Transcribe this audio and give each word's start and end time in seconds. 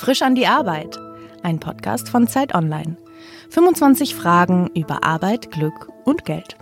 Frisch 0.00 0.22
an 0.22 0.34
die 0.34 0.46
Arbeit. 0.46 0.98
Ein 1.42 1.60
Podcast 1.60 2.08
von 2.08 2.26
Zeit 2.26 2.54
Online. 2.54 2.96
25 3.50 4.14
Fragen 4.14 4.70
über 4.74 5.04
Arbeit, 5.04 5.50
Glück 5.50 5.90
und 6.06 6.24
Geld. 6.24 6.56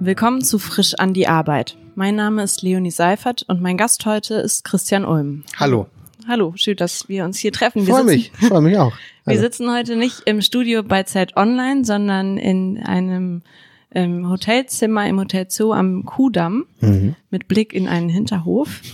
Willkommen 0.00 0.42
zu 0.42 0.58
Frisch 0.58 0.94
an 0.94 1.14
die 1.14 1.28
Arbeit. 1.28 1.76
Mein 1.94 2.16
Name 2.16 2.42
ist 2.42 2.62
Leonie 2.62 2.90
Seifert 2.90 3.44
und 3.46 3.62
mein 3.62 3.76
Gast 3.76 4.04
heute 4.06 4.34
ist 4.34 4.64
Christian 4.64 5.04
Ulm. 5.04 5.44
Hallo. 5.56 5.86
Hallo, 6.26 6.52
schön, 6.56 6.74
dass 6.74 7.08
wir 7.08 7.24
uns 7.24 7.38
hier 7.38 7.52
treffen. 7.52 7.82
Ich 7.82 7.86
Wir 7.86 7.94
freue 7.94 8.04
mich, 8.04 8.32
freue 8.32 8.60
mich 8.60 8.76
auch. 8.76 8.92
Wir 9.26 9.34
Hallo. 9.34 9.40
sitzen 9.42 9.72
heute 9.72 9.94
nicht 9.94 10.22
im 10.26 10.42
Studio 10.42 10.82
bei 10.82 11.04
Zeit 11.04 11.36
Online, 11.36 11.84
sondern 11.84 12.38
in 12.38 12.82
einem 12.82 13.42
ähm, 13.92 14.28
Hotelzimmer 14.28 15.06
im 15.08 15.18
Hotel 15.18 15.46
Zoo 15.48 15.72
am 15.72 16.04
Kudamm 16.04 16.66
Mhm. 16.80 17.16
mit 17.30 17.48
Blick 17.48 17.72
in 17.72 17.88
einen 17.88 18.08
Hinterhof. 18.08 18.80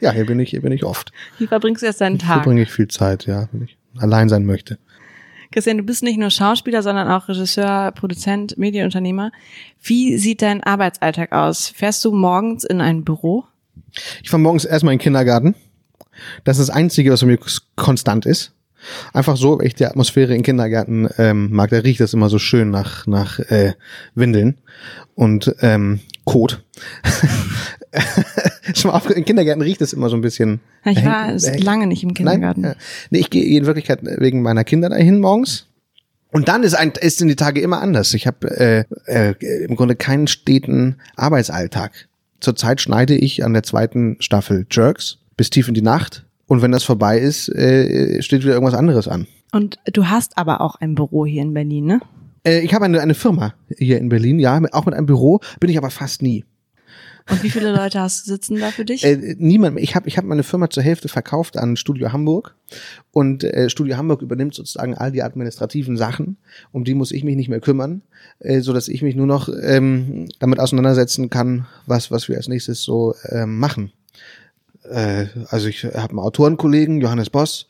Ja, 0.00 0.12
hier 0.12 0.26
bin 0.26 0.38
ich, 0.38 0.50
hier 0.50 0.62
bin 0.62 0.70
ich 0.72 0.84
oft. 0.84 1.12
Hier 1.38 1.48
verbringst 1.48 1.82
du 1.82 1.86
jetzt 1.86 2.00
deinen 2.00 2.18
Hier 2.20 2.28
Tag. 2.28 2.34
verbringe 2.42 2.62
ich 2.62 2.70
viel 2.70 2.86
Zeit, 2.88 3.26
ja, 3.26 3.48
wenn 3.50 3.62
ich 3.64 3.76
allein 3.98 4.28
sein 4.28 4.46
möchte. 4.46 4.78
Christian, 5.50 5.78
du 5.78 5.82
bist 5.82 6.02
nicht 6.04 6.18
nur 6.18 6.30
Schauspieler, 6.30 6.82
sondern 6.82 7.08
auch 7.08 7.28
Regisseur, 7.28 7.90
Produzent, 7.92 8.56
Medienunternehmer. 8.58 9.32
Wie 9.82 10.16
sieht 10.18 10.42
dein 10.42 10.62
Arbeitsalltag 10.62 11.32
aus? 11.32 11.68
Fährst 11.68 12.04
du 12.04 12.12
morgens 12.12 12.62
in 12.64 12.80
ein 12.80 13.04
Büro? 13.04 13.44
Ich 14.22 14.30
fahre 14.30 14.40
morgens 14.40 14.64
erstmal 14.64 14.92
in 14.92 14.98
den 14.98 15.02
Kindergarten. 15.04 15.54
Das 16.44 16.58
ist 16.58 16.68
das 16.68 16.76
Einzige, 16.76 17.10
was 17.10 17.20
bei 17.22 17.26
mir 17.26 17.38
konstant 17.76 18.26
ist. 18.26 18.52
Einfach 19.12 19.36
so, 19.36 19.58
weil 19.58 19.66
ich 19.66 19.74
die 19.74 19.86
Atmosphäre 19.86 20.34
im 20.34 20.42
Kindergarten 20.42 21.08
ähm, 21.18 21.50
mag. 21.52 21.70
Da 21.70 21.78
riecht 21.78 22.00
das 22.00 22.12
immer 22.14 22.28
so 22.28 22.38
schön 22.38 22.70
nach, 22.70 23.06
nach 23.06 23.38
äh, 23.38 23.72
Windeln 24.14 24.58
und 25.14 25.54
ähm, 25.60 26.00
Kot. 26.24 26.64
Schon 28.74 28.90
mal 28.90 28.96
auf, 28.96 29.08
Im 29.10 29.24
Kindergarten 29.24 29.62
riecht 29.62 29.80
es 29.80 29.92
immer 29.92 30.08
so 30.08 30.16
ein 30.16 30.20
bisschen. 30.20 30.60
Ich 30.84 31.04
war 31.04 31.28
hängt- 31.28 31.62
lange 31.64 31.86
nicht 31.86 32.02
im 32.02 32.14
Kindergarten. 32.14 32.62
Nein, 32.62 32.72
äh, 32.72 32.76
nee, 33.10 33.18
ich 33.20 33.30
gehe 33.30 33.44
in 33.58 33.66
Wirklichkeit 33.66 34.00
wegen 34.02 34.42
meiner 34.42 34.64
Kinder 34.64 34.88
dahin 34.90 35.20
morgens. 35.20 35.66
Und 36.32 36.48
dann 36.48 36.62
ist 36.64 36.74
ein 36.74 36.92
ist 37.00 37.22
in 37.22 37.28
die 37.28 37.36
Tage 37.36 37.60
immer 37.60 37.80
anders. 37.80 38.12
Ich 38.12 38.26
habe 38.26 38.50
äh, 38.50 38.84
äh, 39.06 39.64
im 39.64 39.76
Grunde 39.76 39.96
keinen 39.96 40.26
steten 40.26 40.96
Arbeitsalltag. 41.14 42.08
Zurzeit 42.40 42.80
schneide 42.80 43.14
ich 43.16 43.44
an 43.44 43.54
der 43.54 43.62
zweiten 43.62 44.16
Staffel 44.20 44.66
Jerks 44.70 45.18
bis 45.36 45.48
tief 45.48 45.68
in 45.68 45.74
die 45.74 45.82
Nacht. 45.82 46.25
Und 46.46 46.62
wenn 46.62 46.72
das 46.72 46.84
vorbei 46.84 47.18
ist, 47.18 47.48
äh, 47.48 48.22
steht 48.22 48.42
wieder 48.42 48.54
irgendwas 48.54 48.74
anderes 48.74 49.08
an. 49.08 49.26
Und 49.52 49.78
du 49.92 50.08
hast 50.08 50.38
aber 50.38 50.60
auch 50.60 50.76
ein 50.76 50.94
Büro 50.94 51.26
hier 51.26 51.42
in 51.42 51.54
Berlin, 51.54 51.86
ne? 51.86 52.00
Äh, 52.44 52.60
ich 52.60 52.74
habe 52.74 52.84
eine, 52.84 53.00
eine 53.00 53.14
Firma 53.14 53.54
hier 53.76 53.98
in 53.98 54.08
Berlin, 54.08 54.38
ja, 54.38 54.60
mit, 54.60 54.72
auch 54.72 54.86
mit 54.86 54.94
einem 54.94 55.06
Büro, 55.06 55.40
bin 55.60 55.70
ich 55.70 55.78
aber 55.78 55.90
fast 55.90 56.22
nie. 56.22 56.44
Und 57.28 57.42
wie 57.42 57.50
viele 57.50 57.74
Leute 57.74 58.00
hast 58.00 58.26
du 58.26 58.30
sitzen 58.30 58.60
da 58.60 58.70
für 58.70 58.84
dich? 58.84 59.02
Äh, 59.04 59.34
niemand 59.38 59.74
mehr. 59.74 59.82
Ich 59.82 59.96
habe 59.96 60.08
ich 60.08 60.16
hab 60.16 60.24
meine 60.24 60.44
Firma 60.44 60.70
zur 60.70 60.84
Hälfte 60.84 61.08
verkauft 61.08 61.56
an 61.56 61.76
Studio 61.76 62.12
Hamburg 62.12 62.54
und 63.10 63.42
äh, 63.42 63.68
Studio 63.68 63.96
Hamburg 63.96 64.22
übernimmt 64.22 64.54
sozusagen 64.54 64.94
all 64.94 65.10
die 65.10 65.24
administrativen 65.24 65.96
Sachen, 65.96 66.36
um 66.70 66.84
die 66.84 66.94
muss 66.94 67.10
ich 67.10 67.24
mich 67.24 67.34
nicht 67.34 67.48
mehr 67.48 67.60
kümmern, 67.60 68.02
äh, 68.38 68.60
so 68.60 68.72
dass 68.72 68.86
ich 68.86 69.02
mich 69.02 69.16
nur 69.16 69.26
noch 69.26 69.48
ähm, 69.48 70.28
damit 70.38 70.60
auseinandersetzen 70.60 71.28
kann, 71.28 71.66
was 71.86 72.12
was 72.12 72.28
wir 72.28 72.36
als 72.36 72.46
nächstes 72.46 72.82
so 72.82 73.14
ähm, 73.28 73.58
machen. 73.58 73.90
Äh, 74.90 75.26
also 75.48 75.68
ich 75.68 75.84
habe 75.84 76.10
einen 76.10 76.18
Autorenkollegen 76.18 77.00
Johannes 77.00 77.30
Boss, 77.30 77.66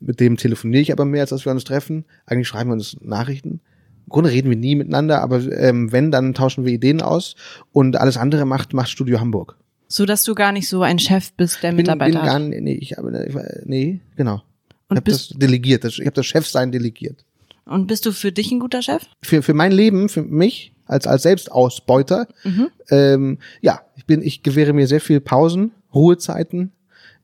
mit 0.00 0.20
dem 0.20 0.36
telefoniere 0.36 0.82
ich 0.82 0.92
aber 0.92 1.04
mehr 1.04 1.22
als 1.22 1.30
dass 1.30 1.44
wir 1.44 1.52
uns 1.52 1.64
treffen. 1.64 2.04
Eigentlich 2.26 2.48
schreiben 2.48 2.70
wir 2.70 2.74
uns 2.74 2.96
Nachrichten. 3.00 3.60
Im 4.06 4.10
Grunde 4.10 4.30
reden 4.30 4.50
wir 4.50 4.56
nie 4.56 4.76
miteinander, 4.76 5.20
aber 5.20 5.40
ähm, 5.52 5.90
wenn, 5.92 6.10
dann 6.10 6.34
tauschen 6.34 6.64
wir 6.64 6.72
Ideen 6.72 7.02
aus 7.02 7.34
und 7.72 7.96
alles 7.96 8.16
andere 8.16 8.44
macht 8.44 8.72
macht 8.72 8.88
Studio 8.88 9.20
Hamburg. 9.20 9.56
so 9.88 10.06
dass 10.06 10.24
du 10.24 10.34
gar 10.34 10.52
nicht 10.52 10.68
so 10.68 10.82
ein 10.82 10.98
Chef 10.98 11.32
bist, 11.32 11.62
der 11.62 11.68
bin, 11.70 11.78
bin 11.78 11.84
Mitarbeiter 11.84 12.20
gar 12.20 12.34
hat. 12.34 12.42
nicht, 12.42 12.62
nee, 12.62 12.74
ich 12.74 12.96
habe, 12.96 13.62
nee, 13.64 14.00
genau. 14.16 14.42
Und 14.88 14.96
ich 14.96 14.96
habe 14.98 15.10
das 15.10 15.28
delegiert. 15.30 15.84
Ich 15.84 16.00
habe 16.00 16.12
das 16.12 16.26
Chefsein 16.26 16.70
delegiert. 16.70 17.24
und 17.64 17.88
bist 17.88 18.06
du 18.06 18.12
für 18.12 18.30
dich 18.30 18.52
ein 18.52 18.60
guter 18.60 18.82
Chef? 18.82 19.02
Für, 19.22 19.42
für 19.42 19.54
mein 19.54 19.72
Leben, 19.72 20.08
für 20.08 20.22
mich 20.22 20.72
als, 20.86 21.06
als 21.06 21.22
Selbstausbeuter, 21.22 22.26
Mhm. 22.44 22.68
ähm, 22.90 23.38
ja, 23.60 23.80
ich 23.96 24.06
bin, 24.06 24.22
ich 24.22 24.42
gewähre 24.42 24.72
mir 24.72 24.86
sehr 24.86 25.00
viel 25.00 25.20
Pausen, 25.20 25.72
Ruhezeiten. 25.94 26.72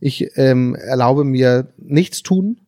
Ich 0.01 0.37
ähm, 0.37 0.75
erlaube 0.75 1.25
mir 1.25 1.69
nichts 1.79 2.23
tun 2.23 2.59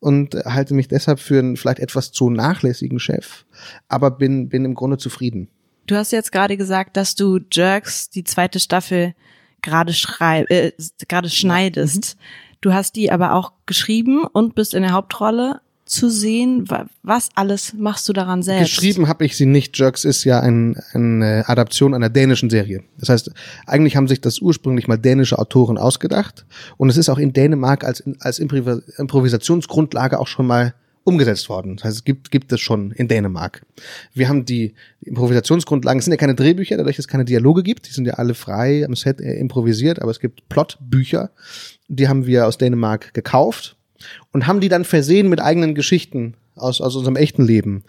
und 0.00 0.34
halte 0.44 0.74
mich 0.74 0.88
deshalb 0.88 1.18
für 1.20 1.38
einen 1.38 1.56
vielleicht 1.56 1.78
etwas 1.78 2.12
zu 2.12 2.28
nachlässigen 2.30 2.98
Chef, 2.98 3.44
aber 3.88 4.10
bin, 4.10 4.48
bin 4.48 4.64
im 4.64 4.74
Grunde 4.74 4.98
zufrieden. 4.98 5.48
Du 5.86 5.96
hast 5.96 6.12
jetzt 6.12 6.32
gerade 6.32 6.56
gesagt, 6.56 6.96
dass 6.96 7.14
du 7.14 7.40
Jerks, 7.50 8.10
die 8.10 8.24
zweite 8.24 8.60
Staffel, 8.60 9.14
gerade 9.62 9.92
schrei 9.92 10.42
äh, 10.48 10.72
gerade 11.08 11.30
schneidest. 11.30 12.16
Du 12.60 12.72
hast 12.72 12.94
die 12.96 13.10
aber 13.10 13.34
auch 13.34 13.52
geschrieben 13.66 14.24
und 14.24 14.54
bist 14.54 14.74
in 14.74 14.82
der 14.82 14.92
Hauptrolle 14.92 15.60
zu 15.92 16.08
sehen. 16.10 16.68
Wa- 16.70 16.86
Was 17.02 17.28
alles 17.34 17.72
machst 17.74 18.08
du 18.08 18.12
daran 18.12 18.42
selbst? 18.42 18.76
Geschrieben 18.76 19.08
habe 19.08 19.24
ich 19.24 19.36
sie 19.36 19.46
nicht. 19.46 19.78
Jerks 19.78 20.04
ist 20.04 20.24
ja 20.24 20.40
ein, 20.40 20.76
eine 20.92 21.44
Adaption 21.46 21.94
einer 21.94 22.08
dänischen 22.08 22.50
Serie. 22.50 22.82
Das 22.98 23.08
heißt, 23.08 23.30
eigentlich 23.66 23.96
haben 23.96 24.08
sich 24.08 24.20
das 24.20 24.40
ursprünglich 24.40 24.88
mal 24.88 24.96
dänische 24.96 25.38
Autoren 25.38 25.78
ausgedacht 25.78 26.44
und 26.76 26.88
es 26.88 26.96
ist 26.96 27.08
auch 27.08 27.18
in 27.18 27.32
Dänemark 27.32 27.84
als, 27.84 28.02
als 28.20 28.38
Improvisationsgrundlage 28.40 30.18
auch 30.18 30.26
schon 30.26 30.46
mal 30.46 30.74
umgesetzt 31.04 31.48
worden. 31.48 31.76
Das 31.76 31.84
heißt, 31.84 31.96
es 31.96 32.04
gibt, 32.04 32.30
gibt 32.30 32.52
es 32.52 32.60
schon 32.60 32.92
in 32.92 33.08
Dänemark. 33.08 33.66
Wir 34.14 34.28
haben 34.28 34.44
die 34.44 34.74
Improvisationsgrundlagen, 35.00 35.98
es 35.98 36.04
sind 36.04 36.12
ja 36.12 36.16
keine 36.16 36.36
Drehbücher, 36.36 36.76
dadurch, 36.76 36.94
dass 36.96 37.06
es 37.06 37.08
keine 37.08 37.24
Dialoge 37.24 37.64
gibt, 37.64 37.88
die 37.88 37.92
sind 37.92 38.06
ja 38.06 38.14
alle 38.14 38.34
frei 38.34 38.84
am 38.86 38.94
Set 38.94 39.20
äh, 39.20 39.34
improvisiert, 39.34 40.00
aber 40.00 40.12
es 40.12 40.20
gibt 40.20 40.48
Plotbücher, 40.48 41.30
die 41.88 42.06
haben 42.08 42.24
wir 42.26 42.46
aus 42.46 42.56
Dänemark 42.56 43.12
gekauft 43.14 43.76
und 44.32 44.46
haben 44.46 44.60
die 44.60 44.68
dann 44.68 44.84
versehen 44.84 45.28
mit 45.28 45.40
eigenen 45.40 45.74
Geschichten 45.74 46.34
aus, 46.54 46.80
aus 46.80 46.96
unserem 46.96 47.16
echten 47.16 47.44
Leben 47.44 47.84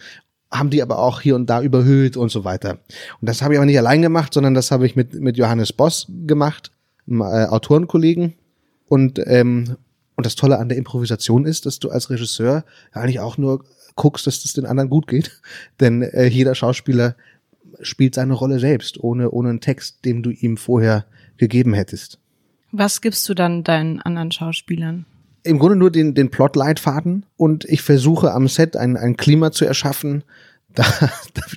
haben 0.53 0.69
die 0.69 0.81
aber 0.81 0.99
auch 0.99 1.21
hier 1.21 1.35
und 1.35 1.49
da 1.49 1.61
überhöht 1.61 2.15
und 2.15 2.29
so 2.29 2.43
weiter. 2.43 2.79
Und 3.19 3.27
das 3.27 3.41
habe 3.41 3.53
ich 3.53 3.57
aber 3.59 3.65
nicht 3.65 3.77
allein 3.77 4.01
gemacht, 4.01 4.33
sondern 4.33 4.53
das 4.53 4.71
habe 4.71 4.85
ich 4.85 4.95
mit, 4.95 5.15
mit 5.15 5.37
Johannes 5.37 5.73
Boss 5.73 6.07
gemacht, 6.27 6.71
einem 7.07 7.21
äh, 7.21 7.45
Autorenkollegen. 7.45 8.35
Und, 8.87 9.19
ähm, 9.25 9.77
und 10.15 10.25
das 10.25 10.35
Tolle 10.35 10.59
an 10.59 10.69
der 10.69 10.77
Improvisation 10.77 11.45
ist, 11.45 11.65
dass 11.65 11.79
du 11.79 11.89
als 11.89 12.09
Regisseur 12.09 12.63
eigentlich 12.91 13.19
auch 13.19 13.37
nur 13.37 13.65
guckst, 13.95 14.27
dass 14.27 14.45
es 14.45 14.53
den 14.53 14.65
anderen 14.65 14.89
gut 14.89 15.07
geht. 15.07 15.41
Denn 15.79 16.03
äh, 16.03 16.27
jeder 16.27 16.55
Schauspieler 16.55 17.15
spielt 17.81 18.15
seine 18.15 18.33
Rolle 18.33 18.59
selbst, 18.59 19.03
ohne, 19.03 19.31
ohne 19.31 19.49
einen 19.49 19.61
Text, 19.61 20.05
den 20.05 20.21
du 20.21 20.29
ihm 20.29 20.57
vorher 20.57 21.05
gegeben 21.37 21.73
hättest. 21.73 22.19
Was 22.71 23.01
gibst 23.01 23.27
du 23.27 23.33
dann 23.33 23.63
deinen 23.63 23.99
anderen 24.01 24.31
Schauspielern? 24.31 25.05
Im 25.43 25.59
Grunde 25.59 25.75
nur 25.75 25.91
den, 25.91 26.13
den 26.13 26.29
Plotleitfaden 26.29 27.25
und 27.37 27.65
ich 27.65 27.81
versuche 27.81 28.31
am 28.31 28.47
Set 28.47 28.77
ein, 28.77 28.97
ein 28.97 29.17
Klima 29.17 29.51
zu 29.51 29.65
erschaffen, 29.65 30.23
da, 30.75 30.85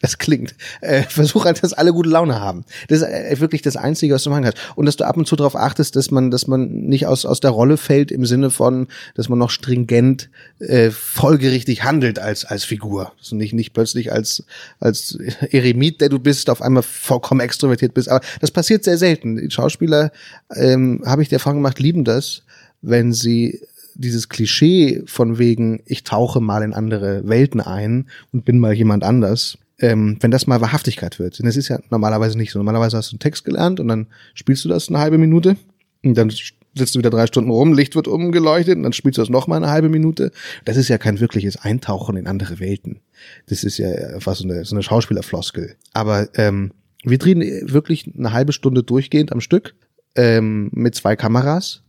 das 0.02 0.18
klingt, 0.18 0.54
äh, 0.82 1.02
versuche 1.02 1.46
halt, 1.46 1.62
dass 1.62 1.72
alle 1.72 1.94
gute 1.94 2.10
Laune 2.10 2.38
haben. 2.38 2.66
Das 2.88 3.00
ist 3.00 3.08
äh, 3.08 3.40
wirklich 3.40 3.62
das 3.62 3.76
Einzige, 3.76 4.12
was 4.12 4.22
du 4.22 4.28
machen 4.28 4.42
kannst. 4.42 4.58
Und 4.76 4.84
dass 4.84 4.96
du 4.96 5.04
ab 5.04 5.16
und 5.16 5.26
zu 5.26 5.36
darauf 5.36 5.56
achtest, 5.56 5.96
dass 5.96 6.10
man, 6.10 6.30
dass 6.30 6.46
man 6.46 6.68
nicht 6.68 7.06
aus, 7.06 7.24
aus 7.24 7.40
der 7.40 7.50
Rolle 7.50 7.78
fällt 7.78 8.10
im 8.10 8.26
Sinne 8.26 8.50
von, 8.50 8.88
dass 9.14 9.30
man 9.30 9.38
noch 9.38 9.48
stringent, 9.48 10.28
äh, 10.58 10.90
folgerichtig 10.90 11.82
handelt 11.82 12.18
als, 12.18 12.44
als 12.44 12.64
Figur. 12.64 13.12
Dass 13.18 13.30
du 13.30 13.36
nicht, 13.36 13.54
nicht 13.54 13.72
plötzlich 13.72 14.12
als, 14.12 14.44
als 14.80 15.18
Eremit, 15.50 16.02
der 16.02 16.10
du 16.10 16.18
bist, 16.18 16.50
auf 16.50 16.60
einmal 16.60 16.82
vollkommen 16.82 17.40
extrovertiert 17.40 17.94
bist. 17.94 18.10
Aber 18.10 18.22
das 18.42 18.50
passiert 18.50 18.84
sehr 18.84 18.98
selten. 18.98 19.36
Die 19.36 19.50
Schauspieler, 19.50 20.12
ähm, 20.54 21.02
habe 21.06 21.22
ich 21.22 21.30
die 21.30 21.36
Erfahrung 21.36 21.60
gemacht, 21.60 21.80
lieben 21.80 22.04
das, 22.04 22.42
wenn 22.82 23.14
sie 23.14 23.62
dieses 23.98 24.28
Klischee 24.28 25.02
von 25.06 25.38
wegen, 25.38 25.82
ich 25.86 26.04
tauche 26.04 26.40
mal 26.40 26.62
in 26.62 26.74
andere 26.74 27.26
Welten 27.28 27.60
ein 27.60 28.06
und 28.32 28.44
bin 28.44 28.58
mal 28.58 28.72
jemand 28.72 29.04
anders, 29.04 29.58
ähm, 29.78 30.16
wenn 30.20 30.30
das 30.30 30.46
mal 30.46 30.60
Wahrhaftigkeit 30.60 31.18
wird. 31.18 31.38
Denn 31.38 31.46
das 31.46 31.56
ist 31.56 31.68
ja 31.68 31.78
normalerweise 31.90 32.38
nicht 32.38 32.52
so. 32.52 32.58
Normalerweise 32.58 32.96
hast 32.96 33.10
du 33.10 33.14
einen 33.14 33.20
Text 33.20 33.44
gelernt 33.44 33.80
und 33.80 33.88
dann 33.88 34.06
spielst 34.34 34.64
du 34.64 34.68
das 34.68 34.88
eine 34.88 34.98
halbe 34.98 35.18
Minute 35.18 35.56
und 36.02 36.16
dann 36.16 36.30
sitzt 36.30 36.94
du 36.94 36.98
wieder 36.98 37.10
drei 37.10 37.26
Stunden 37.26 37.50
rum, 37.50 37.72
Licht 37.72 37.96
wird 37.96 38.06
umgeleuchtet 38.06 38.76
und 38.76 38.82
dann 38.82 38.92
spielst 38.92 39.18
du 39.18 39.22
das 39.22 39.30
noch 39.30 39.46
mal 39.46 39.56
eine 39.56 39.70
halbe 39.70 39.88
Minute. 39.88 40.30
Das 40.64 40.76
ist 40.76 40.88
ja 40.88 40.98
kein 40.98 41.20
wirkliches 41.20 41.56
Eintauchen 41.56 42.16
in 42.16 42.26
andere 42.26 42.60
Welten. 42.60 43.00
Das 43.46 43.64
ist 43.64 43.78
ja 43.78 43.88
einfach 43.88 44.36
so 44.36 44.44
eine, 44.44 44.64
so 44.64 44.74
eine 44.74 44.82
Schauspielerfloskel. 44.82 45.76
Aber 45.94 46.28
ähm, 46.34 46.72
wir 47.02 47.18
drehen 47.18 47.40
wirklich 47.40 48.10
eine 48.16 48.32
halbe 48.32 48.52
Stunde 48.52 48.82
durchgehend 48.82 49.32
am 49.32 49.40
Stück 49.40 49.74
ähm, 50.16 50.70
mit 50.72 50.94
zwei 50.94 51.16
Kameras 51.16 51.82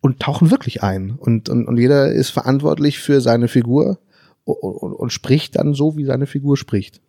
und 0.00 0.20
tauchen 0.20 0.50
wirklich 0.50 0.82
ein. 0.82 1.12
Und, 1.12 1.48
und, 1.48 1.66
und 1.66 1.76
jeder 1.78 2.12
ist 2.12 2.30
verantwortlich 2.30 2.98
für 2.98 3.20
seine 3.20 3.48
Figur 3.48 3.98
und, 4.44 4.56
und, 4.56 4.92
und 4.92 5.12
spricht 5.12 5.56
dann 5.56 5.74
so, 5.74 5.96
wie 5.96 6.04
seine 6.04 6.26
Figur 6.26 6.56
spricht. 6.56 7.00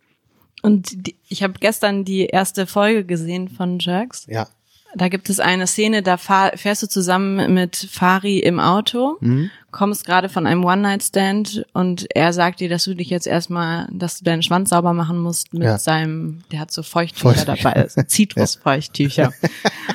Und 0.62 1.06
die, 1.06 1.16
ich 1.28 1.42
habe 1.42 1.54
gestern 1.58 2.04
die 2.04 2.26
erste 2.26 2.66
Folge 2.66 3.04
gesehen 3.04 3.48
von 3.48 3.78
Jerks. 3.78 4.26
Ja. 4.28 4.48
Da 4.94 5.08
gibt 5.08 5.30
es 5.30 5.40
eine 5.40 5.66
Szene, 5.66 6.02
da 6.02 6.16
fahr, 6.18 6.52
fährst 6.56 6.82
du 6.82 6.86
zusammen 6.88 7.54
mit 7.54 7.76
Fari 7.90 8.38
im 8.40 8.60
Auto, 8.60 9.16
Mhm. 9.20 9.50
kommst 9.70 10.04
gerade 10.04 10.28
von 10.28 10.46
einem 10.46 10.64
One-Night-Stand 10.64 11.64
und 11.72 12.06
er 12.14 12.32
sagt 12.34 12.60
dir, 12.60 12.68
dass 12.68 12.84
du 12.84 12.94
dich 12.94 13.08
jetzt 13.08 13.26
erstmal, 13.26 13.88
dass 13.90 14.18
du 14.18 14.24
deinen 14.24 14.42
Schwanz 14.42 14.68
sauber 14.70 14.92
machen 14.92 15.18
musst 15.18 15.54
mit 15.54 15.62
Ja. 15.62 15.78
seinem, 15.78 16.40
der 16.52 16.60
hat 16.60 16.70
so 16.72 16.82
Feuchttücher 16.82 17.34
Feuchttücher. 17.46 17.70
dabei, 17.72 17.86
Zitrusfeuchttücher. 18.06 19.32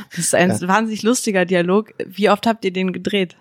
Das 0.10 0.18
ist 0.20 0.34
ein 0.36 0.50
wahnsinnig 0.68 1.04
lustiger 1.04 1.46
Dialog. 1.46 1.94
Wie 2.06 2.30
oft 2.30 2.48
habt 2.48 2.66
ihr 2.66 2.74
den 2.74 2.92
gedreht? 2.94 3.36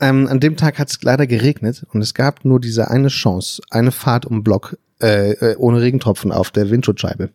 Ähm, 0.00 0.28
an 0.28 0.38
dem 0.40 0.56
Tag 0.56 0.78
hat 0.78 0.90
es 0.90 1.02
leider 1.02 1.26
geregnet 1.26 1.84
und 1.92 2.00
es 2.02 2.14
gab 2.14 2.44
nur 2.44 2.60
diese 2.60 2.90
eine 2.90 3.08
Chance, 3.08 3.60
eine 3.70 3.90
Fahrt 3.90 4.24
um 4.26 4.42
Block 4.44 4.78
äh, 5.02 5.32
äh, 5.32 5.56
ohne 5.56 5.80
Regentropfen 5.80 6.30
auf 6.30 6.50
der 6.50 6.70
Windschutzscheibe. 6.70 7.30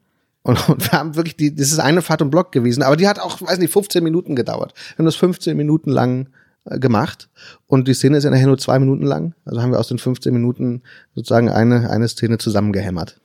Und, 0.46 0.70
und 0.70 0.92
wir 0.92 0.92
haben 0.92 1.16
wirklich 1.16 1.36
die, 1.36 1.56
das 1.56 1.72
ist 1.72 1.80
eine 1.80 2.04
Fahrt 2.04 2.22
um 2.22 2.30
Block 2.30 2.52
gewesen, 2.52 2.84
aber 2.84 2.96
die 2.96 3.08
hat 3.08 3.20
auch, 3.20 3.42
weiß 3.42 3.58
nicht, 3.58 3.74
15 3.74 4.04
Minuten 4.04 4.36
gedauert. 4.36 4.74
Wir 4.92 5.00
haben 5.00 5.06
das 5.06 5.16
15 5.16 5.58
Minuten 5.58 5.90
lang 5.90 6.30
äh, 6.66 6.78
gemacht 6.78 7.30
und 7.66 7.88
die 7.88 7.96
Szene 7.96 8.18
ist 8.18 8.26
ja 8.26 8.30
nachher 8.30 8.46
nur 8.46 8.60
zwei 8.60 8.78
Minuten 8.78 9.06
lang. 9.06 9.34
Also 9.44 9.64
haben 9.64 9.72
wir 9.72 9.80
aus 9.80 9.88
den 9.88 9.98
15 9.98 10.32
Minuten 10.32 10.84
sozusagen 11.16 11.50
eine, 11.50 11.90
eine 11.90 12.08
Szene 12.08 12.38
zusammengehämmert. 12.38 13.20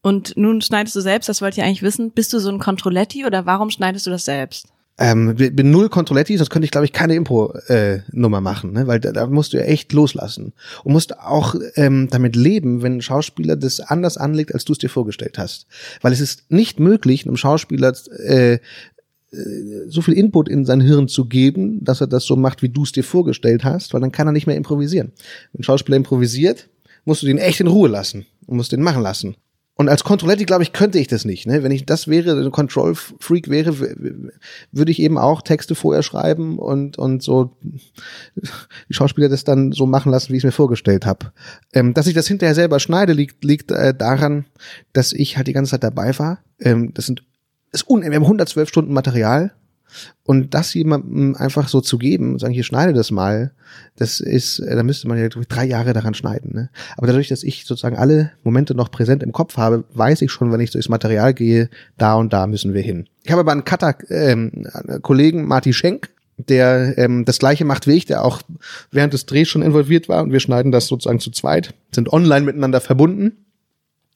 Und 0.00 0.36
nun 0.36 0.60
schneidest 0.60 0.94
du 0.94 1.00
selbst, 1.00 1.28
das 1.28 1.42
wollt 1.42 1.58
ihr 1.58 1.64
eigentlich 1.64 1.82
wissen. 1.82 2.12
Bist 2.12 2.32
du 2.32 2.38
so 2.38 2.50
ein 2.50 2.60
Controletti 2.60 3.26
oder 3.26 3.46
warum 3.46 3.70
schneidest 3.70 4.06
du 4.06 4.10
das 4.10 4.24
selbst? 4.24 4.68
Ähm, 4.96 5.34
bin 5.34 5.72
null 5.72 5.88
Controletti, 5.88 6.36
sonst 6.36 6.50
könnte 6.50 6.66
ich, 6.66 6.70
glaube 6.70 6.84
ich, 6.84 6.92
keine 6.92 7.16
Impro-Nummer 7.16 8.38
äh, 8.38 8.40
machen, 8.40 8.72
ne? 8.72 8.86
weil 8.86 9.00
da, 9.00 9.10
da 9.10 9.26
musst 9.26 9.52
du 9.52 9.56
ja 9.56 9.64
echt 9.64 9.92
loslassen. 9.92 10.52
Und 10.84 10.92
musst 10.92 11.18
auch 11.18 11.56
ähm, 11.74 12.06
damit 12.10 12.36
leben, 12.36 12.82
wenn 12.82 12.98
ein 12.98 13.02
Schauspieler 13.02 13.56
das 13.56 13.80
anders 13.80 14.16
anlegt, 14.16 14.54
als 14.54 14.64
du 14.64 14.72
es 14.72 14.78
dir 14.78 14.88
vorgestellt 14.88 15.36
hast. 15.36 15.66
Weil 16.00 16.12
es 16.12 16.20
ist 16.20 16.48
nicht 16.48 16.78
möglich, 16.78 17.26
einem 17.26 17.36
Schauspieler 17.36 17.92
äh, 18.18 18.58
so 19.88 20.00
viel 20.00 20.14
Input 20.14 20.48
in 20.48 20.64
sein 20.64 20.80
Hirn 20.80 21.08
zu 21.08 21.26
geben, 21.26 21.82
dass 21.82 22.00
er 22.00 22.06
das 22.06 22.24
so 22.24 22.36
macht, 22.36 22.62
wie 22.62 22.68
du 22.68 22.84
es 22.84 22.92
dir 22.92 23.04
vorgestellt 23.04 23.64
hast, 23.64 23.92
weil 23.92 24.00
dann 24.00 24.12
kann 24.12 24.28
er 24.28 24.32
nicht 24.32 24.46
mehr 24.46 24.56
improvisieren. 24.56 25.12
Wenn 25.52 25.60
ein 25.60 25.64
Schauspieler 25.64 25.96
improvisiert, 25.96 26.68
musst 27.04 27.22
du 27.22 27.26
den 27.26 27.38
echt 27.38 27.60
in 27.60 27.66
Ruhe 27.66 27.88
lassen 27.88 28.26
und 28.46 28.56
musst 28.56 28.72
den 28.72 28.82
machen 28.82 29.02
lassen. 29.02 29.36
Und 29.76 29.88
als 29.88 30.04
Controletti, 30.04 30.44
glaube 30.44 30.62
ich, 30.62 30.72
könnte 30.72 31.00
ich 31.00 31.08
das 31.08 31.24
nicht. 31.24 31.46
Ne? 31.46 31.64
Wenn 31.64 31.72
ich 31.72 31.84
das 31.84 32.06
wäre, 32.06 32.32
ein 32.32 32.52
Control-Freak 32.52 33.48
wäre, 33.48 33.76
würde 34.70 34.92
ich 34.92 35.00
eben 35.00 35.18
auch 35.18 35.42
Texte 35.42 35.74
vorher 35.74 36.04
schreiben 36.04 36.58
und, 36.60 36.96
und 36.96 37.24
so 37.24 37.56
die 38.88 38.94
Schauspieler 38.94 39.28
das 39.28 39.42
dann 39.42 39.72
so 39.72 39.86
machen 39.86 40.12
lassen, 40.12 40.32
wie 40.32 40.36
ich 40.36 40.44
es 40.44 40.48
mir 40.48 40.52
vorgestellt 40.52 41.06
habe. 41.06 41.32
Ähm, 41.72 41.92
dass 41.92 42.06
ich 42.06 42.14
das 42.14 42.28
hinterher 42.28 42.54
selber 42.54 42.78
schneide, 42.78 43.14
liegt, 43.14 43.42
liegt 43.44 43.72
äh, 43.72 43.92
daran, 43.92 44.44
dass 44.92 45.12
ich 45.12 45.36
halt 45.36 45.48
die 45.48 45.52
ganze 45.52 45.72
Zeit 45.72 45.82
dabei 45.82 46.16
war. 46.18 46.38
Ähm, 46.60 46.94
das 46.94 47.06
sind 47.06 47.24
ist 47.72 47.90
un 47.90 48.02
wir 48.02 48.14
haben 48.14 48.22
112 48.22 48.68
Stunden 48.68 48.92
Material 48.92 49.52
und 50.24 50.54
das 50.54 50.74
jemandem 50.74 51.36
einfach 51.36 51.68
so 51.68 51.80
zu 51.80 51.98
geben 51.98 52.32
und 52.32 52.38
sagen, 52.38 52.54
hier 52.54 52.64
schneide 52.64 52.92
das 52.92 53.10
mal, 53.10 53.52
das 53.96 54.20
ist, 54.20 54.58
äh, 54.58 54.74
da 54.74 54.82
müsste 54.82 55.08
man 55.08 55.18
ja 55.18 55.28
drei 55.28 55.64
Jahre 55.64 55.92
daran 55.92 56.14
schneiden. 56.14 56.54
Ne? 56.54 56.70
Aber 56.96 57.06
dadurch, 57.06 57.28
dass 57.28 57.42
ich 57.42 57.64
sozusagen 57.64 57.96
alle 57.96 58.32
Momente 58.42 58.74
noch 58.74 58.90
präsent 58.90 59.22
im 59.22 59.32
Kopf 59.32 59.56
habe, 59.56 59.84
weiß 59.92 60.22
ich 60.22 60.32
schon, 60.32 60.52
wenn 60.52 60.60
ich 60.60 60.70
durchs 60.70 60.88
Material 60.88 61.34
gehe, 61.34 61.68
da 61.98 62.14
und 62.14 62.32
da 62.32 62.46
müssen 62.46 62.74
wir 62.74 62.82
hin. 62.82 63.08
Ich 63.24 63.32
habe 63.32 63.40
aber 63.40 63.52
einen 63.52 63.64
Cutter, 63.64 63.96
ähm, 64.10 64.66
Marty 65.46 65.72
Schenk, 65.72 66.10
der 66.36 66.98
ähm, 66.98 67.24
das 67.24 67.38
gleiche 67.38 67.64
macht 67.64 67.86
wie 67.86 67.92
ich, 67.92 68.06
der 68.06 68.24
auch 68.24 68.42
während 68.90 69.12
des 69.12 69.26
Drehs 69.26 69.48
schon 69.48 69.62
involviert 69.62 70.08
war 70.08 70.22
und 70.22 70.32
wir 70.32 70.40
schneiden 70.40 70.72
das 70.72 70.86
sozusagen 70.86 71.20
zu 71.20 71.30
zweit, 71.30 71.74
sind 71.92 72.12
online 72.12 72.44
miteinander 72.44 72.80
verbunden 72.80 73.43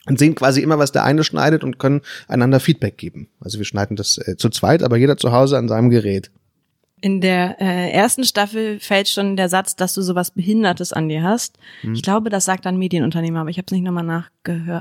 und 0.08 0.18
sehen 0.18 0.34
quasi 0.34 0.62
immer, 0.62 0.78
was 0.78 0.92
der 0.92 1.04
eine 1.04 1.24
schneidet 1.24 1.64
und 1.64 1.78
können 1.78 2.02
einander 2.26 2.60
Feedback 2.60 2.96
geben. 2.96 3.28
Also 3.40 3.58
wir 3.58 3.64
schneiden 3.64 3.96
das 3.96 4.18
äh, 4.18 4.36
zu 4.36 4.48
zweit, 4.48 4.82
aber 4.82 4.96
jeder 4.96 5.16
zu 5.16 5.32
Hause 5.32 5.58
an 5.58 5.68
seinem 5.68 5.90
Gerät. 5.90 6.30
In 7.00 7.20
der 7.20 7.60
äh, 7.60 7.92
ersten 7.92 8.24
Staffel 8.24 8.80
fällt 8.80 9.08
schon 9.08 9.36
der 9.36 9.48
Satz, 9.48 9.76
dass 9.76 9.94
du 9.94 10.02
sowas 10.02 10.32
Behindertes 10.32 10.92
an 10.92 11.08
dir 11.08 11.22
hast. 11.22 11.56
Hm. 11.82 11.94
Ich 11.94 12.02
glaube, 12.02 12.28
das 12.28 12.44
sagt 12.44 12.66
ein 12.66 12.76
Medienunternehmer, 12.76 13.40
aber 13.40 13.50
ich 13.50 13.58
habe 13.58 13.66
es 13.66 13.72
nicht 13.72 13.84
nochmal 13.84 14.24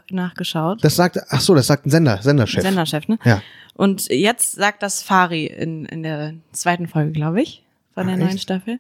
nachgeschaut. 0.10 0.84
Das 0.84 0.96
sagt, 0.96 1.20
ach 1.30 1.42
so, 1.42 1.54
das 1.54 1.68
sagt 1.68 1.86
ein 1.86 1.92
Sender, 1.92 2.20
Senderchef. 2.22 2.64
Senderchef, 2.64 3.08
ne? 3.08 3.20
Ja. 3.24 3.42
Und 3.76 4.08
jetzt 4.10 4.54
sagt 4.54 4.82
das 4.82 5.04
Fari 5.04 5.46
in, 5.46 5.86
in 5.86 6.02
der 6.02 6.34
zweiten 6.52 6.88
Folge, 6.88 7.12
glaube 7.12 7.42
ich, 7.42 7.64
von 7.94 8.08
der 8.08 8.16
ach, 8.16 8.20
neuen 8.20 8.32
echt? 8.32 8.42
Staffel. 8.42 8.80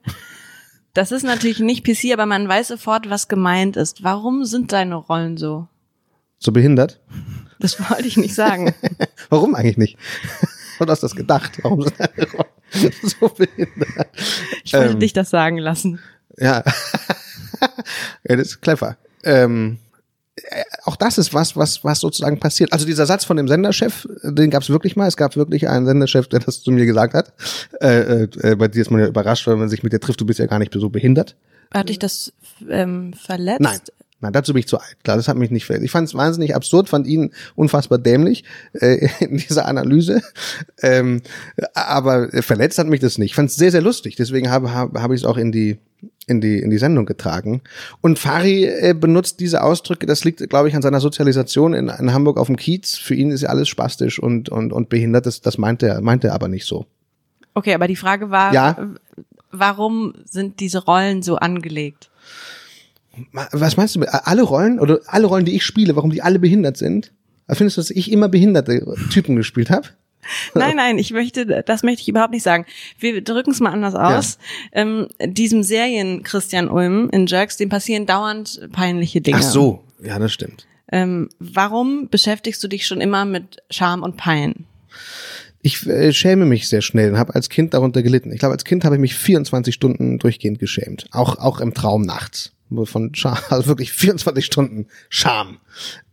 Das 0.95 1.11
ist 1.11 1.21
natürlich 1.21 1.59
nicht 1.59 1.85
PC, 1.85 2.11
aber 2.13 2.25
man 2.25 2.47
weiß 2.47 2.69
sofort, 2.69 3.07
was 3.07 3.27
gemeint 3.27 3.77
ist. 3.77 4.03
Warum 4.03 4.45
sind 4.45 4.71
deine 4.71 4.95
Rollen 4.95 5.38
so? 5.38 5.67
So 6.39 6.51
behindert? 6.51 7.00
Das 7.60 7.80
wollte 7.80 8.07
ich 8.07 8.18
nicht 8.18 8.36
sagen. 8.36 8.74
Warum 9.30 9.56
eigentlich 9.56 9.78
nicht? 9.78 9.98
Oder 10.80 10.92
hast 10.92 11.01
du 11.01 11.07
das 11.07 11.16
gedacht? 11.16 11.60
Warum 11.63 11.84
so 12.72 13.30
behindert? 13.30 14.10
Ich 14.63 14.74
wollte 14.74 14.94
ähm, 14.94 15.00
dich 15.00 15.13
das 15.13 15.30
sagen 15.30 15.57
lassen. 15.57 16.00
Ja. 16.38 16.63
ja, 18.28 18.36
das 18.36 18.50
ist 18.50 18.62
clever. 18.62 18.98
Ähm, 19.24 19.80
äh, 20.36 20.63
auch 20.84 20.95
das 20.95 21.18
ist 21.18 21.34
was, 21.34 21.56
was, 21.56 21.84
was 21.84 22.00
sozusagen 22.00 22.40
passiert. 22.40 22.74
Also 22.74 22.86
dieser 22.86 23.07
Satz 23.07 23.25
von 23.25 23.38
dem 23.38 23.48
Senderchef, 23.48 24.07
den 24.24 24.51
gab 24.51 24.62
es 24.62 24.69
wirklich 24.69 24.95
mal. 24.95 25.07
Es 25.07 25.18
gab 25.18 25.36
wirklich 25.36 25.68
einen 25.68 25.88
Senderchef, 25.88 26.28
der 26.28 26.42
das 26.42 26.62
zu 26.62 26.72
mir 26.72 26.86
gesagt 26.86 27.16
hat. 27.16 27.33
Äh, 27.81 28.24
äh, 28.24 28.56
bei 28.56 28.68
dir 28.68 28.81
ist 28.81 28.92
man 28.92 29.01
ja 29.01 29.07
überrascht, 29.07 29.48
wenn 29.48 29.57
man 29.57 29.69
sich 29.69 29.81
mit 29.81 29.94
dir 29.94 30.00
trifft. 30.00 30.22
Du 30.22 30.25
bist 30.25 30.40
ja 30.40 30.45
gar 30.45 30.60
nicht 30.60 30.74
so 30.74 30.90
behindert. 30.90 31.36
Hat 31.74 31.90
dich 31.90 32.00
das 32.00 32.33
ähm, 32.69 33.13
verletzt? 33.13 33.62
Nein, 33.62 33.80
Nein, 34.19 34.34
dazu 34.34 34.54
bin 34.54 34.62
ich 34.62 34.68
zu 34.68 34.80
alt. 34.80 34.98
Klar, 35.04 35.18
das 35.18 35.28
hat 35.28 35.38
mich 35.38 35.52
nicht 35.52 35.66
verletzt. 35.66 35.86
Ich 35.86 35.92
fand 35.92 36.08
es 36.08 36.16
wahnsinnig 36.16 36.56
absurd, 36.56 36.90
fand 36.90 37.06
ihn 37.06 37.31
unfassbar 37.56 38.00
dämlich 38.00 38.44
äh, 38.74 39.08
in 39.19 39.38
dieser 39.38 39.68
Analyse. 39.68 40.22
Ähm, 40.81 41.22
aber 41.75 42.30
verletzt 42.42 42.80
hat 42.80 42.88
mich 42.88 43.00
das 43.00 43.18
nicht. 43.18 43.31
Ich 43.31 43.36
fand 43.36 43.50
es 43.50 43.56
sehr, 43.56 43.72
sehr 43.72 43.81
lustig. 43.81 44.16
Deswegen 44.16 44.50
habe 44.50 44.74
hab, 44.74 44.98
hab 44.98 45.12
ich 45.12 45.22
es 45.22 45.25
auch 45.25 45.38
in 45.38 45.52
die 45.52 45.78
in 46.25 46.42
die 46.42 46.60
in 46.60 46.72
die 46.72 46.78
Sendung 46.80 47.06
getragen. 47.06 47.62
Und 48.02 48.18
Fari 48.18 48.66
äh, 48.66 48.94
benutzt 48.94 49.40
diese 49.40 49.64
Ausdrücke. 49.64 50.08
Das 50.08 50.24
liegt, 50.24 50.48
glaube 50.50 50.68
ich, 50.68 50.75
an 50.75 50.81
seiner 50.81 51.00
Sozialisation 51.00 51.74
in, 51.74 51.88
in 51.88 52.14
Hamburg 52.14 52.38
auf 52.38 52.48
dem 52.48 52.58
Kiez. 52.58 52.98
Für 52.98 53.14
ihn 53.14 53.31
ist 53.31 53.42
ja 53.42 53.50
alles 53.50 53.69
spastisch 53.69 54.19
und 54.19 54.50
und 54.50 54.74
und 54.74 54.90
behindert. 54.90 55.28
Das 55.28 55.42
das 55.42 55.58
meint 55.58 55.84
er 55.84 56.02
meint 56.02 56.24
er 56.24 56.34
aber 56.34 56.48
nicht 56.48 56.66
so. 56.66 56.86
Okay, 57.54 57.74
aber 57.74 57.88
die 57.88 57.96
Frage 57.96 58.30
war, 58.30 58.54
ja? 58.54 58.78
warum 59.52 60.14
sind 60.25 60.60
diese 60.60 60.84
Rollen 60.84 61.24
so 61.24 61.38
angelegt? 61.38 62.10
Was 63.52 63.78
meinst 63.78 63.96
du 63.96 64.00
mit 64.00 64.10
alle 64.10 64.44
Rollen 64.44 64.80
oder 64.80 65.00
alle 65.08 65.28
Rollen, 65.28 65.46
die 65.46 65.56
ich 65.56 65.66
spiele, 65.66 65.96
warum 65.96 66.12
die 66.12 66.22
alle 66.22 66.40
behindert 66.40 66.78
sind? 66.78 67.14
Findest 67.50 67.78
du, 67.78 67.81
dass 67.81 67.90
ich 67.92 68.12
immer 68.12 68.28
behinderte 68.28 68.96
Typen 69.12 69.36
gespielt 69.36 69.69
habe? 69.69 69.88
Nein, 70.54 70.75
nein, 70.75 70.98
ich 70.98 71.12
möchte, 71.12 71.46
das 71.46 71.84
möchte 71.84 72.02
ich 72.02 72.10
überhaupt 72.10 72.34
nicht 72.34 72.44
sagen. 72.44 72.66
Wir 73.00 73.22
drücken 73.22 73.52
es 73.52 73.62
mal 73.62 73.72
anders 73.72 73.96
aus. 73.96 74.38
Ja. 74.74 74.81
Ähm, 74.81 75.08
diesem 75.24 75.64
Serien 75.64 76.24
Christian 76.24 76.68
Ulm 76.68 77.10
in 77.12 77.28
Jerks, 77.28 77.56
dem 77.56 77.69
passieren 77.69 78.06
dauernd 78.06 78.68
peinliche 78.74 79.22
Dinge. 79.22 79.38
Ach 79.38 79.44
so, 79.44 79.84
ja, 80.04 80.19
das 80.19 80.34
stimmt. 80.34 80.68
Ähm, 80.92 81.30
warum 81.40 82.10
beschäftigst 82.10 82.62
du 82.62 82.68
dich 82.68 82.88
schon 82.88 83.00
immer 83.00 83.24
mit 83.24 83.64
Scham 83.69 84.04
und 84.04 84.18
Pein? 84.18 84.66
Ich 85.62 85.86
äh, 85.88 86.12
schäme 86.12 86.45
mich 86.45 86.68
sehr 86.68 86.81
schnell 86.81 87.12
und 87.12 87.18
habe 87.18 87.36
als 87.36 87.47
Kind 87.47 87.74
darunter 87.74 88.04
gelitten. 88.04 88.31
Ich 88.33 88.40
glaube, 88.40 88.54
als 88.54 88.66
Kind 88.66 88.83
habe 88.83 88.95
ich 88.95 89.02
mich 89.02 89.16
24 89.16 89.74
Stunden 89.74 90.19
durchgehend 90.19 90.59
geschämt, 90.59 91.07
auch 91.12 91.40
auch 91.40 91.62
im 91.62 91.74
Traum 91.74 92.02
nachts 92.02 92.54
von 92.83 93.14
Scham, 93.16 93.38
also 93.50 93.68
wirklich 93.68 93.92
24 93.92 94.45
Stunden 94.45 94.88
Scham. 95.09 95.59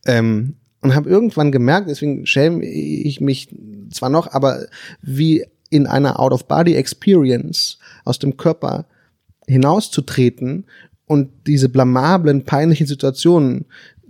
Ähm, 0.07 0.57
und 0.81 0.95
habe 0.95 1.09
irgendwann 1.09 1.51
gemerkt, 1.51 1.89
deswegen 1.89 2.27
schäme 2.27 2.63
ich 2.65 3.21
mich 3.21 3.49
zwar 3.91 4.11
noch, 4.11 4.31
aber 4.33 4.67
wie 5.01 5.47
in 5.71 5.87
einer 5.87 6.21
Out-of-Body-Experience 6.21 7.79
aus 8.05 8.19
dem 8.19 8.37
Körper 8.37 8.87
hinauszutreten 9.47 10.67
und 11.07 11.31
diese 11.47 11.71
blamablen, 11.71 12.45
peinlichen 12.45 12.87
Situationen, 12.87 13.65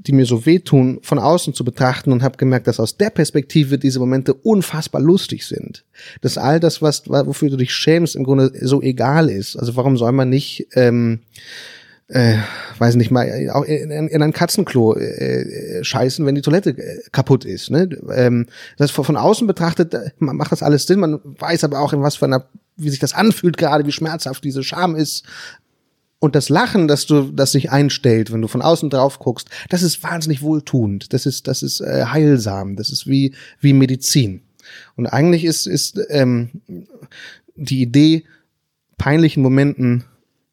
die 0.06 0.12
mir 0.12 0.26
so 0.26 0.44
wehtun, 0.44 0.98
von 1.02 1.18
außen 1.18 1.54
zu 1.54 1.64
betrachten 1.64 2.12
und 2.12 2.22
habe 2.22 2.36
gemerkt, 2.36 2.66
dass 2.66 2.80
aus 2.80 2.96
der 2.96 3.10
Perspektive 3.10 3.78
diese 3.78 3.98
Momente 3.98 4.34
unfassbar 4.34 5.00
lustig 5.00 5.46
sind. 5.46 5.84
Dass 6.20 6.36
all 6.36 6.60
das, 6.60 6.82
was 6.82 7.08
wofür 7.08 7.50
du 7.50 7.56
dich 7.56 7.72
schämst, 7.72 8.14
im 8.14 8.24
Grunde 8.24 8.52
so 8.60 8.82
egal 8.82 9.30
ist. 9.30 9.56
Also 9.56 9.76
warum 9.76 9.96
soll 9.96 10.12
man 10.12 10.28
nicht 10.28 10.66
ähm, 10.74 11.20
äh, 12.08 12.36
weiß 12.78 12.96
nicht 12.96 13.10
mal, 13.10 13.50
auch 13.50 13.64
in, 13.64 13.90
in 13.90 14.22
ein 14.22 14.32
Katzenklo 14.32 14.94
äh, 14.94 15.82
scheißen, 15.82 16.24
wenn 16.26 16.34
die 16.34 16.42
Toilette 16.42 16.70
äh, 16.70 17.02
kaputt 17.12 17.44
ist. 17.44 17.70
Ne? 17.70 17.88
Ähm, 18.14 18.46
das 18.76 18.90
von 18.90 19.16
außen 19.16 19.46
betrachtet 19.46 19.94
äh, 19.94 20.10
macht 20.18 20.52
das 20.52 20.62
alles 20.62 20.86
Sinn. 20.86 21.00
Man 21.00 21.20
weiß 21.24 21.64
aber 21.64 21.80
auch, 21.80 21.92
in 21.92 22.02
was 22.02 22.16
für 22.16 22.26
einer, 22.26 22.46
wie 22.76 22.90
sich 22.90 22.98
das 22.98 23.14
anfühlt 23.14 23.56
gerade, 23.56 23.86
wie 23.86 23.92
schmerzhaft 23.92 24.44
diese 24.44 24.62
Scham 24.62 24.96
ist. 24.96 25.24
Und 26.18 26.34
das 26.34 26.48
Lachen, 26.48 26.88
das 26.88 27.06
du, 27.06 27.30
das 27.32 27.52
sich 27.52 27.70
einstellt, 27.70 28.32
wenn 28.32 28.42
du 28.42 28.48
von 28.48 28.62
außen 28.62 28.90
drauf 28.90 29.18
guckst, 29.18 29.48
das 29.68 29.82
ist 29.82 30.02
wahnsinnig 30.02 30.42
wohltuend. 30.42 31.12
Das 31.12 31.26
ist, 31.26 31.48
das 31.48 31.62
ist 31.62 31.80
äh, 31.80 32.06
heilsam. 32.06 32.76
Das 32.76 32.90
ist 32.90 33.06
wie 33.06 33.34
wie 33.60 33.72
Medizin. 33.72 34.42
Und 34.96 35.06
eigentlich 35.06 35.44
ist 35.44 35.66
ist 35.66 36.00
ähm, 36.08 36.50
die 37.56 37.82
Idee 37.82 38.24
peinlichen 38.96 39.42
Momenten 39.42 40.04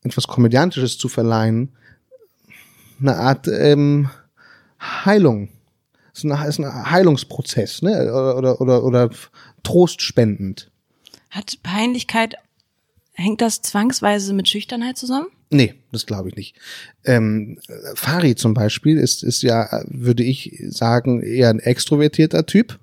etwas 0.04 0.28
Komödiantisches 0.28 0.98
zu 0.98 1.10
verleihen, 1.10 1.70
eine 3.00 3.16
Art 3.18 3.48
ähm, 3.48 4.10
Heilung. 4.80 5.50
Es 6.14 6.24
ist, 6.24 6.32
ist 6.32 6.60
ein 6.60 6.92
Heilungsprozess, 6.92 7.82
ne? 7.82 8.12
Oder, 8.12 8.38
oder, 8.38 8.62
oder, 8.62 8.84
oder 8.84 9.10
trostspendend. 9.64 10.70
Hat 11.30 11.62
Peinlichkeit, 11.64 12.36
hängt 13.14 13.42
das 13.42 13.62
zwangsweise 13.62 14.34
mit 14.34 14.50
Schüchternheit 14.50 14.98
zusammen? 14.98 15.28
Nee, 15.50 15.76
das 15.92 16.06
glaube 16.06 16.30
ich 16.30 16.36
nicht. 16.36 16.56
Ähm, 17.06 17.60
Fari 17.96 18.36
zum 18.36 18.54
Beispiel 18.54 18.98
ist, 18.98 19.22
ist 19.22 19.42
ja, 19.42 19.84
würde 19.86 20.24
ich 20.24 20.58
sagen, 20.70 21.22
eher 21.22 21.50
ein 21.50 21.60
extrovertierter 21.60 22.46
Typ. 22.46 22.80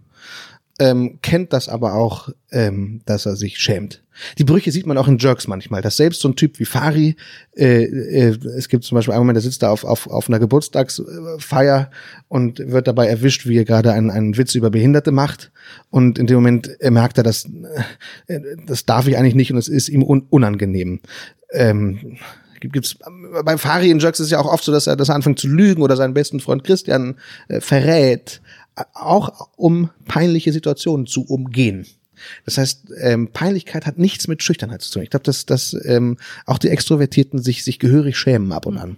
Ähm, 0.78 1.18
kennt 1.22 1.52
das 1.52 1.68
aber 1.68 1.94
auch, 1.94 2.30
ähm, 2.52 3.00
dass 3.04 3.26
er 3.26 3.36
sich 3.36 3.58
schämt. 3.58 4.02
Die 4.38 4.44
Brüche 4.44 4.72
sieht 4.72 4.86
man 4.86 4.98
auch 4.98 5.08
in 5.08 5.18
Jerks 5.18 5.46
manchmal, 5.46 5.82
dass 5.82 5.96
selbst 5.96 6.20
so 6.20 6.28
ein 6.28 6.36
Typ 6.36 6.58
wie 6.58 6.64
Fari, 6.64 7.16
äh, 7.56 7.84
äh, 7.84 8.38
es 8.56 8.68
gibt 8.68 8.84
zum 8.84 8.96
Beispiel 8.96 9.12
einen 9.12 9.20
Moment, 9.20 9.36
der 9.36 9.42
sitzt 9.42 9.62
da 9.62 9.70
auf, 9.70 9.84
auf, 9.84 10.08
auf 10.08 10.28
einer 10.28 10.38
Geburtstagsfeier 10.38 11.90
und 12.28 12.58
wird 12.58 12.86
dabei 12.88 13.06
erwischt, 13.06 13.46
wie 13.46 13.58
er 13.58 13.64
gerade 13.64 13.92
einen, 13.92 14.10
einen 14.10 14.36
Witz 14.36 14.54
über 14.54 14.70
Behinderte 14.70 15.10
macht 15.10 15.50
und 15.90 16.18
in 16.18 16.26
dem 16.26 16.36
Moment 16.36 16.80
äh, 16.80 16.90
merkt 16.90 17.18
er, 17.18 17.24
dass 17.24 17.48
äh, 18.26 18.40
das 18.66 18.86
darf 18.86 19.06
ich 19.06 19.16
eigentlich 19.16 19.34
nicht 19.34 19.52
und 19.52 19.58
es 19.58 19.68
ist 19.68 19.88
ihm 19.88 20.02
un 20.02 20.26
unangenehm. 20.30 21.00
Ähm, 21.52 22.18
gibt's 22.60 22.96
bei 23.44 23.56
Fari 23.56 23.90
in 23.90 24.00
Jerks 24.00 24.20
ist 24.20 24.26
es 24.26 24.32
ja 24.32 24.40
auch 24.40 24.52
oft 24.52 24.64
so, 24.64 24.72
dass 24.72 24.86
er, 24.86 24.96
dass 24.96 25.08
er 25.08 25.14
anfängt 25.14 25.38
zu 25.38 25.48
lügen 25.48 25.82
oder 25.82 25.96
seinen 25.96 26.14
besten 26.14 26.40
Freund 26.40 26.64
Christian 26.64 27.16
äh, 27.48 27.60
verrät 27.60 28.40
auch 28.94 29.50
um 29.56 29.90
peinliche 30.06 30.52
Situationen 30.52 31.06
zu 31.06 31.24
umgehen. 31.24 31.86
Das 32.44 32.58
heißt, 32.58 32.92
ähm, 33.00 33.28
Peinlichkeit 33.32 33.86
hat 33.86 33.98
nichts 33.98 34.28
mit 34.28 34.42
Schüchternheit 34.42 34.82
zu 34.82 34.92
tun. 34.92 35.02
Ich 35.02 35.10
glaube, 35.10 35.24
dass, 35.24 35.46
dass 35.46 35.76
ähm, 35.84 36.16
auch 36.46 36.58
die 36.58 36.68
Extrovertierten 36.68 37.40
sich, 37.40 37.64
sich 37.64 37.78
gehörig 37.78 38.16
schämen 38.16 38.52
ab 38.52 38.66
und 38.66 38.76
an. 38.78 38.96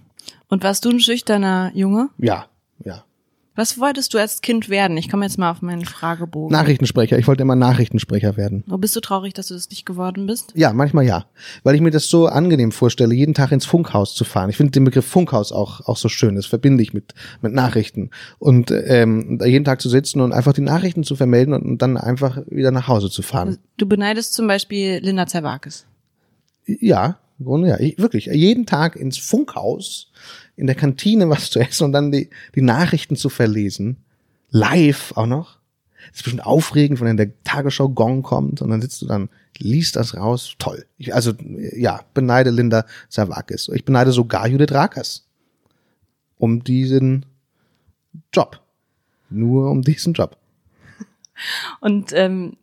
Und 0.49 0.63
warst 0.63 0.85
du 0.85 0.89
ein 0.89 0.99
schüchterner 0.99 1.71
Junge? 1.73 2.09
Ja, 2.17 2.47
ja. 2.83 3.05
Was 3.53 3.77
wolltest 3.77 4.13
du 4.13 4.17
als 4.17 4.39
Kind 4.39 4.69
werden? 4.69 4.95
Ich 4.95 5.09
komme 5.09 5.25
jetzt 5.25 5.37
mal 5.37 5.51
auf 5.51 5.61
meinen 5.61 5.83
Fragebogen. 5.83 6.55
Nachrichtensprecher. 6.55 7.19
Ich 7.19 7.27
wollte 7.27 7.41
immer 7.41 7.57
Nachrichtensprecher 7.57 8.37
werden. 8.37 8.63
Wo 8.65 8.77
bist 8.77 8.95
du 8.95 9.01
traurig, 9.01 9.33
dass 9.33 9.47
du 9.47 9.55
das 9.55 9.69
nicht 9.69 9.85
geworden 9.85 10.25
bist? 10.25 10.53
Ja, 10.55 10.71
manchmal 10.71 11.05
ja. 11.05 11.25
Weil 11.63 11.75
ich 11.75 11.81
mir 11.81 11.91
das 11.91 12.07
so 12.07 12.27
angenehm 12.27 12.71
vorstelle, 12.71 13.13
jeden 13.13 13.33
Tag 13.33 13.51
ins 13.51 13.65
Funkhaus 13.65 14.15
zu 14.15 14.23
fahren. 14.23 14.49
Ich 14.49 14.57
finde 14.57 14.71
den 14.71 14.85
Begriff 14.85 15.05
Funkhaus 15.05 15.51
auch, 15.51 15.85
auch 15.85 15.97
so 15.97 16.07
schön. 16.07 16.35
Das 16.35 16.45
verbinde 16.45 16.81
ich 16.81 16.93
mit, 16.93 17.13
mit 17.41 17.53
Nachrichten. 17.53 18.11
Und 18.39 18.71
ähm, 18.71 19.37
da 19.37 19.45
jeden 19.45 19.65
Tag 19.65 19.81
zu 19.81 19.89
sitzen 19.89 20.21
und 20.21 20.31
einfach 20.31 20.53
die 20.53 20.61
Nachrichten 20.61 21.03
zu 21.03 21.17
vermelden 21.17 21.53
und, 21.53 21.63
und 21.63 21.81
dann 21.81 21.97
einfach 21.97 22.37
wieder 22.47 22.71
nach 22.71 22.87
Hause 22.87 23.09
zu 23.09 23.21
fahren. 23.21 23.57
Du 23.75 23.85
beneidest 23.85 24.33
zum 24.33 24.47
Beispiel 24.47 24.99
Linda 25.03 25.27
Zerwakis. 25.27 25.85
Ja, 26.65 27.17
im 27.41 27.45
Grunde 27.45 27.69
ja. 27.69 27.79
Ich, 27.79 27.97
wirklich. 27.97 28.27
Jeden 28.27 28.65
Tag 28.65 28.95
ins 28.95 29.17
Funkhaus 29.17 30.11
in 30.55 30.67
der 30.67 30.75
Kantine 30.75 31.27
was 31.29 31.49
zu 31.49 31.59
essen 31.59 31.85
und 31.85 31.91
dann 31.91 32.11
die, 32.11 32.29
die 32.55 32.61
Nachrichten 32.61 33.15
zu 33.15 33.29
verlesen. 33.29 33.97
Live 34.51 35.13
auch 35.15 35.25
noch. 35.25 35.59
Das 36.09 36.17
ist 36.17 36.23
bestimmt 36.23 36.45
aufregend, 36.45 36.99
wenn 36.99 37.07
dann 37.07 37.17
der 37.17 37.43
Tagesschau 37.43 37.89
Gong 37.89 38.21
kommt 38.21 38.61
und 38.61 38.69
dann 38.69 38.81
sitzt 38.81 39.01
du 39.01 39.07
dann, 39.07 39.29
liest 39.57 39.95
das 39.95 40.15
raus. 40.15 40.55
Toll. 40.59 40.85
Ich, 40.97 41.13
also, 41.13 41.33
ja, 41.75 42.01
beneide 42.13 42.51
Linda 42.51 42.85
Savakis. 43.09 43.69
Ich 43.73 43.85
beneide 43.85 44.11
sogar 44.11 44.47
Judith 44.47 44.71
Rakers. 44.71 45.27
Um 46.37 46.63
diesen 46.63 47.25
Job. 48.33 48.61
Nur 49.29 49.69
um 49.69 49.81
diesen 49.81 50.13
Job. 50.13 50.37
Und 51.79 52.13
ähm, 52.13 52.57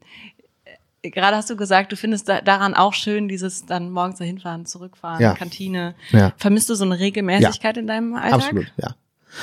gerade 1.02 1.36
hast 1.36 1.50
du 1.50 1.56
gesagt, 1.56 1.92
du 1.92 1.96
findest 1.96 2.28
da, 2.28 2.40
daran 2.40 2.74
auch 2.74 2.92
schön, 2.94 3.28
dieses 3.28 3.66
dann 3.66 3.90
morgens 3.90 4.18
dahin 4.18 4.38
fahren, 4.38 4.66
zurückfahren, 4.66 5.20
Ja. 5.20 5.34
Kantine. 5.34 5.94
Ja. 6.10 6.32
Vermisst 6.36 6.68
du 6.70 6.74
so 6.74 6.84
eine 6.84 6.98
Regelmäßigkeit 6.98 7.76
in 7.76 7.86
deinem 7.86 8.14
Alltag? 8.14 8.34
Absolut, 8.34 8.72
ja. 8.76 8.94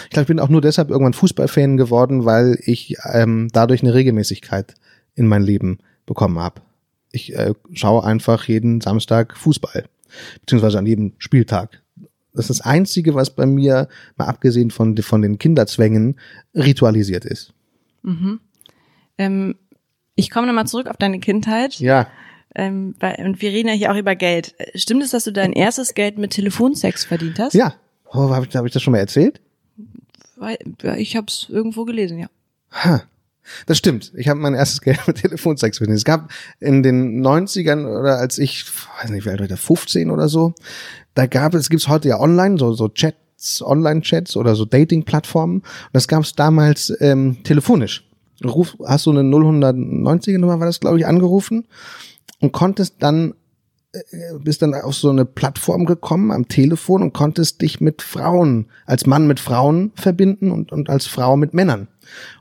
Ich 0.05 0.09
glaube, 0.09 0.23
ich 0.23 0.27
bin 0.27 0.39
auch 0.39 0.49
nur 0.49 0.61
deshalb 0.61 0.89
irgendwann 0.89 1.13
Fußballfan 1.13 1.77
geworden, 1.77 2.25
weil 2.25 2.57
ich 2.63 2.97
ähm, 3.13 3.49
dadurch 3.53 3.83
eine 3.83 3.93
Regelmäßigkeit 3.93 4.73
in 5.15 5.27
mein 5.27 5.43
Leben 5.43 5.79
bekommen 6.05 6.39
habe. 6.39 6.61
Ich 7.11 7.33
äh, 7.35 7.53
schaue 7.71 8.03
einfach 8.03 8.45
jeden 8.45 8.81
Samstag 8.81 9.37
Fußball, 9.37 9.85
beziehungsweise 10.41 10.79
an 10.79 10.85
jedem 10.85 11.13
Spieltag. 11.17 11.81
Das 12.33 12.49
ist 12.49 12.59
das 12.59 12.65
Einzige, 12.65 13.15
was 13.15 13.29
bei 13.33 13.45
mir, 13.45 13.87
mal 14.17 14.25
abgesehen 14.25 14.71
von, 14.71 14.97
von 14.97 15.21
den 15.21 15.39
Kinderzwängen, 15.39 16.19
ritualisiert 16.53 17.23
ist. 17.23 17.53
Ähm, 19.17 19.55
ich 20.15 20.29
komme 20.29 20.47
nochmal 20.47 20.67
zurück 20.67 20.87
auf 20.87 20.97
deine 20.97 21.19
Kindheit. 21.19 21.79
Ja, 21.79 22.07
Ähm, 22.57 22.95
weil, 22.99 23.15
und 23.25 23.41
wir 23.41 23.51
reden 23.51 23.67
ja 23.67 23.73
hier 23.73 23.91
auch 23.91 23.97
über 23.97 24.15
Geld. 24.15 24.55
Stimmt 24.75 25.03
es, 25.03 25.11
dass 25.11 25.25
du 25.25 25.31
dein 25.31 25.51
erstes 25.51 25.93
Geld 25.93 26.17
mit 26.17 26.31
Telefonsex 26.31 27.03
verdient 27.05 27.37
hast? 27.39 27.53
ja. 27.53 27.75
Oh, 28.11 28.29
habe 28.29 28.45
ich, 28.49 28.55
hab 28.55 28.65
ich 28.65 28.71
das 28.71 28.81
schon 28.81 28.93
mal 28.93 28.99
erzählt? 28.99 29.41
Weil, 30.37 30.57
ja, 30.83 30.95
ich 30.95 31.17
habe 31.17 31.27
es 31.27 31.47
irgendwo 31.49 31.83
gelesen, 31.83 32.17
ja. 32.17 33.01
Das 33.65 33.77
stimmt. 33.77 34.13
Ich 34.15 34.29
habe 34.29 34.39
mein 34.39 34.53
erstes 34.53 34.81
Geld 34.81 35.05
mit 35.07 35.17
Telefonsex 35.17 35.77
verdient. 35.79 35.97
Es 35.97 36.05
gab 36.05 36.31
in 36.59 36.81
den 36.81 37.21
90ern 37.25 37.85
oder 37.85 38.17
als 38.19 38.37
ich, 38.37 38.65
weiß 39.01 39.09
nicht, 39.09 39.25
wie 39.25 39.29
alt 39.29 39.39
war 39.39 39.45
ich 39.45 39.49
da, 39.49 39.57
15 39.57 40.09
oder 40.11 40.29
so, 40.29 40.53
da 41.13 41.25
gab 41.27 41.53
es, 41.53 41.69
gibt's 41.69 41.87
heute 41.87 42.07
ja 42.09 42.19
online, 42.19 42.57
so, 42.57 42.73
so 42.73 42.87
Chats, 42.89 43.61
Online-Chats 43.61 44.37
oder 44.37 44.55
so 44.55 44.65
Dating-Plattformen. 44.65 45.57
Und 45.57 45.65
das 45.93 46.07
gab 46.07 46.23
es 46.23 46.35
damals 46.35 46.93
ähm, 47.01 47.43
telefonisch. 47.43 48.04
Ruf, 48.43 48.75
hast 48.85 49.05
du 49.05 49.11
eine 49.11 49.21
090er 49.21 50.37
Nummer, 50.37 50.59
war 50.59 50.67
das, 50.67 50.79
glaube 50.79 50.97
ich, 50.97 51.07
angerufen 51.07 51.67
und 52.39 52.51
konntest 52.51 52.95
dann 52.99 53.33
bist 54.39 54.61
dann 54.61 54.73
auf 54.73 54.95
so 54.95 55.09
eine 55.09 55.25
Plattform 55.25 55.85
gekommen 55.85 56.31
am 56.31 56.47
Telefon 56.47 57.01
und 57.01 57.13
konntest 57.13 57.61
dich 57.61 57.81
mit 57.81 58.01
Frauen, 58.01 58.67
als 58.85 59.05
Mann 59.05 59.27
mit 59.27 59.39
Frauen 59.39 59.91
verbinden 59.95 60.51
und, 60.51 60.71
und 60.71 60.89
als 60.89 61.05
Frau 61.05 61.37
mit 61.37 61.53
Männern 61.53 61.87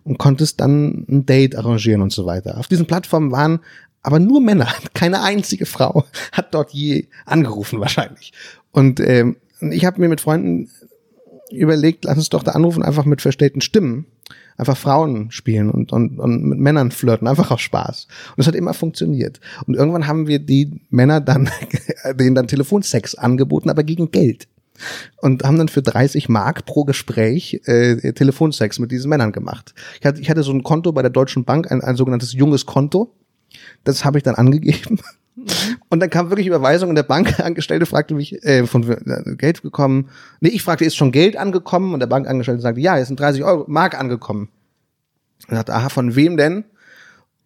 und 0.03 0.19
konntest 0.19 0.61
dann 0.61 1.07
ein 1.09 1.27
Date 1.27 1.57
arrangieren 1.57 2.03
und 2.03 2.13
so 2.13 2.27
weiter. 2.27 2.59
Auf 2.59 2.69
diesen 2.69 2.87
Plattformen 2.87 3.31
waren 3.31 3.61
aber 4.03 4.19
nur 4.19 4.41
Männer, 4.41 4.69
keine 4.95 5.23
einzige 5.23 5.67
Frau 5.67 6.05
hat 6.33 6.55
dort 6.55 6.73
je 6.73 7.09
angerufen 7.25 7.81
wahrscheinlich. 7.81 8.33
Und 8.71 9.01
ähm, 9.01 9.37
ich 9.61 9.85
habe 9.85 10.01
mir 10.01 10.09
mit 10.09 10.21
Freunden 10.21 10.71
überlegt, 11.51 12.05
lass 12.05 12.19
uns 12.19 12.31
doch 12.31 12.43
da 12.43 12.53
anrufen, 12.53 12.83
einfach 12.83 13.05
mit 13.05 13.23
verstellten 13.23 13.61
Stimmen. 13.61 14.07
Einfach 14.57 14.77
Frauen 14.77 15.31
spielen 15.31 15.71
und, 15.71 15.93
und, 15.93 16.19
und 16.19 16.45
mit 16.45 16.59
Männern 16.59 16.91
flirten, 16.91 17.27
einfach 17.27 17.51
aus 17.51 17.61
Spaß. 17.61 18.07
Und 18.37 18.41
es 18.41 18.47
hat 18.47 18.55
immer 18.55 18.75
funktioniert. 18.75 19.41
Und 19.67 19.75
irgendwann 19.75 20.07
haben 20.07 20.27
wir 20.27 20.39
die 20.39 20.81
Männer 20.91 21.21
dann, 21.21 21.51
denen 22.15 22.35
dann 22.35 22.47
Telefonsex 22.47 23.15
angeboten, 23.15 23.71
aber 23.71 23.83
gegen 23.83 24.11
Geld. 24.11 24.49
Und 25.19 25.45
haben 25.45 25.59
dann 25.59 25.69
für 25.69 25.83
30 25.83 26.29
Mark 26.29 26.67
pro 26.67 26.85
Gespräch 26.85 27.61
äh, 27.67 28.13
Telefonsex 28.13 28.79
mit 28.79 28.91
diesen 28.91 29.09
Männern 29.09 29.33
gemacht. 29.33 29.75
Ich 30.01 30.07
hatte, 30.07 30.21
ich 30.21 30.31
hatte 30.31 30.43
so 30.43 30.53
ein 30.53 30.63
Konto 30.65 30.93
bei 30.93 31.03
der 31.03 31.11
Deutschen 31.11 31.45
Bank, 31.45 31.71
ein, 31.71 31.81
ein 31.81 31.97
sogenanntes 31.97 32.33
junges 32.33 32.67
Konto. 32.67 33.15
Das 33.85 34.05
habe 34.05 34.19
ich 34.19 34.25
dann 34.25 34.35
angegeben. 34.35 34.99
Und 35.89 36.01
dann 36.01 36.11
kam 36.11 36.31
wirklich 36.31 36.47
Überweisung 36.47 36.91
und 36.91 36.95
der 36.95 37.03
Bankangestellte 37.03 37.87
fragte 37.87 38.15
mich, 38.15 38.45
äh, 38.45 38.67
von 38.67 38.89
äh, 38.89 39.35
Geld 39.37 39.63
gekommen. 39.63 40.11
Nee, 40.41 40.51
ich 40.51 40.63
fragte, 40.63 40.85
ist 40.85 40.97
schon 40.97 41.13
Geld 41.13 41.37
angekommen? 41.37 41.93
Und 41.93 42.01
der 42.01 42.07
Bankangestellte 42.07 42.63
sagte, 42.63 42.81
ja, 42.81 42.99
es 42.99 43.09
sind 43.09 43.19
30 43.19 43.43
Euro, 43.43 43.65
Mark 43.67 43.99
angekommen. 43.99 44.49
Und 45.49 45.57
sagte, 45.57 45.75
aha, 45.75 45.89
von 45.89 46.15
wem 46.15 46.37
denn? 46.37 46.65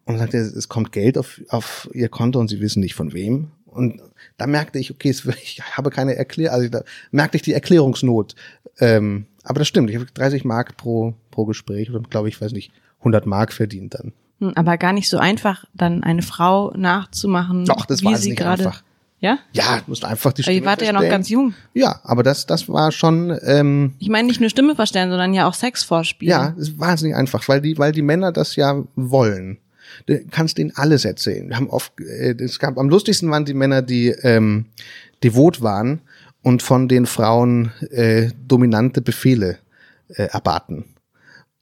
Und 0.05 0.19
sagte, 0.19 0.37
es 0.37 0.69
kommt 0.69 0.91
Geld 0.91 1.17
auf, 1.17 1.41
auf 1.49 1.89
ihr 1.93 2.09
Konto 2.09 2.39
und 2.39 2.47
sie 2.47 2.61
wissen 2.61 2.79
nicht 2.79 2.95
von 2.95 3.13
wem. 3.13 3.51
Und 3.65 4.01
da 4.37 4.47
merkte 4.47 4.79
ich, 4.79 4.91
okay, 4.91 5.09
ich 5.43 5.61
habe 5.73 5.89
keine 5.89 6.15
Erklärung, 6.15 6.55
also 6.55 6.69
da 6.69 6.83
merkte 7.11 7.37
ich 7.37 7.43
die 7.43 7.53
Erklärungsnot. 7.53 8.35
Ähm, 8.79 9.25
aber 9.43 9.59
das 9.59 9.67
stimmt, 9.67 9.89
ich 9.89 9.95
habe 9.95 10.05
30 10.13 10.45
Mark 10.45 10.77
pro, 10.77 11.15
pro 11.31 11.45
Gespräch 11.45 11.91
und 11.91 12.11
glaube 12.11 12.29
ich, 12.29 12.39
weiß 12.39 12.51
nicht, 12.51 12.71
100 12.99 13.25
Mark 13.25 13.51
verdient 13.51 13.95
dann. 13.95 14.13
Hm, 14.39 14.53
Aber 14.55 14.77
gar 14.77 14.93
nicht 14.93 15.09
so 15.09 15.17
einfach, 15.17 15.65
dann 15.73 16.03
eine 16.03 16.21
Frau 16.21 16.71
nachzumachen, 16.75 17.65
Doch, 17.65 17.85
das 17.85 18.01
wie 18.01 18.05
war 18.05 18.15
sie 18.17 18.29
nicht 18.29 18.39
gerade. 18.39 18.65
einfach. 18.65 18.83
Ja? 19.21 19.37
Ja, 19.51 19.77
du 19.77 19.83
musst 19.87 20.05
einfach 20.05 20.31
die 20.31 20.41
Aber 20.41 20.51
Stimme 20.51 20.59
ihr 20.59 20.65
wart 20.65 20.81
ja 20.81 20.93
noch 20.93 21.01
ganz 21.01 21.27
jung. 21.29 21.53
Ja, 21.73 21.99
aber 22.03 22.23
das, 22.23 22.45
das 22.45 22.69
war 22.69 22.91
schon, 22.93 23.37
ähm, 23.43 23.95
Ich 23.99 24.07
meine 24.07 24.27
nicht 24.29 24.39
nur 24.39 24.49
Stimme 24.49 24.75
verstellen, 24.75 25.09
sondern 25.09 25.33
ja 25.33 25.45
auch 25.47 25.53
Sex 25.53 25.83
vorspielen. 25.83 26.29
ja, 26.31 26.53
es 26.57 26.69
ist 26.69 26.79
wahnsinnig 26.79 27.15
einfach, 27.17 27.45
weil 27.49 27.59
die, 27.59 27.77
weil 27.77 27.91
die 27.91 28.01
Männer 28.01 28.31
das 28.31 28.55
ja 28.55 28.81
wollen. 28.95 29.57
Du 30.05 30.17
kannst 30.31 30.57
denen 30.57 30.71
alles 30.75 31.03
erzählen. 31.03 31.49
Wir 31.49 31.57
haben 31.57 31.69
oft, 31.69 31.91
äh, 31.99 32.31
es 32.41 32.59
gab, 32.59 32.77
am 32.77 32.87
lustigsten 32.89 33.29
waren 33.29 33.43
die 33.43 33.53
Männer, 33.53 33.81
die 33.81 34.07
ähm, 34.21 34.67
devot 35.23 35.61
waren 35.61 35.99
und 36.41 36.63
von 36.63 36.87
den 36.87 37.05
Frauen 37.05 37.73
äh, 37.91 38.29
dominante 38.47 39.01
Befehle 39.01 39.57
äh, 40.09 40.23
erbaten. 40.27 40.85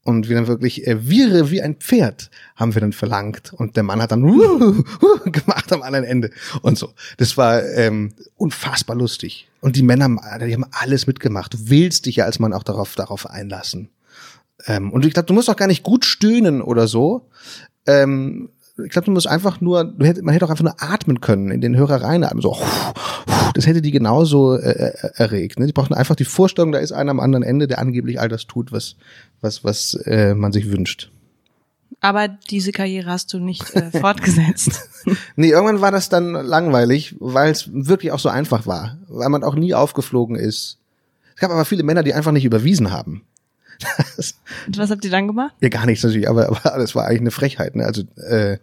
Und 0.08 0.30
wir 0.30 0.38
dann 0.38 0.48
wirklich 0.48 0.88
äh, 0.88 1.10
Viere 1.10 1.52
wie 1.52 1.62
ein 1.62 1.76
Pferd 1.76 2.30
haben 2.56 2.74
wir 2.74 2.80
dann 2.80 2.94
verlangt. 2.94 3.52
Und 3.52 3.76
der 3.76 3.84
Mann 3.84 4.02
hat 4.02 4.12
dann 4.12 4.24
uh, 4.24 4.30
uh, 4.42 4.84
gemacht 5.26 5.74
am 5.74 5.82
anderen 5.82 6.06
Ende 6.06 6.30
und 6.62 6.78
so. 6.78 6.94
Das 7.18 7.36
war 7.36 7.62
ähm, 7.66 8.14
unfassbar 8.38 8.96
lustig. 8.96 9.50
Und 9.60 9.76
die 9.76 9.84
Männer, 9.84 10.08
die 10.40 10.54
haben 10.54 10.66
alles 10.72 11.08
mitgemacht. 11.08 11.56
Du 11.56 11.58
willst 11.64 12.06
dich 12.06 12.16
ja 12.16 12.24
als 12.24 12.40
Mann 12.40 12.54
auch 12.54 12.64
darauf, 12.64 12.96
darauf 12.96 13.30
einlassen. 13.30 13.90
Ähm, 14.66 14.94
und 14.94 15.06
ich 15.06 15.14
glaube, 15.14 15.26
du 15.26 15.34
musst 15.34 15.50
auch 15.50 15.58
gar 15.58 15.68
nicht 15.68 15.84
gut 15.84 16.06
stöhnen 16.06 16.62
oder 16.62 16.88
so. 16.88 17.28
Ähm, 17.86 18.48
ich 18.84 18.92
glaube, 18.92 19.06
du 19.06 19.12
musst 19.12 19.28
einfach 19.28 19.62
nur, 19.62 19.84
du 19.84 20.06
hätt, 20.06 20.22
man 20.22 20.34
hätte 20.34 20.46
auch 20.46 20.50
einfach 20.50 20.64
nur 20.64 20.82
atmen 20.82 21.22
können, 21.22 21.52
in 21.52 21.62
den 21.62 21.76
Hörer 21.76 22.02
reinatmen, 22.02 22.42
so. 22.42 22.58
Das 23.54 23.66
hätte 23.66 23.82
die 23.82 23.92
genauso 23.92 24.56
äh, 24.56 24.70
äh, 24.70 25.12
erregt. 25.16 25.60
Ne? 25.60 25.66
Die 25.66 25.74
brauchten 25.74 25.96
einfach 25.96 26.16
die 26.16 26.26
Vorstellung, 26.26 26.72
da 26.72 26.80
ist 26.80 26.92
einer 26.92 27.12
am 27.12 27.20
anderen 27.20 27.44
Ende, 27.44 27.68
der 27.68 27.80
angeblich 27.80 28.20
all 28.20 28.30
das 28.30 28.46
tut, 28.46 28.72
was, 28.72 28.96
was, 29.42 29.64
was 29.64 29.96
äh, 30.06 30.36
man 30.36 30.52
sich 30.52 30.70
wünscht. 30.70 31.12
Aber 32.00 32.28
diese 32.28 32.72
Karriere 32.72 33.10
hast 33.10 33.34
du 33.34 33.40
nicht 33.40 33.76
äh, 33.76 33.92
fortgesetzt. 33.92 34.90
Nee, 35.38 35.52
irgendwann 35.52 35.80
war 35.80 35.92
das 35.92 36.10
dann 36.10 36.34
langweilig, 36.34 37.16
weil 37.20 37.50
es 37.50 37.70
wirklich 37.72 38.12
auch 38.12 38.20
so 38.20 38.28
einfach 38.28 38.68
war, 38.68 38.98
weil 39.08 39.30
man 39.30 39.42
auch 39.42 39.56
nie 39.56 39.74
aufgeflogen 39.74 40.36
ist. 40.36 40.80
Es 41.34 41.40
gab 41.40 41.50
aber 41.50 41.64
viele 41.64 41.84
Männer, 41.84 42.04
die 42.04 42.14
einfach 42.14 42.34
nicht 42.34 42.44
überwiesen 42.44 42.92
haben. 42.92 43.24
Und 44.68 44.78
was 44.78 44.92
habt 44.92 45.06
ihr 45.06 45.12
dann 45.12 45.28
gemacht? 45.28 45.54
Ja, 45.62 45.70
gar 45.70 45.86
nichts 45.86 46.04
natürlich, 46.04 46.28
aber, 46.28 46.50
aber 46.50 46.78
das 46.78 46.94
war 46.94 47.06
eigentlich 47.06 47.22
eine 47.22 47.32
Frechheit. 47.32 47.76
Ne? 47.78 47.86
Also 47.86 48.02
äh, 48.18 48.58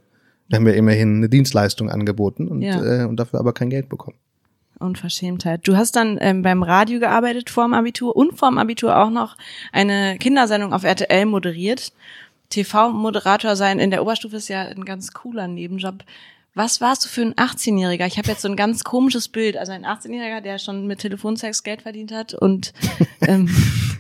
wir 0.49 0.57
haben 0.57 0.67
ja 0.67 0.75
immerhin 0.75 1.17
eine 1.19 1.29
Dienstleistung 1.29 1.91
angeboten 1.91 2.49
und, 2.49 2.63
Ja. 2.63 3.03
äh, 3.03 3.05
und 3.07 3.17
dafür 3.17 3.41
aber 3.41 3.53
kein 3.53 3.71
Geld 3.71 3.89
bekommen. 3.89 4.17
Unverschämtheit. 4.79 5.61
Du 5.67 5.77
hast 5.77 5.97
dann 5.97 6.19
ähm, 6.21 6.43
beim 6.43 6.63
Radio 6.63 6.99
gearbeitet 7.01 7.49
vor 7.49 7.65
dem 7.65 7.75
Abitur 7.75 8.17
und 8.17 8.37
vor 8.39 8.51
dem 8.51 8.59
Abitur 8.59 8.97
auch 8.99 9.11
noch 9.11 9.37
eine 9.73 10.19
Kindersendung 10.19 10.73
auf 10.73 10.85
RTL 10.85 11.27
moderiert. 11.27 11.93
TV-Moderator 12.51 13.57
sein 13.57 13.79
in 13.79 13.91
der 13.91 14.03
Oberstufe 14.03 14.37
ist 14.37 14.49
ja 14.49 14.63
ein 14.63 14.85
ganz 14.85 15.13
cooler 15.13 15.49
Nebenjob. 15.49 16.05
Was 16.57 16.81
warst 16.81 17.05
du 17.05 17.09
für 17.09 17.23
ein 17.23 17.35
18-Jähriger? 17.35 18.07
Ich 18.07 18.17
habe 18.17 18.29
jetzt 18.29 18.43
so 18.43 18.49
ein 18.49 18.55
ganz 18.55 18.85
komisches 18.85 19.29
Bild. 19.29 19.57
Also 19.57 19.73
ein 19.73 19.85
18-Jähriger, 19.85 20.41
der 20.41 20.59
schon 20.59 20.87
mit 20.87 21.01
Telefonsex 21.01 21.65
Geld 21.65 21.83
verdient 21.83 22.13
hat 22.13 22.33
und 22.35 22.73
ähm, 23.23 23.49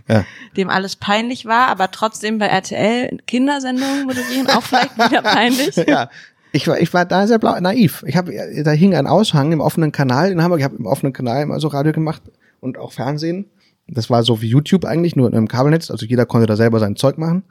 Ja. 0.08 0.24
dem 0.56 0.70
alles 0.70 0.94
peinlich 0.96 1.46
war, 1.46 1.66
aber 1.68 1.90
trotzdem 1.90 2.38
bei 2.38 2.46
RTL 2.46 3.18
Kindersendungen 3.26 4.04
moderieren, 4.06 4.48
auch 4.50 4.62
vielleicht 4.62 4.94
wieder 4.96 5.22
peinlich. 5.22 5.74
ja. 5.88 6.10
Ich 6.54 6.68
war, 6.68 6.80
ich 6.80 6.94
war 6.94 7.04
da 7.04 7.26
sehr 7.26 7.40
blau, 7.40 7.58
naiv. 7.58 8.04
Ich 8.06 8.16
habe, 8.16 8.32
da 8.62 8.70
hing 8.70 8.94
ein 8.94 9.08
Aushang 9.08 9.50
im 9.50 9.60
offenen 9.60 9.90
Kanal 9.90 10.30
in 10.30 10.40
Hamburg. 10.40 10.60
Ich 10.60 10.64
habe 10.64 10.76
im 10.76 10.86
offenen 10.86 11.12
Kanal 11.12 11.42
immer 11.42 11.58
so 11.58 11.66
Radio 11.66 11.92
gemacht 11.92 12.22
und 12.60 12.78
auch 12.78 12.92
Fernsehen. 12.92 13.46
Das 13.88 14.08
war 14.08 14.22
so 14.22 14.40
wie 14.40 14.46
YouTube 14.46 14.84
eigentlich, 14.84 15.16
nur 15.16 15.32
im 15.32 15.48
Kabelnetz. 15.48 15.90
Also 15.90 16.06
jeder 16.06 16.26
konnte 16.26 16.46
da 16.46 16.54
selber 16.54 16.78
sein 16.78 16.94
Zeug 16.94 17.18
machen. 17.18 17.42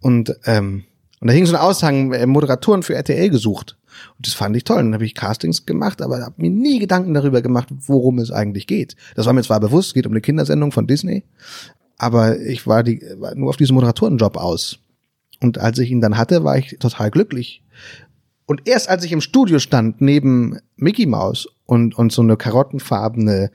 Und, 0.00 0.36
ähm, 0.44 0.84
und 1.20 1.26
da 1.26 1.34
hing 1.34 1.44
so 1.44 1.56
ein 1.56 1.60
Aushang, 1.60 2.12
äh, 2.12 2.24
Moderatoren 2.24 2.84
für 2.84 2.94
RTL 2.94 3.30
gesucht. 3.30 3.76
Und 4.16 4.28
das 4.28 4.34
fand 4.34 4.56
ich 4.56 4.62
toll. 4.62 4.76
Dann 4.76 4.94
habe 4.94 5.04
ich 5.04 5.16
Castings 5.16 5.66
gemacht, 5.66 6.00
aber 6.00 6.20
habe 6.20 6.40
mir 6.40 6.50
nie 6.50 6.78
Gedanken 6.78 7.14
darüber 7.14 7.42
gemacht, 7.42 7.66
worum 7.70 8.20
es 8.20 8.30
eigentlich 8.30 8.68
geht. 8.68 8.94
Das 9.16 9.26
war 9.26 9.32
mir 9.32 9.42
zwar 9.42 9.58
bewusst, 9.58 9.88
es 9.88 9.94
geht 9.94 10.06
um 10.06 10.12
eine 10.12 10.20
Kindersendung 10.20 10.70
von 10.70 10.86
Disney, 10.86 11.24
aber 11.98 12.38
ich 12.38 12.64
war, 12.68 12.84
die, 12.84 13.02
war 13.16 13.34
nur 13.34 13.48
auf 13.48 13.56
diesen 13.56 13.74
Moderatorenjob 13.74 14.36
aus. 14.36 14.78
Und 15.40 15.58
als 15.58 15.80
ich 15.80 15.90
ihn 15.90 16.00
dann 16.00 16.16
hatte, 16.16 16.44
war 16.44 16.56
ich 16.56 16.76
total 16.78 17.10
glücklich. 17.10 17.62
Und 18.46 18.62
erst 18.66 18.88
als 18.88 19.04
ich 19.04 19.12
im 19.12 19.20
Studio 19.20 19.58
stand, 19.58 20.00
neben 20.00 20.58
Mickey 20.76 21.06
Mouse 21.06 21.48
und, 21.66 21.96
und 21.96 22.12
so 22.12 22.22
eine 22.22 22.36
karottenfarbene 22.36 23.50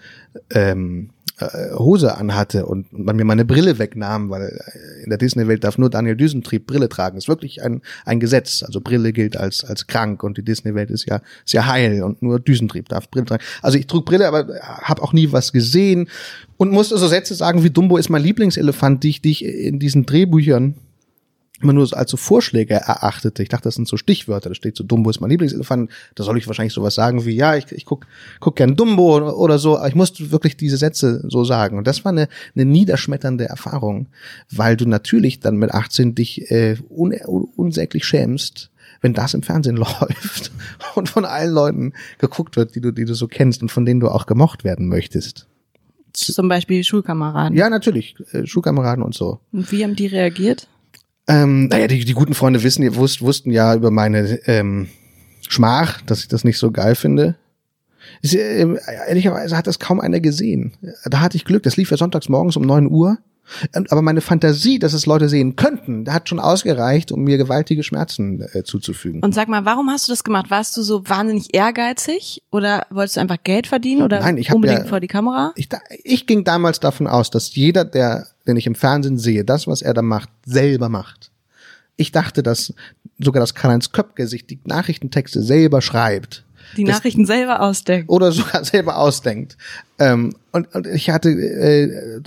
ähm, 0.52 1.10
äh, 1.40 1.76
Hose 1.76 2.18
anhatte 2.18 2.66
und 2.66 2.92
man 2.92 3.16
mir 3.16 3.26
meine 3.26 3.46
Brille 3.46 3.78
wegnahm, 3.78 4.32
weil 4.32 4.42
äh, 4.44 5.04
in 5.04 5.10
der 5.10 5.20
Disney-Welt 5.20 5.64
darf 5.64 5.78
nur 5.78 5.92
Daniel 5.92 6.16
Düsentrieb 6.16 6.66
Brille 6.66 6.90
tragen. 6.90 7.18
ist 7.18 7.28
wirklich 7.28 7.62
ein, 7.62 7.82
ein 8.06 8.20
Gesetz. 8.20 8.64
Also 8.64 8.82
Brille 8.82 9.14
gilt 9.14 9.38
als, 9.38 9.64
als 9.64 9.86
krank 9.86 10.24
und 10.24 10.38
die 10.38 10.44
Disney-Welt 10.44 10.90
ist 10.90 11.06
ja, 11.06 11.22
ist 11.46 11.54
ja 11.54 11.68
heil 11.68 12.02
und 12.02 12.24
nur 12.24 12.40
Düsentrieb 12.40 12.90
darf 12.90 13.12
Brille 13.12 13.26
tragen. 13.26 13.44
Also 13.62 13.78
ich 13.78 13.86
trug 13.86 14.06
Brille, 14.06 14.28
aber 14.28 14.48
habe 14.64 15.04
auch 15.04 15.14
nie 15.14 15.32
was 15.32 15.54
gesehen 15.54 16.10
und 16.58 16.72
musste 16.72 16.98
so 16.98 17.08
Sätze 17.08 17.36
sagen 17.36 17.64
wie 17.64 17.70
Dumbo 17.70 17.98
ist 17.98 18.10
mein 18.10 18.24
Lieblingselefant, 18.24 19.04
die 19.04 19.10
ich, 19.10 19.22
die 19.22 19.32
ich 19.32 19.46
in 19.46 19.78
diesen 19.78 20.08
Drehbüchern 20.08 20.74
immer 21.62 21.74
nur 21.74 21.86
so 21.86 21.96
als 21.96 22.12
so 22.12 22.18
Vorschläge 22.18 22.76
erachtete. 22.76 23.42
Ich 23.42 23.50
dachte, 23.50 23.64
das 23.64 23.76
sind 23.76 23.88
so 23.88 23.98
Stichwörter. 23.98 24.50
Da 24.50 24.56
steht 24.56 24.76
so, 24.76 24.84
Dumbo 24.84 25.10
ist 25.10 25.20
mein 25.20 25.30
Lieblingselefant. 25.30 25.92
Da 26.16 26.24
soll 26.24 26.38
ich 26.38 26.48
wahrscheinlich 26.48 26.74
sowas 26.74 26.96
sagen 26.96 27.26
wie, 27.26 27.36
ja, 27.36 27.56
ich, 27.56 27.72
ich 27.72 27.86
guck, 27.86 28.06
guck 28.40 28.56
gern 28.56 28.76
Dumbo 28.76 29.16
oder, 29.16 29.38
oder 29.38 29.60
so. 29.60 29.78
Aber 29.78 29.88
ich 29.88 29.96
musste 29.96 30.32
wirklich 30.32 30.58
diese 30.58 30.78
Sätze 30.78 31.24
so 31.28 31.44
sagen. 31.44 31.78
Und 31.78 31.88
das 31.88 32.06
war 32.06 32.12
eine, 32.12 32.28
eine 32.56 32.66
niederschmetternde 32.66 33.46
Erfahrung, 33.46 34.08
weil 34.52 34.78
du 34.78 34.86
natürlich 34.86 35.40
dann 35.40 35.58
mit 35.58 35.72
18 35.72 36.16
dich 36.16 36.52
äh, 36.52 36.78
un, 36.90 37.14
unsäglich 37.56 38.06
schämst, 38.06 38.70
wenn 39.02 39.14
das 39.14 39.34
im 39.34 39.44
Fernsehen 39.44 39.78
läuft 39.78 40.52
und 40.96 41.10
von 41.10 41.26
allen 41.26 41.54
Leuten 41.54 41.94
geguckt 42.20 42.56
wird, 42.56 42.76
die 42.76 42.82
du, 42.82 42.92
die 42.92 43.06
du 43.06 43.16
so 43.16 43.28
kennst 43.28 43.62
und 43.62 43.70
von 43.70 43.86
denen 43.86 44.00
du 44.00 44.10
auch 44.10 44.26
gemocht 44.26 44.64
werden 44.64 44.88
möchtest. 44.88 45.48
Zum 46.14 46.50
Beispiel 46.50 46.84
Schulkameraden. 46.84 47.56
Ja, 47.56 47.70
natürlich. 47.70 48.16
Äh, 48.32 48.48
Schulkameraden 48.48 49.04
und 49.04 49.14
so. 49.14 49.40
Und 49.52 49.72
wie 49.72 49.84
haben 49.84 49.96
die 49.96 50.08
reagiert? 50.08 50.68
Ähm, 51.28 51.68
naja, 51.68 51.88
die, 51.88 52.06
die 52.06 52.14
guten 52.14 52.34
Freunde 52.34 52.64
wissen, 52.64 52.82
die 52.84 52.96
wus 52.96 53.22
wussten 53.22 53.52
ja 53.52 53.76
über 53.76 53.92
meine 53.92 54.40
ähm, 54.48 54.88
Schmach, 55.48 56.02
dass 56.02 56.20
ich 56.22 56.28
das 56.28 56.44
nicht 56.44 56.58
so 56.58 56.72
geil 56.72 56.96
finde. 56.96 57.36
Ist, 58.22 58.36
äh, 58.36 58.66
ehrlicherweise 59.08 59.58
hat 59.58 59.68
das 59.68 59.80
kaum 59.80 60.00
einer 60.00 60.20
gesehen. 60.22 60.74
Da 61.06 61.20
hatte 61.20 61.36
ich 61.38 61.44
Glück. 61.46 61.64
Das 61.64 61.76
lief 61.78 61.92
ja 61.92 61.98
sonntags 61.98 62.30
morgens 62.30 62.56
um 62.56 62.64
neun 62.64 62.88
Uhr. 62.90 63.18
Und- 63.76 63.92
Aber 63.92 64.02
meine 64.02 64.20
Fantasie, 64.22 64.78
dass 64.80 64.92
es 64.94 65.06
Leute 65.06 65.30
sehen 65.30 65.56
könnten, 65.56 66.12
hat 66.12 66.28
schon 66.28 66.40
ausgereicht, 66.40 67.12
um 67.14 67.24
mir 67.24 67.38
gewaltige 67.38 67.84
Schmerzen 67.84 68.42
äh, 68.54 68.64
zuzufügen. 68.64 69.22
Und 69.24 69.34
sag 69.36 69.48
mal, 69.50 69.64
warum 69.66 69.90
hast 69.90 70.08
du 70.08 70.12
das 70.14 70.24
gemacht? 70.24 70.50
Warst 70.50 70.76
du 70.78 70.82
so 70.82 71.08
wahnsinnig 71.08 71.54
ehrgeizig 71.54 72.42
oder 72.52 72.86
wolltest 72.90 73.18
du 73.18 73.22
einfach 73.22 73.38
Geld 73.44 73.68
verdienen 73.68 74.02
oder 74.02 74.20
Nein, 74.20 74.38
ich 74.38 74.54
unbedingt 74.54 74.82
ja- 74.82 74.86
vor 74.88 75.00
die 75.02 75.08
Kamera? 75.08 75.52
Ich, 75.56 75.70
ich 76.04 76.26
ging 76.28 76.44
damals 76.44 76.80
davon 76.82 77.08
aus, 77.08 77.30
dass 77.32 77.54
jeder, 77.56 77.86
der, 77.86 78.28
den 78.48 78.58
ich 78.58 78.68
im 78.68 78.76
Fernsehen 78.76 79.18
sehe, 79.18 79.44
das, 79.44 79.68
was 79.68 79.82
er 79.82 79.94
da 79.94 80.02
macht, 80.02 80.30
selber 80.46 80.90
macht. 80.90 81.32
Ich 81.96 82.12
dachte, 82.12 82.44
dass 82.44 82.74
sogar 83.20 83.40
das 83.42 83.56
Karl-Heinz 83.56 83.92
Köpke 83.92 84.28
sich 84.28 84.46
die 84.46 84.60
Nachrichtentexte 84.66 85.42
selber 85.42 85.82
schreibt. 85.82 86.44
Die 86.76 86.84
das- 86.84 86.98
Nachrichten 86.98 87.26
selber 87.26 87.62
ausdenken. 87.62 88.10
oder 88.10 88.32
sogar 88.32 88.64
selber 88.66 88.98
ausdenkt. 88.98 89.58
Ähm, 90.00 90.36
und, 90.52 90.74
und 90.76 90.86
ich 90.88 91.10
hatte 91.10 91.30
äh, 91.30 92.22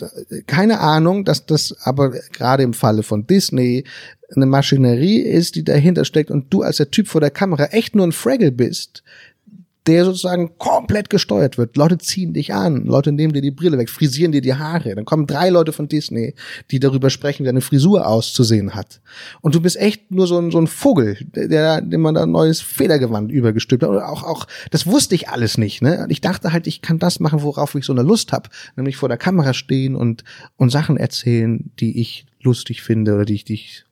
keine 0.46 0.80
Ahnung, 0.80 1.24
dass 1.24 1.46
das 1.46 1.76
aber 1.84 2.10
gerade 2.10 2.62
im 2.62 2.72
Falle 2.72 3.02
von 3.02 3.26
Disney 3.26 3.84
eine 4.34 4.46
Maschinerie 4.46 5.20
ist, 5.20 5.56
die 5.56 5.64
dahinter 5.64 6.04
steckt 6.04 6.30
und 6.30 6.52
du 6.52 6.62
als 6.62 6.78
der 6.78 6.90
Typ 6.90 7.08
vor 7.08 7.20
der 7.20 7.30
Kamera 7.30 7.64
echt 7.66 7.94
nur 7.94 8.06
ein 8.06 8.12
Fraggle 8.12 8.50
bist, 8.52 9.02
der 9.86 10.04
sozusagen 10.04 10.58
komplett 10.58 11.08
gesteuert 11.08 11.56
wird. 11.56 11.76
Leute 11.76 11.96
ziehen 11.98 12.34
dich 12.34 12.52
an, 12.52 12.84
Leute 12.84 13.12
nehmen 13.12 13.32
dir 13.32 13.40
die 13.40 13.50
Brille 13.50 13.78
weg, 13.78 13.88
frisieren 13.88 14.30
dir 14.30 14.42
die 14.42 14.54
Haare. 14.54 14.94
Dann 14.94 15.06
kommen 15.06 15.26
drei 15.26 15.48
Leute 15.48 15.72
von 15.72 15.88
Disney, 15.88 16.34
die 16.70 16.80
darüber 16.80 17.08
sprechen, 17.08 17.44
wie 17.44 17.46
deine 17.46 17.62
Frisur 17.62 18.06
auszusehen 18.06 18.74
hat. 18.74 19.00
Und 19.40 19.54
du 19.54 19.60
bist 19.60 19.76
echt 19.76 20.10
nur 20.10 20.26
so 20.26 20.38
ein, 20.38 20.50
so 20.50 20.58
ein 20.58 20.66
Vogel, 20.66 21.16
der, 21.34 21.80
dem 21.80 22.02
man 22.02 22.14
da 22.14 22.24
ein 22.24 22.30
neues 22.30 22.60
Federgewand 22.60 23.32
übergestülpt 23.32 23.82
hat. 23.82 23.90
Oder 23.90 24.08
auch, 24.10 24.22
auch, 24.22 24.46
das 24.70 24.86
wusste 24.86 25.14
ich 25.14 25.28
alles 25.28 25.56
nicht. 25.56 25.80
Ne? 25.80 26.04
Und 26.04 26.10
ich 26.10 26.20
dachte 26.20 26.52
halt, 26.52 26.66
ich 26.66 26.82
kann 26.82 26.98
das 26.98 27.18
machen, 27.18 27.42
worauf 27.42 27.74
ich 27.74 27.84
so 27.84 27.92
eine 27.92 28.02
Lust 28.02 28.32
habe, 28.32 28.50
nämlich 28.76 28.96
vor 28.96 29.08
der 29.08 29.18
Kamera 29.18 29.54
stehen 29.54 29.96
und, 29.96 30.24
und 30.56 30.70
Sachen 30.70 30.98
erzählen, 30.98 31.70
die 31.80 32.00
ich 32.00 32.26
lustig 32.42 32.82
finde 32.82 33.14
oder 33.14 33.24
die 33.24 33.34
ich, 33.34 33.44
die 33.44 33.54
ich 33.54 33.84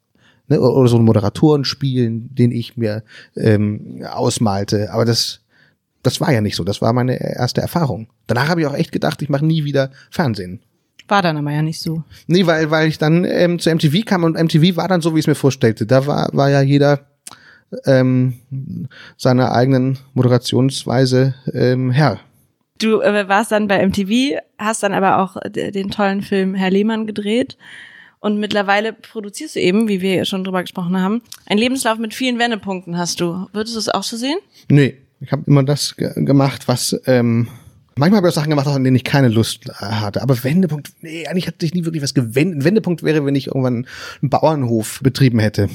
ne, 0.49 0.61
oder 0.61 0.89
so 0.89 0.97
einen 0.97 1.05
Moderatoren 1.05 1.65
spielen, 1.65 2.35
den 2.35 2.51
ich 2.51 2.77
mir 2.77 3.05
ähm, 3.37 4.05
ausmalte. 4.11 4.93
Aber 4.93 5.05
das, 5.05 5.41
das 6.03 6.21
war 6.21 6.33
ja 6.33 6.41
nicht 6.41 6.57
so. 6.57 6.65
Das 6.65 6.81
war 6.81 6.93
meine 6.93 7.21
erste 7.21 7.61
Erfahrung. 7.61 8.09
Danach 8.27 8.49
habe 8.49 8.61
ich 8.61 8.67
auch 8.67 8.75
echt 8.75 8.93
gedacht, 8.93 9.23
ich 9.23 9.29
mache 9.29 9.45
nie 9.45 9.65
wieder 9.65 9.91
Fernsehen. 10.11 10.61
War 11.09 11.23
dann 11.23 11.39
aber 11.39 11.53
ja 11.53 11.63
nicht 11.63 11.81
so. 11.81 12.03
Nee, 12.27 12.47
weil, 12.47 12.71
weil 12.71 12.89
ich 12.89 12.99
dann 12.99 13.25
ähm, 13.25 13.59
zu 13.59 13.75
MTV 13.75 14.05
kam 14.05 14.25
und 14.25 14.39
MTV 14.39 14.77
war 14.77 14.89
dann 14.89 15.01
so, 15.01 15.15
wie 15.15 15.19
ich 15.19 15.25
es 15.25 15.27
mir 15.29 15.35
vorstellte. 15.35 15.87
Da 15.87 16.07
war, 16.07 16.29
war 16.33 16.51
ja 16.51 16.61
jeder 16.61 17.07
ähm, 17.87 18.35
seiner 19.17 19.53
eigenen 19.53 19.99
Moderationsweise 20.15 21.35
ähm, 21.53 21.91
Herr. 21.91 22.21
Du 22.79 23.01
äh, 23.01 23.29
warst 23.29 23.53
dann 23.53 23.69
bei 23.69 23.85
MTV, 23.85 24.39
hast 24.59 24.83
dann 24.83 24.93
aber 24.93 25.19
auch 25.19 25.37
äh, 25.37 25.71
den 25.71 25.91
tollen 25.91 26.23
Film 26.23 26.55
Herr 26.55 26.71
Lehmann 26.71 27.07
gedreht. 27.07 27.57
Und 28.21 28.39
mittlerweile 28.39 28.93
produzierst 28.93 29.57
du 29.57 29.61
eben, 29.61 29.89
wie 29.89 30.01
wir 30.01 30.25
schon 30.25 30.45
drüber 30.45 30.63
gesprochen 30.63 31.01
haben, 31.01 31.23
einen 31.47 31.61
Lebenslauf 31.61 31.99
mit 31.99 32.15
vielen 32.15 32.39
Wendepunkten 32.39 32.99
hast 32.99 33.21
du. 33.21 33.47
Würdest 33.53 33.77
du 33.77 33.79
es 33.79 33.89
auch 33.89 34.03
so 34.03 34.17
sehen? 34.17 34.39
Nee, 34.69 34.99
ich 35.21 35.33
habe 35.33 35.43
immer 35.47 35.63
das 35.63 35.97
ge 35.97 36.13
gemacht, 36.17 36.69
was 36.69 36.99
ähm, 37.07 37.49
manchmal 37.97 38.19
habe 38.19 38.29
ich 38.29 38.33
auch 38.33 38.37
Sachen 38.37 38.51
gemacht, 38.51 38.67
an 38.67 38.85
denen 38.85 38.97
ich 38.97 39.05
keine 39.05 39.29
Lust 39.29 39.69
äh, 39.69 39.73
hatte. 39.73 40.23
Aber 40.23 40.43
Wendepunkt, 40.43 40.93
nee, 41.01 41.27
eigentlich 41.27 41.47
hat 41.47 41.61
sich 41.61 41.75
nie 41.75 41.85
wirklich 41.85 42.03
was 42.03 42.15
gewendet. 42.15 42.59
Ein 42.59 42.65
Wendepunkt 42.65 43.03
wäre, 43.03 43.25
wenn 43.25 43.35
ich 43.35 43.49
irgendwann 43.49 43.87
einen 44.23 44.31
Bauernhof 44.31 45.01
betrieben 45.03 45.39
hätte 45.39 45.69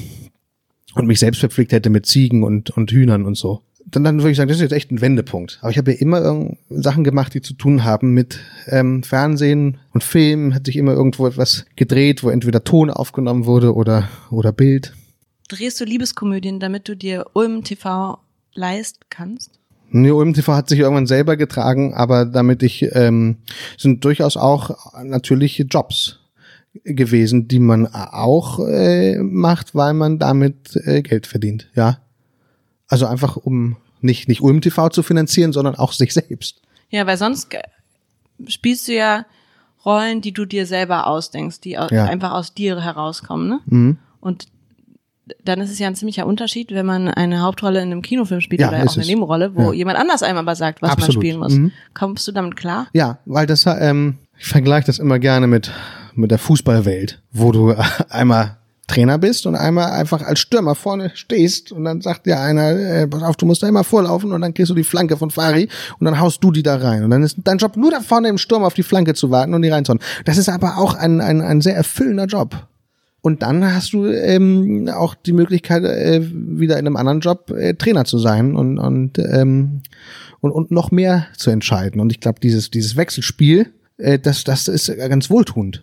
und 0.94 1.06
mich 1.06 1.20
selbst 1.20 1.40
verpflegt 1.40 1.72
hätte 1.72 1.90
mit 1.90 2.06
Ziegen 2.06 2.42
und, 2.42 2.70
und 2.70 2.90
Hühnern 2.90 3.24
und 3.24 3.36
so. 3.36 3.62
Dann, 3.86 4.02
dann 4.02 4.18
würde 4.18 4.30
ich 4.30 4.36
sagen, 4.38 4.48
das 4.48 4.56
ist 4.56 4.62
jetzt 4.62 4.72
echt 4.72 4.90
ein 4.90 5.02
Wendepunkt. 5.02 5.58
Aber 5.60 5.70
ich 5.70 5.76
habe 5.76 5.92
ja 5.92 5.98
immer 5.98 6.56
Sachen 6.70 7.04
gemacht, 7.04 7.34
die 7.34 7.42
zu 7.42 7.52
tun 7.52 7.84
haben 7.84 8.12
mit 8.12 8.40
ähm, 8.68 9.02
Fernsehen 9.02 9.76
und 9.92 10.02
Film. 10.02 10.54
Hat 10.54 10.66
sich 10.66 10.76
immer 10.76 10.92
irgendwo 10.92 11.26
etwas 11.26 11.66
gedreht, 11.76 12.22
wo 12.22 12.30
entweder 12.30 12.64
Ton 12.64 12.90
aufgenommen 12.90 13.44
wurde 13.44 13.74
oder, 13.74 14.08
oder 14.30 14.52
Bild. 14.52 14.94
Drehst 15.48 15.78
du 15.80 15.84
Liebeskomödien, 15.84 16.60
damit 16.60 16.88
du 16.88 16.96
dir 16.96 17.26
Ulm 17.34 17.62
TV 17.62 18.18
leisten 18.54 19.00
kannst? 19.10 19.58
Nee, 19.90 20.10
Ulm 20.10 20.34
TV 20.34 20.52
hat 20.54 20.68
sich 20.68 20.80
irgendwann 20.80 21.06
selber 21.06 21.36
getragen, 21.36 21.94
aber 21.94 22.24
damit 22.24 22.62
ich 22.62 22.82
ähm, 22.96 23.36
sind 23.78 24.04
durchaus 24.04 24.36
auch 24.36 24.94
natürliche 25.04 25.64
Jobs 25.64 26.18
gewesen, 26.82 27.46
die 27.46 27.60
man 27.60 27.86
auch 27.86 28.58
äh, 28.66 29.18
macht, 29.18 29.74
weil 29.76 29.94
man 29.94 30.18
damit 30.18 30.74
äh, 30.84 31.02
Geld 31.02 31.26
verdient, 31.28 31.68
ja. 31.74 31.98
Also 32.88 33.06
einfach 33.06 33.36
um 33.36 33.76
nicht 34.00 34.28
nicht 34.28 34.40
Ulm 34.42 34.60
TV 34.60 34.88
zu 34.88 35.02
finanzieren, 35.02 35.52
sondern 35.52 35.76
auch 35.76 35.92
sich 35.92 36.12
selbst. 36.12 36.60
Ja, 36.90 37.06
weil 37.06 37.16
sonst 37.16 37.48
spielst 38.48 38.88
du 38.88 38.92
ja 38.94 39.26
Rollen, 39.84 40.20
die 40.22 40.32
du 40.32 40.44
dir 40.46 40.66
selber 40.66 41.06
ausdenkst, 41.06 41.60
die 41.60 41.72
Ja. 41.72 41.86
einfach 41.86 42.32
aus 42.32 42.54
dir 42.54 42.80
herauskommen, 42.80 43.48
ne? 43.48 43.60
Mhm. 43.66 43.98
Und 44.20 44.46
dann 45.44 45.60
ist 45.60 45.70
es 45.70 45.78
ja 45.78 45.86
ein 45.88 45.94
ziemlicher 45.94 46.26
Unterschied, 46.26 46.70
wenn 46.72 46.86
man 46.86 47.08
eine 47.08 47.40
Hauptrolle 47.42 47.80
in 47.80 47.90
einem 47.90 48.02
Kinofilm 48.02 48.40
spielt 48.40 48.60
Ja, 48.60 48.68
oder 48.68 48.84
auch 48.84 48.96
eine. 48.96 49.06
Nebenrolle, 49.06 49.54
wo 49.54 49.72
Ja. 49.72 49.72
jemand 49.72 49.98
anders 49.98 50.22
einem 50.22 50.38
aber 50.38 50.54
sagt, 50.54 50.82
was 50.82 50.90
Absolut. 50.90 51.14
man 51.16 51.22
spielen 51.22 51.38
muss. 51.38 51.52
Mhm. 51.54 51.72
Kommst 51.94 52.26
du 52.28 52.32
damit 52.32 52.56
klar? 52.56 52.88
Ja, 52.92 53.18
weil 53.24 53.46
das 53.46 53.64
ähm, 53.66 54.18
ich 54.38 54.46
vergleiche 54.46 54.86
das 54.86 54.98
immer 54.98 55.18
gerne 55.18 55.46
mit 55.46 55.70
mit 56.14 56.30
der 56.30 56.38
Fußballwelt, 56.38 57.22
wo 57.32 57.52
du 57.52 57.74
einmal 58.10 58.58
Trainer 58.86 59.16
bist 59.16 59.46
und 59.46 59.54
einmal 59.56 59.92
einfach 59.92 60.20
als 60.20 60.40
Stürmer 60.40 60.74
vorne 60.74 61.10
stehst 61.14 61.72
und 61.72 61.84
dann 61.84 62.02
sagt 62.02 62.26
dir 62.26 62.38
einer, 62.38 62.68
äh, 62.72 63.06
pass 63.08 63.22
auf, 63.22 63.36
du 63.36 63.46
musst 63.46 63.62
da 63.62 63.68
immer 63.68 63.82
vorlaufen 63.82 64.30
und 64.30 64.42
dann 64.42 64.52
kriegst 64.52 64.68
du 64.70 64.74
die 64.74 64.84
Flanke 64.84 65.16
von 65.16 65.30
Fari 65.30 65.70
und 65.98 66.04
dann 66.04 66.20
haust 66.20 66.44
du 66.44 66.52
die 66.52 66.62
da 66.62 66.76
rein 66.76 67.02
und 67.02 67.08
dann 67.10 67.22
ist 67.22 67.36
dein 67.44 67.56
Job 67.56 67.78
nur 67.78 67.90
da 67.90 68.00
vorne 68.00 68.28
im 68.28 68.36
Sturm 68.36 68.62
auf 68.62 68.74
die 68.74 68.82
Flanke 68.82 69.14
zu 69.14 69.30
warten 69.30 69.54
und 69.54 69.62
die 69.62 69.70
reinzuhauen. 69.70 70.00
Das 70.26 70.36
ist 70.36 70.50
aber 70.50 70.76
auch 70.76 70.94
ein, 70.94 71.22
ein, 71.22 71.40
ein 71.40 71.62
sehr 71.62 71.74
erfüllender 71.74 72.26
Job. 72.26 72.66
Und 73.24 73.40
dann 73.40 73.64
hast 73.64 73.94
du 73.94 74.04
ähm, 74.04 74.86
auch 74.94 75.14
die 75.14 75.32
Möglichkeit, 75.32 75.82
äh, 75.82 76.20
wieder 76.22 76.78
in 76.78 76.86
einem 76.86 76.98
anderen 76.98 77.20
Job 77.20 77.50
äh, 77.52 77.72
Trainer 77.72 78.04
zu 78.04 78.18
sein 78.18 78.54
und, 78.54 78.78
und, 78.78 79.18
ähm, 79.18 79.80
und, 80.42 80.52
und 80.52 80.70
noch 80.70 80.90
mehr 80.90 81.28
zu 81.34 81.48
entscheiden. 81.48 82.02
Und 82.02 82.12
ich 82.12 82.20
glaube, 82.20 82.38
dieses, 82.40 82.70
dieses 82.70 82.96
Wechselspiel, 82.96 83.72
äh, 83.96 84.18
das, 84.18 84.44
das 84.44 84.68
ist 84.68 84.94
ganz 84.98 85.30
wohltuend. 85.30 85.82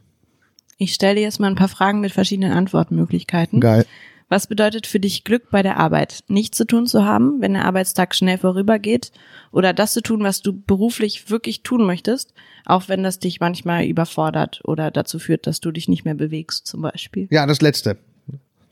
Ich 0.78 0.94
stelle 0.94 1.20
jetzt 1.20 1.40
mal 1.40 1.48
ein 1.48 1.56
paar 1.56 1.68
Fragen 1.68 2.00
mit 2.00 2.12
verschiedenen 2.12 2.52
Antwortmöglichkeiten. 2.52 3.60
Geil. 3.60 3.88
Was 4.32 4.48
bedeutet 4.48 4.88
für 4.88 5.02
dich 5.02 5.26
Glück 5.26 5.50
bei 5.52 5.62
der 5.62 5.76
Arbeit? 5.76 6.24
Nichts 6.30 6.58
zu 6.58 6.66
tun 6.66 6.88
zu 6.88 7.04
haben, 7.04 7.42
wenn 7.42 7.52
der 7.52 7.66
Arbeitstag 7.66 8.16
schnell 8.16 8.38
vorübergeht? 8.38 9.12
Oder 9.52 9.74
das 9.74 9.92
zu 9.92 10.02
tun, 10.02 10.24
was 10.24 10.42
du 10.42 10.54
beruflich 10.54 11.30
wirklich 11.30 11.64
tun 11.64 11.86
möchtest, 11.86 12.34
auch 12.66 12.88
wenn 12.88 13.04
das 13.04 13.20
dich 13.20 13.42
manchmal 13.42 13.84
überfordert 13.84 14.62
oder 14.64 14.90
dazu 14.90 15.20
führt, 15.20 15.48
dass 15.48 15.60
du 15.60 15.72
dich 15.72 15.90
nicht 15.90 16.06
mehr 16.06 16.16
bewegst, 16.16 16.66
zum 16.66 16.82
Beispiel? 16.82 17.28
Ja, 17.30 17.46
das 17.46 17.60
letzte. 17.60 17.98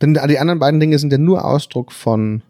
Denn 0.02 0.14
die 0.14 0.40
anderen 0.40 0.60
beiden 0.60 0.80
Dinge 0.80 0.98
sind 0.98 1.12
ja 1.12 1.18
nur 1.18 1.44
Ausdruck 1.44 1.92
von 1.92 2.42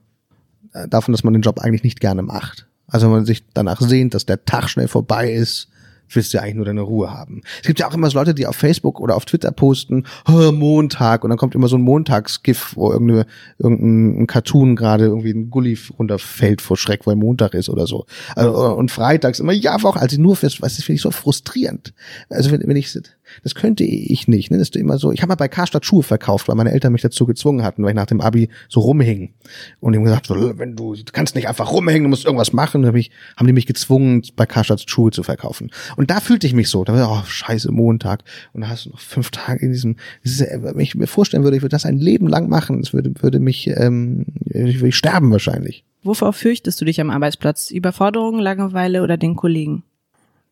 äh, 0.74 0.88
davon, 0.88 1.12
dass 1.12 1.24
man 1.24 1.34
den 1.34 1.41
Job 1.41 1.58
eigentlich 1.58 1.84
nicht 1.84 2.02
gerne 2.02 2.22
macht. 2.22 2.67
Also 2.86 3.08
wenn 3.08 3.13
man 3.13 3.26
sich 3.26 3.43
danach 3.56 3.82
sehnt, 3.82 4.13
dass 4.13 4.28
der 4.28 4.45
Tag 4.45 4.69
schnell 4.69 4.88
vorbei 4.88 5.34
ist, 5.34 5.67
willst 6.15 6.34
du 6.34 6.38
ja 6.38 6.43
eigentlich 6.43 6.56
nur 6.56 6.65
deine 6.65 6.82
Ruhe 6.82 7.12
haben. 7.12 7.41
Es 7.62 7.67
gibt 7.67 7.80
ja 7.80 7.88
auch 7.88 7.93
immer 7.93 8.10
so 8.10 8.17
Leute, 8.17 8.34
die 8.34 8.48
auf 8.48 8.56
Facebook 8.56 9.00
oder 9.00 9.15
auf 9.15 9.26
Twitter 9.26 9.52
posten, 9.52 10.06
"Hä, 10.28 10.52
Montag, 10.52 11.24
und 11.24 11.30
dann 11.30 11.38
kommt 11.38 11.56
immer 11.56 11.67
so 11.67 11.78
ein 11.78 11.82
Montagsgif, 11.82 12.74
wo 12.76 12.91
irgendeine, 12.91 13.26
irgendein 13.58 14.28
Cartoon 14.28 14.76
gerade 14.76 15.06
irgendwie 15.06 15.32
ein 15.32 15.50
Gully 15.50 15.78
runterfällt 15.98 16.62
vor 16.62 16.78
Schreck, 16.78 17.06
weil 17.06 17.15
Montag 17.15 17.54
ist 17.54 17.69
oder 17.69 17.88
so. 17.88 18.06
Also, 18.36 18.76
und 18.76 18.91
freitags 18.91 19.39
immer, 19.39 19.54
ja, 19.54 19.76
auch, 19.76 19.95
also 19.95 20.19
nur 20.19 20.36
fürs, 20.36 20.62
was 20.62 20.76
das 20.76 20.86
finde 20.86 20.98
ich 20.98 21.02
so 21.02 21.12
frustrierend. 21.12 21.93
Also 22.30 22.52
wenn, 22.52 22.62
wenn 22.67 22.78
ich, 22.78 22.98
das 23.44 23.56
könnte 23.56 23.84
ich 23.84 24.28
nicht, 24.28 24.52
ne, 24.52 24.58
das 24.58 24.70
ist 24.70 24.76
immer 24.76 24.98
so, 24.98 25.12
ich 25.12 25.22
habe 25.22 25.30
mal 25.30 25.36
bei 25.36 25.48
Karstadt 25.48 25.86
Schuhe 25.86 26.04
verkauft, 26.04 26.48
weil 26.48 26.56
meine 26.56 26.72
Eltern 26.72 26.92
mich 26.92 27.02
dazu 27.02 27.26
gezwungen 27.26 27.63
hatten, 27.63 27.84
weil 27.84 27.89
ich 27.89 27.96
nach 27.96 28.06
dem 28.06 28.22
Abi 28.22 28.50
so 28.68 28.80
rumhing. 28.82 29.34
Und 29.80 29.94
die 29.94 29.98
haben 29.98 30.06
gesagt, 30.06 30.30
wenn 30.30 30.76
du, 30.76 30.96
du 30.96 31.12
kannst 31.12 31.36
nicht 31.36 31.48
einfach 31.48 31.72
rumhängen, 31.72 32.04
du 32.04 32.10
musst 32.10 32.26
irgendwas 32.26 32.54
machen, 32.54 32.82
dann 32.82 32.89
hab 32.89 32.96
ich, 32.96 33.12
haben 33.38 33.48
die 33.48 33.54
mich 33.54 33.65
gezwungen, 33.65 34.24
bei 34.36 34.46
Karstadt 34.46 34.89
Schuhe 34.89 35.12
zu 35.12 35.24
verkaufen. 35.24 35.72
Und 35.96 36.12
da 36.12 36.20
fühlte 36.20 36.48
ich 36.48 36.54
mich 36.54 36.70
so. 36.70 36.84
Da 36.84 36.94
war 36.94 37.02
ich, 37.02 37.24
oh, 37.24 37.26
scheiße, 37.26 37.72
Montag. 37.72 38.24
Und 38.54 38.62
da 38.62 38.70
hast 38.70 38.86
du 38.86 38.92
noch 38.92 39.00
fünf 39.00 39.32
Tage 39.32 39.65
in 39.65 39.72
diesem, 39.72 39.96
ist, 40.24 40.42
wenn 40.42 40.80
ich 40.80 40.96
mir 40.96 41.08
vorstellen 41.08 41.44
würde, 41.44 41.58
ich 41.58 41.63
würde 41.63 41.76
das 41.76 41.86
ein 41.86 41.98
Leben 41.98 42.28
lang 42.28 42.50
machen, 42.50 42.82
das 42.82 42.94
würde, 42.94 43.12
würde 43.22 43.39
mich, 43.39 43.68
ähm, 43.68 44.26
ich 44.46 44.80
würde 44.80 44.92
sterben 44.92 45.32
wahrscheinlich. 45.32 45.84
Wovor 46.04 46.34
fürchtest 46.34 46.80
du 46.80 46.86
dich 46.86 47.02
am 47.02 47.10
Arbeitsplatz? 47.10 47.72
Überforderung, 47.72 48.39
Langeweile 48.39 49.04
oder 49.04 49.18
den 49.18 49.36
Kollegen? 49.36 49.84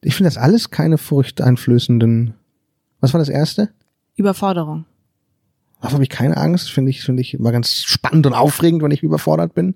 Ich 0.02 0.16
finde 0.16 0.28
das 0.28 0.38
alles 0.38 0.70
keine 0.70 0.98
furchteinflößenden, 0.98 2.34
was 3.00 3.14
war 3.14 3.20
das 3.20 3.30
erste? 3.30 3.70
Überforderung. 4.16 4.86
Davor 5.82 5.94
habe 5.94 6.04
ich 6.04 6.10
keine 6.10 6.38
Angst, 6.38 6.72
finde 6.72 6.90
ich, 6.90 7.02
finde 7.02 7.22
ich 7.22 7.36
immer 7.36 7.52
ganz 7.52 7.84
spannend 7.84 8.26
und 8.26 8.34
aufregend, 8.34 8.82
wenn 8.82 8.92
ich 8.92 9.04
überfordert 9.04 9.54
bin. 9.54 9.76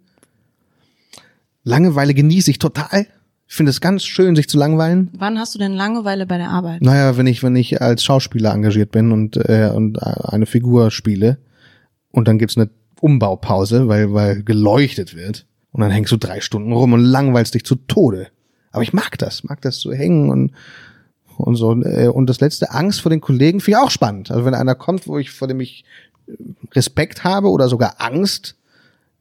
Langeweile 1.64 2.14
genieße 2.14 2.50
ich 2.50 2.60
total. 2.60 3.06
Ich 3.48 3.56
finde 3.56 3.70
es 3.70 3.82
ganz 3.82 4.04
schön, 4.04 4.36
sich 4.36 4.50
zu 4.50 4.58
langweilen. 4.58 5.10
Wann 5.14 5.38
hast 5.38 5.54
du 5.54 5.60
denn 5.60 5.74
Langeweile 5.74 6.26
bei 6.26 6.38
der 6.38 6.50
Arbeit? 6.50 6.82
Naja, 6.82 7.18
wenn 7.18 7.28
ich, 7.28 7.44
wenn 7.44 7.56
ich 7.56 7.82
als 7.82 8.04
Schauspieler 8.04 8.54
engagiert 8.54 8.92
bin 8.92 9.12
und, 9.12 9.38
äh, 9.38 9.72
und 9.74 10.02
eine 10.02 10.46
Figur 10.46 10.90
spiele 10.90 11.38
und 12.12 12.28
dann 12.28 12.40
gibt's 12.40 12.58
eine 12.58 12.70
Umbaupause, 13.00 13.88
weil, 13.88 14.14
weil 14.14 14.44
geleuchtet 14.44 15.16
wird 15.16 15.46
und 15.72 15.82
dann 15.82 15.92
hängst 15.92 16.12
du 16.12 16.18
drei 16.18 16.42
Stunden 16.42 16.72
rum 16.72 16.94
und 16.94 17.02
langweilst 17.02 17.54
dich 17.54 17.66
zu 17.66 17.76
Tode. 17.76 18.28
Aber 18.72 18.84
ich 18.84 18.94
mag 18.94 19.18
das, 19.18 19.44
mag 19.44 19.62
das 19.62 19.80
zu 19.80 19.92
hängen 19.94 20.30
und, 20.30 20.52
und 21.42 21.56
so. 21.56 21.74
Äh, 21.82 22.08
Und 22.08 22.28
das 22.28 22.40
letzte, 22.40 22.72
Angst 22.72 23.02
vor 23.02 23.10
den 23.10 23.22
Kollegen, 23.22 23.60
finde 23.60 23.80
ich 23.80 23.84
auch 23.84 23.92
spannend. 23.92 24.32
Also 24.32 24.46
wenn 24.46 24.54
einer 24.54 24.76
kommt, 24.76 25.08
wo 25.08 25.18
ich, 25.18 25.32
vor 25.32 25.48
dem 25.48 25.60
ich 25.60 25.84
Respekt 26.74 27.24
habe 27.24 27.50
oder 27.50 27.68
sogar 27.68 27.96
Angst, 27.98 28.56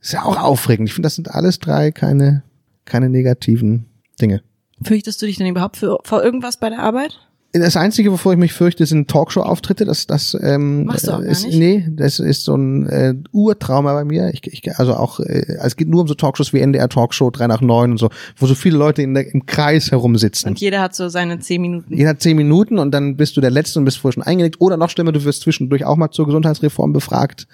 ist 0.01 0.13
ja 0.13 0.25
auch 0.25 0.41
aufregend. 0.41 0.89
Ich 0.89 0.95
finde, 0.95 1.07
das 1.07 1.15
sind 1.17 1.31
alles 1.31 1.59
drei 1.59 1.91
keine, 1.91 2.43
keine 2.85 3.09
negativen 3.09 3.87
Dinge. 4.21 4.43
Fürchtest 4.83 5.21
du 5.21 5.27
dich 5.27 5.37
denn 5.37 5.47
überhaupt 5.47 5.77
für, 5.77 5.99
vor 6.05 6.23
irgendwas 6.23 6.59
bei 6.59 6.71
der 6.71 6.81
Arbeit? 6.81 7.19
Das 7.53 7.77
Einzige, 7.77 8.13
wovor 8.13 8.33
ich 8.33 8.39
mich 8.39 8.53
fürchte, 8.53 8.87
sind 8.87 9.11
Talkshow-Auftritte. 9.11 9.85
Das, 9.85 10.07
das 10.07 10.37
ähm, 10.41 10.85
Machst 10.85 11.09
du 11.09 11.13
auch 11.13 11.21
gar 11.21 11.27
ist, 11.27 11.45
nicht? 11.45 11.59
Nee, 11.59 11.85
das 11.91 12.21
ist 12.21 12.45
so 12.45 12.55
ein 12.55 12.87
äh, 12.87 13.15
Urtrauma 13.33 13.93
bei 13.93 14.05
mir. 14.05 14.31
Ich, 14.33 14.47
ich, 14.47 14.79
also 14.79 14.95
auch, 14.95 15.19
äh, 15.19 15.57
es 15.61 15.75
geht 15.75 15.89
nur 15.89 16.03
um 16.03 16.07
so 16.07 16.15
Talkshows 16.15 16.53
wie 16.53 16.61
NDR 16.61 16.89
Talkshow 16.89 17.29
3 17.29 17.49
nach 17.49 17.61
9 17.61 17.91
und 17.91 17.99
so, 17.99 18.09
wo 18.37 18.47
so 18.47 18.55
viele 18.55 18.79
Leute 18.79 19.03
in 19.03 19.15
der, 19.15 19.35
im 19.35 19.47
Kreis 19.47 19.91
herumsitzen. 19.91 20.51
Und 20.51 20.61
jeder 20.61 20.81
hat 20.81 20.95
so 20.95 21.09
seine 21.09 21.41
zehn 21.41 21.61
Minuten. 21.61 21.93
Jeder 21.93 22.11
hat 22.11 22.23
zehn 22.23 22.37
Minuten 22.37 22.79
und 22.79 22.93
dann 22.93 23.17
bist 23.17 23.37
du 23.37 23.41
der 23.41 23.51
Letzte 23.51 23.81
und 23.81 23.85
bist 23.85 23.99
vorher 23.99 24.15
schon 24.15 24.23
eingelegt. 24.23 24.61
Oder 24.61 24.77
noch 24.77 24.91
schlimmer, 24.91 25.11
du 25.11 25.25
wirst 25.25 25.43
zwischendurch 25.43 25.85
auch 25.85 25.97
mal 25.97 26.13
zur 26.13 26.27
Gesundheitsreform 26.27 26.93
befragt 26.93 27.49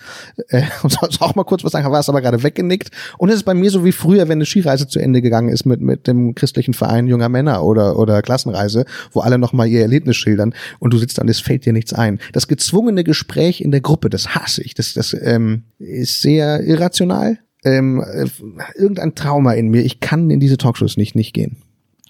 äh, 0.49 0.65
und 0.83 0.93
sollst 0.93 1.23
auch 1.23 1.35
mal 1.37 1.45
kurz 1.45 1.65
was 1.65 1.73
sagen, 1.73 1.91
warst 1.91 2.11
aber 2.11 2.21
gerade 2.21 2.43
weggenickt. 2.43 2.91
Und 3.17 3.31
es 3.31 3.37
ist 3.37 3.45
bei 3.45 3.55
mir 3.55 3.71
so 3.71 3.83
wie 3.83 3.93
früher, 3.93 4.29
wenn 4.29 4.33
eine 4.33 4.47
Skireise 4.47 4.89
zu 4.89 4.99
Ende 4.99 5.23
gegangen 5.23 5.49
ist 5.49 5.65
mit, 5.65 5.81
mit 5.81 6.07
dem 6.07 6.35
christlichen 6.35 6.75
Verein 6.75 7.07
junger 7.07 7.31
Männer 7.31 7.65
oder, 7.65 7.99
oder 7.99 8.21
Klassenreise, 8.21 8.85
wo 9.13 9.21
alle 9.21 9.39
nochmal 9.39 9.69
ihr 9.69 9.86
Erlebnis 9.87 10.17
schildern 10.17 10.55
und 10.79 10.93
du 10.93 10.99
sitzt 10.99 11.19
da 11.19 11.23
und 11.23 11.29
es 11.29 11.41
fällt 11.41 11.65
dir 11.65 11.73
nichts 11.73 11.93
ein. 11.93 12.19
Das 12.33 12.49
gezwungene 12.49 13.05
Gespräch 13.05 13.61
in 13.61 13.71
der 13.71 13.81
Gruppe, 13.81 14.11
das 14.11 14.35
hasse 14.35 14.63
ich. 14.63 14.75
Das, 14.75 14.95
das 14.95 15.15
ähm, 15.15 15.65
ist 15.79 16.23
sehr 16.23 16.63
irrational. 16.63 17.39
Ähm, 17.65 18.01
äh, 18.01 18.27
irgendein 18.77 19.15
Trauma 19.15 19.53
in 19.53 19.69
mir. 19.69 19.83
Ich 19.83 20.01
kann 20.01 20.31
in 20.31 20.41
diese 20.41 20.57
Talkshows 20.57 20.97
nicht, 20.97 21.17
nicht 21.17 21.33
gehen. 21.33 21.57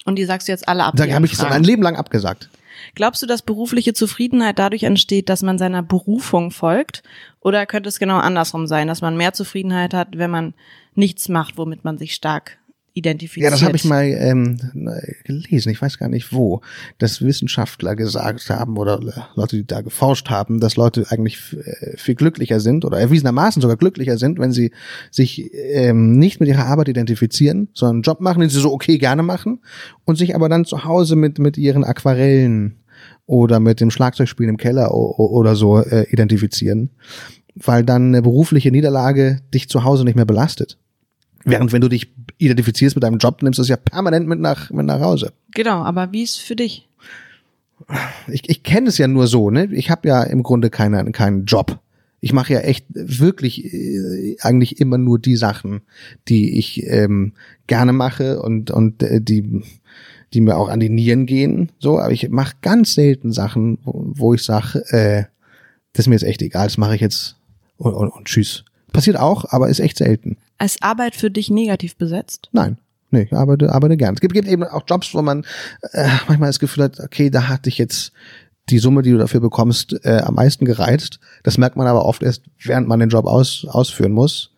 Und 0.05 0.17
die 0.17 0.25
sagst 0.25 0.47
du 0.47 0.51
jetzt 0.51 0.67
alle 0.67 0.83
ab. 0.83 0.93
Da 0.95 1.07
habe 1.07 1.25
ich 1.25 1.33
es 1.33 1.41
mein 1.41 1.63
Leben 1.63 1.81
lang 1.81 1.95
abgesagt. 1.95 2.49
Glaubst 2.95 3.21
du, 3.21 3.25
dass 3.25 3.41
berufliche 3.41 3.93
Zufriedenheit 3.93 4.59
dadurch 4.59 4.83
entsteht, 4.83 5.29
dass 5.29 5.41
man 5.41 5.57
seiner 5.57 5.83
Berufung 5.83 6.51
folgt? 6.51 7.03
Oder 7.41 7.65
könnte 7.65 7.89
es 7.89 7.99
genau 7.99 8.17
andersrum 8.17 8.67
sein, 8.67 8.87
dass 8.87 9.01
man 9.01 9.17
mehr 9.17 9.33
Zufriedenheit 9.33 9.93
hat, 9.93 10.17
wenn 10.17 10.31
man 10.31 10.53
nichts 10.95 11.29
macht, 11.29 11.57
womit 11.57 11.83
man 11.83 11.97
sich 11.97 12.13
stark 12.13 12.57
identifiziert? 12.97 13.45
Ja, 13.45 13.51
das 13.51 13.63
habe 13.63 13.75
ich 13.75 13.85
mal 13.85 14.03
ähm, 14.03 14.57
gelesen, 15.23 15.71
ich 15.71 15.81
weiß 15.81 15.97
gar 15.97 16.09
nicht 16.09 16.33
wo, 16.33 16.61
dass 16.97 17.21
Wissenschaftler 17.21 17.95
gesagt 17.95 18.49
haben 18.49 18.77
oder 18.77 18.99
Leute, 19.35 19.57
die 19.57 19.67
da 19.67 19.81
geforscht 19.81 20.29
haben, 20.29 20.59
dass 20.59 20.75
Leute 20.75 21.05
eigentlich 21.09 21.37
äh, 21.53 21.97
viel 21.97 22.15
glücklicher 22.15 22.59
sind 22.59 22.85
oder 22.85 22.99
erwiesenermaßen 22.99 23.61
sogar 23.61 23.77
glücklicher 23.77 24.17
sind, 24.17 24.39
wenn 24.39 24.51
sie 24.51 24.71
sich 25.11 25.51
ähm, 25.53 26.17
nicht 26.17 26.39
mit 26.39 26.49
ihrer 26.49 26.65
Arbeit 26.65 26.89
identifizieren, 26.89 27.69
sondern 27.73 27.97
einen 27.97 28.03
Job 28.03 28.19
machen, 28.19 28.41
den 28.41 28.49
sie 28.49 28.59
so 28.59 28.73
okay 28.73 28.97
gerne 28.97 29.23
machen 29.23 29.59
und 30.05 30.17
sich 30.17 30.35
aber 30.35 30.49
dann 30.49 30.65
zu 30.65 30.83
Hause 30.83 31.15
mit, 31.15 31.39
mit 31.39 31.57
ihren 31.57 31.83
Aquarellen 31.83 32.77
oder 33.25 33.59
mit 33.59 33.79
dem 33.81 33.91
Schlagzeugspielen 33.91 34.51
im 34.51 34.57
Keller 34.57 34.93
oder 34.93 35.55
so 35.55 35.79
äh, 35.79 36.09
identifizieren, 36.09 36.89
weil 37.55 37.83
dann 37.83 38.07
eine 38.07 38.21
berufliche 38.21 38.71
Niederlage 38.71 39.41
dich 39.53 39.69
zu 39.69 39.83
Hause 39.83 40.03
nicht 40.03 40.15
mehr 40.15 40.25
belastet. 40.25 40.77
Während 41.43 41.71
wenn 41.71 41.81
du 41.81 41.87
dich 41.87 42.11
identifizierst 42.37 42.95
mit 42.95 43.03
deinem 43.03 43.17
Job, 43.17 43.41
nimmst 43.41 43.59
du 43.59 43.63
es 43.63 43.69
ja 43.69 43.77
permanent 43.77 44.27
mit 44.27 44.39
nach, 44.39 44.69
mit 44.69 44.85
nach 44.85 44.99
Hause. 44.99 45.33
Genau, 45.51 45.83
aber 45.83 46.11
wie 46.11 46.23
ist 46.23 46.39
für 46.39 46.55
dich? 46.55 46.87
Ich, 48.27 48.49
ich 48.49 48.63
kenne 48.63 48.89
es 48.89 48.97
ja 48.97 49.07
nur 49.07 49.27
so, 49.27 49.49
ne? 49.49 49.69
Ich 49.71 49.89
habe 49.89 50.07
ja 50.07 50.23
im 50.23 50.43
Grunde 50.43 50.69
keinen 50.69 51.11
keinen 51.11 51.45
Job. 51.45 51.79
Ich 52.19 52.33
mache 52.33 52.53
ja 52.53 52.59
echt 52.61 52.85
wirklich 52.89 53.71
äh, 53.71 54.35
eigentlich 54.41 54.81
immer 54.81 54.97
nur 54.97 55.19
die 55.19 55.35
Sachen, 55.35 55.81
die 56.27 56.57
ich 56.57 56.83
ähm, 56.87 57.33
gerne 57.67 57.93
mache 57.93 58.41
und 58.41 58.71
und 58.71 59.03
äh, 59.03 59.21
die 59.21 59.61
die 60.33 60.41
mir 60.41 60.57
auch 60.57 60.69
an 60.69 60.79
die 60.79 60.89
Nieren 60.89 61.25
gehen. 61.25 61.71
So, 61.79 61.99
aber 61.99 62.11
ich 62.11 62.27
mache 62.29 62.55
ganz 62.61 62.95
selten 62.95 63.31
Sachen, 63.31 63.77
wo, 63.83 64.11
wo 64.13 64.33
ich 64.33 64.43
sage, 64.43 64.79
äh, 64.89 65.23
das 65.93 66.03
ist 66.03 66.07
mir 66.07 66.15
jetzt 66.15 66.23
echt 66.23 66.41
egal, 66.41 66.67
das 66.67 66.77
mache 66.77 66.95
ich 66.95 67.01
jetzt 67.01 67.37
und, 67.77 67.93
und, 67.93 68.09
und 68.09 68.25
tschüss. 68.25 68.65
Passiert 68.91 69.17
auch, 69.17 69.45
aber 69.49 69.69
ist 69.69 69.79
echt 69.79 69.97
selten. 69.97 70.37
Ist 70.63 70.81
Arbeit 70.81 71.15
für 71.15 71.29
dich 71.29 71.49
negativ 71.49 71.95
besetzt? 71.95 72.49
Nein. 72.51 72.77
Nee, 73.09 73.23
ich 73.23 73.33
arbeite, 73.33 73.73
arbeite 73.73 73.95
gern. 73.95 74.15
Es 74.15 74.19
gibt, 74.19 74.33
gibt 74.33 74.47
eben 74.47 74.63
auch 74.63 74.83
Jobs, 74.85 75.13
wo 75.13 75.21
man 75.21 75.45
äh, 75.93 76.09
manchmal 76.27 76.49
das 76.49 76.59
Gefühl 76.59 76.85
hat, 76.85 76.99
okay, 76.99 77.29
da 77.29 77.47
hat 77.47 77.65
dich 77.65 77.77
jetzt 77.77 78.11
die 78.69 78.79
Summe, 78.79 79.01
die 79.01 79.11
du 79.11 79.17
dafür 79.17 79.39
bekommst, 79.39 79.95
äh, 80.03 80.19
am 80.23 80.35
meisten 80.35 80.65
gereizt. 80.65 81.19
Das 81.43 81.57
merkt 81.57 81.77
man 81.77 81.87
aber 81.87 82.05
oft 82.05 82.21
erst, 82.21 82.43
während 82.61 82.87
man 82.87 82.99
den 82.99 83.09
Job 83.09 83.25
aus, 83.25 83.65
ausführen 83.69 84.11
muss. 84.11 84.51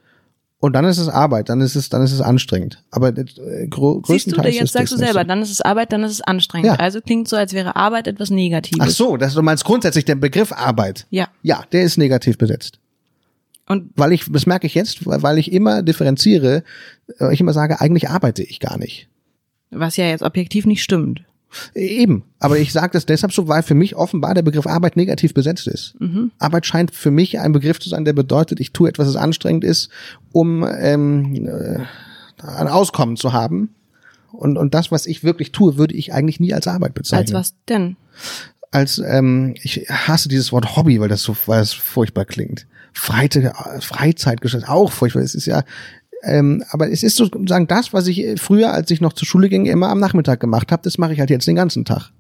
Und 0.62 0.74
dann 0.74 0.84
ist 0.84 0.98
es 0.98 1.08
Arbeit, 1.08 1.48
dann 1.48 1.62
ist 1.62 1.76
es, 1.76 1.88
dann 1.88 2.02
ist 2.02 2.12
es 2.12 2.20
anstrengend. 2.20 2.84
Aber 2.92 3.10
äh, 3.10 3.24
grö 3.68 4.02
Siehst 4.06 4.28
du, 4.28 4.32
größtenteils 4.32 4.56
jetzt 4.56 4.74
sagst 4.74 4.92
du 4.92 4.98
selber, 4.98 5.22
so. 5.22 5.28
dann 5.28 5.42
ist 5.42 5.52
es 5.52 5.62
Arbeit, 5.62 5.94
dann 5.94 6.04
ist 6.04 6.12
es 6.12 6.22
anstrengend. 6.22 6.68
Ja. 6.68 6.74
Also 6.76 7.00
klingt 7.00 7.30
so, 7.30 7.38
als 7.38 7.54
wäre 7.54 7.78
Arbeit 7.78 8.08
etwas 8.08 8.30
Negatives. 8.30 8.80
Ach 8.82 8.90
so, 8.90 9.16
das, 9.16 9.36
du 9.36 9.42
meinst 9.42 9.64
grundsätzlich 9.64 10.04
der 10.04 10.16
Begriff 10.16 10.52
Arbeit. 10.52 11.06
Ja. 11.12 11.30
Ja, 11.44 11.64
der 11.72 11.84
ist 11.84 11.98
negativ 11.98 12.38
besetzt. 12.38 12.80
Und 13.70 13.92
Weil 13.96 14.12
ich, 14.12 14.26
das 14.30 14.48
merke 14.48 14.68
ich 14.68 14.74
jetzt, 14.74 15.06
weil 15.06 15.22
weil 15.22 15.38
ich 15.38 15.52
immer 15.52 15.84
differenziere, 15.84 16.64
äh, 17.20 17.34
ich 17.34 17.40
immer 17.40 17.54
sage, 17.54 17.80
eigentlich 17.80 18.10
arbeite 18.10 18.44
ich 18.44 18.60
gar 18.60 18.78
nicht. 18.78 19.08
was 19.70 19.96
ja 19.96 20.06
jetzt 20.08 20.24
objektiv 20.24 20.66
nicht 20.66 20.84
stimmt. 20.84 21.22
Eben, 21.74 22.24
aber 22.40 22.60
ich 22.60 22.72
sage 22.72 22.92
das 22.94 23.06
deshalb 23.06 23.34
so, 23.34 23.48
weil 23.48 23.64
für 23.64 23.74
mich 23.74 23.96
offenbar 23.96 24.36
der 24.36 24.44
Begriff 24.44 24.68
Arbeit 24.68 24.96
negativ 24.96 25.34
besetzt 25.34 25.68
ist. 25.68 25.96
Mhm. 26.00 26.32
Arbeit 26.38 26.66
scheint 26.66 26.94
für 26.94 27.12
mich 27.12 27.40
ein 27.40 27.54
Begriff 27.54 27.80
zu 27.80 27.90
sein, 27.90 28.06
der 28.06 28.14
bedeutet, 28.14 28.60
ich 28.60 28.72
tue 28.72 28.90
etwas, 28.90 29.08
das 29.08 29.16
anstrengend 29.16 29.64
ist, 29.64 29.90
um 30.32 30.64
ähm, 30.64 31.48
äh, 31.48 31.80
ein 32.44 32.68
Auskommen 32.68 33.18
zu 33.18 33.34
haben. 33.34 33.74
Und, 34.32 34.58
und 34.58 34.74
das, 34.76 34.92
was 34.92 35.08
ich 35.08 35.24
wirklich 35.24 35.52
tue, 35.52 35.78
würde 35.78 35.96
ich 35.96 36.14
eigentlich 36.14 36.40
nie 36.40 36.54
als 36.54 36.68
Arbeit 36.68 36.94
bezeichnen. 36.94 37.36
Als 37.36 37.54
was 37.54 37.56
denn? 37.68 37.98
Als 38.72 39.00
ähm, 39.00 39.56
ich 39.62 39.88
hasse 39.90 40.30
dieses 40.30 40.52
Wort 40.52 40.76
Hobby, 40.76 41.00
weil 41.00 41.10
das 41.10 41.24
so 41.24 41.36
weil 41.48 41.60
das 41.60 41.74
furchtbar 41.74 42.26
klingt. 42.26 42.68
Freizeit, 42.94 43.54
Freizeitgeschäft 43.84 44.68
auch 44.68 44.92
furchtbar. 44.92 45.22
Es 45.24 45.34
ist 45.36 45.46
ja 45.46 45.64
ähm, 46.24 46.64
aber 46.72 46.92
es 46.92 47.02
ist 47.02 47.16
sozusagen 47.16 47.68
das, 47.68 47.94
was 47.94 48.06
ich 48.08 48.40
früher, 48.42 48.74
als 48.74 48.92
ich 48.92 49.00
noch 49.00 49.14
zur 49.14 49.26
Schule 49.28 49.48
ging, 49.48 49.66
immer 49.66 49.90
am 49.90 50.00
Nachmittag 50.00 50.40
gemacht 50.42 50.72
habe, 50.72 50.82
das 50.84 50.98
mache 50.98 51.14
ich 51.14 51.20
halt 51.20 51.30
jetzt 51.30 51.48
den 51.48 51.56
ganzen 51.56 51.86
Tag. 51.86 52.12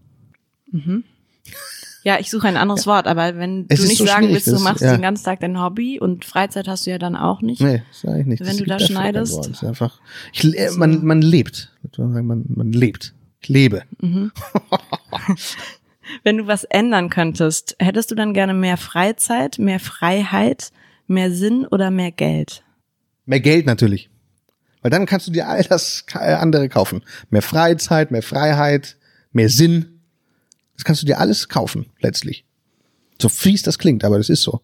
Ja, 2.03 2.17
ich 2.17 2.29
suche 2.29 2.47
ein 2.47 2.55
anderes 2.55 2.87
Wort, 2.87 3.07
aber 3.07 3.35
wenn 3.35 3.65
Es 3.67 3.81
du 3.81 3.87
nicht 3.87 3.97
so 3.97 4.05
sagen 4.05 4.29
willst, 4.29 4.47
du 4.47 4.57
machst 4.59 4.81
ja. 4.81 4.93
den 4.93 5.01
ganzen 5.01 5.25
Tag 5.25 5.41
dein 5.41 5.59
Hobby 5.59 5.99
und 5.99 6.23
Freizeit 6.23 6.67
hast 6.69 6.85
du 6.85 6.91
ja 6.91 6.97
dann 6.97 7.17
auch 7.17 7.41
nicht. 7.41 7.59
Nee, 7.61 7.81
sage 7.91 8.21
ich 8.21 8.25
nicht. 8.25 8.39
Wenn 8.39 8.47
Das 8.47 8.57
du 8.57 8.63
da 8.65 8.79
schneidest. 8.79 9.33
Wort. 9.33 9.47
Das 9.49 9.57
ist 9.57 9.63
einfach, 9.65 9.99
ich, 10.31 10.43
le- 10.43 10.71
man, 10.77 11.03
man 11.03 11.21
lebt. 11.21 11.69
Man, 11.97 12.45
man 12.47 12.71
lebt. 12.71 13.13
Ich 13.41 13.49
lebe. 13.49 13.83
Wenn 16.23 16.37
du 16.37 16.47
was 16.47 16.63
ändern 16.63 17.09
könntest, 17.09 17.75
hättest 17.79 18.11
du 18.11 18.15
dann 18.15 18.33
gerne 18.33 18.53
mehr 18.53 18.77
Freizeit, 18.77 19.59
mehr 19.59 19.79
Freiheit, 19.79 20.71
mehr 21.07 21.31
Sinn 21.31 21.65
oder 21.65 21.91
mehr 21.91 22.11
Geld? 22.11 22.63
Mehr 23.25 23.39
Geld 23.39 23.65
natürlich. 23.65 24.09
Weil 24.81 24.91
dann 24.91 25.05
kannst 25.05 25.27
du 25.27 25.31
dir 25.31 25.47
all 25.47 25.63
das 25.63 26.05
andere 26.13 26.69
kaufen. 26.69 27.01
Mehr 27.29 27.41
Freizeit, 27.41 28.11
mehr 28.11 28.23
Freiheit, 28.23 28.97
mehr 29.31 29.49
Sinn. 29.49 30.01
Das 30.75 30.85
kannst 30.85 31.01
du 31.01 31.05
dir 31.05 31.19
alles 31.19 31.49
kaufen, 31.49 31.87
letztlich. 31.99 32.45
So 33.21 33.27
fies 33.27 33.63
das 33.63 33.77
klingt, 33.77 34.05
aber 34.05 34.17
das 34.17 34.29
ist 34.29 34.41
so. 34.41 34.61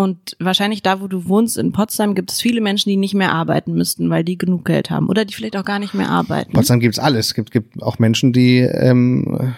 Und 0.00 0.34
wahrscheinlich 0.38 0.80
da, 0.80 1.02
wo 1.02 1.08
du 1.08 1.28
wohnst, 1.28 1.58
in 1.58 1.72
Potsdam, 1.72 2.14
gibt 2.14 2.32
es 2.32 2.40
viele 2.40 2.62
Menschen, 2.62 2.88
die 2.88 2.96
nicht 2.96 3.12
mehr 3.12 3.32
arbeiten 3.32 3.74
müssten, 3.74 4.08
weil 4.08 4.24
die 4.24 4.38
genug 4.38 4.64
Geld 4.64 4.88
haben. 4.88 5.10
Oder 5.10 5.26
die 5.26 5.34
vielleicht 5.34 5.58
auch 5.58 5.64
gar 5.64 5.78
nicht 5.78 5.92
mehr 5.92 6.08
arbeiten. 6.08 6.52
In 6.52 6.54
Potsdam 6.54 6.80
gibt's 6.80 6.98
alles. 6.98 7.26
Es 7.26 7.34
gibt, 7.34 7.50
gibt 7.50 7.82
auch 7.82 7.98
Menschen, 7.98 8.32
die 8.32 8.60
ähm, 8.60 9.54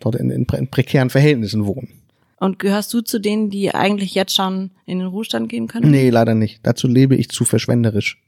dort 0.00 0.14
in, 0.16 0.30
in, 0.30 0.44
in 0.56 0.68
prekären 0.68 1.10
Verhältnissen 1.10 1.66
wohnen. 1.66 1.88
Und 2.38 2.58
gehörst 2.58 2.92
du 2.92 3.00
zu 3.00 3.18
denen, 3.18 3.48
die 3.50 3.74
eigentlich 3.74 4.14
jetzt 4.14 4.34
schon 4.34 4.70
in 4.84 4.98
den 4.98 5.08
Ruhestand 5.08 5.48
gehen 5.48 5.68
können? 5.68 5.90
Nee, 5.90 6.10
leider 6.10 6.34
nicht. 6.34 6.60
Dazu 6.64 6.86
lebe 6.86 7.16
ich 7.16 7.30
zu 7.30 7.44
verschwenderisch. 7.46 8.22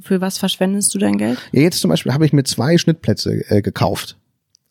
Für 0.00 0.20
was 0.22 0.38
verschwendest 0.38 0.94
du 0.94 0.98
dein 0.98 1.18
Geld? 1.18 1.38
Ja, 1.52 1.60
jetzt 1.60 1.80
zum 1.80 1.90
Beispiel 1.90 2.12
habe 2.14 2.24
ich 2.24 2.32
mir 2.32 2.44
zwei 2.44 2.78
Schnittplätze 2.78 3.44
äh, 3.50 3.60
gekauft, 3.60 4.16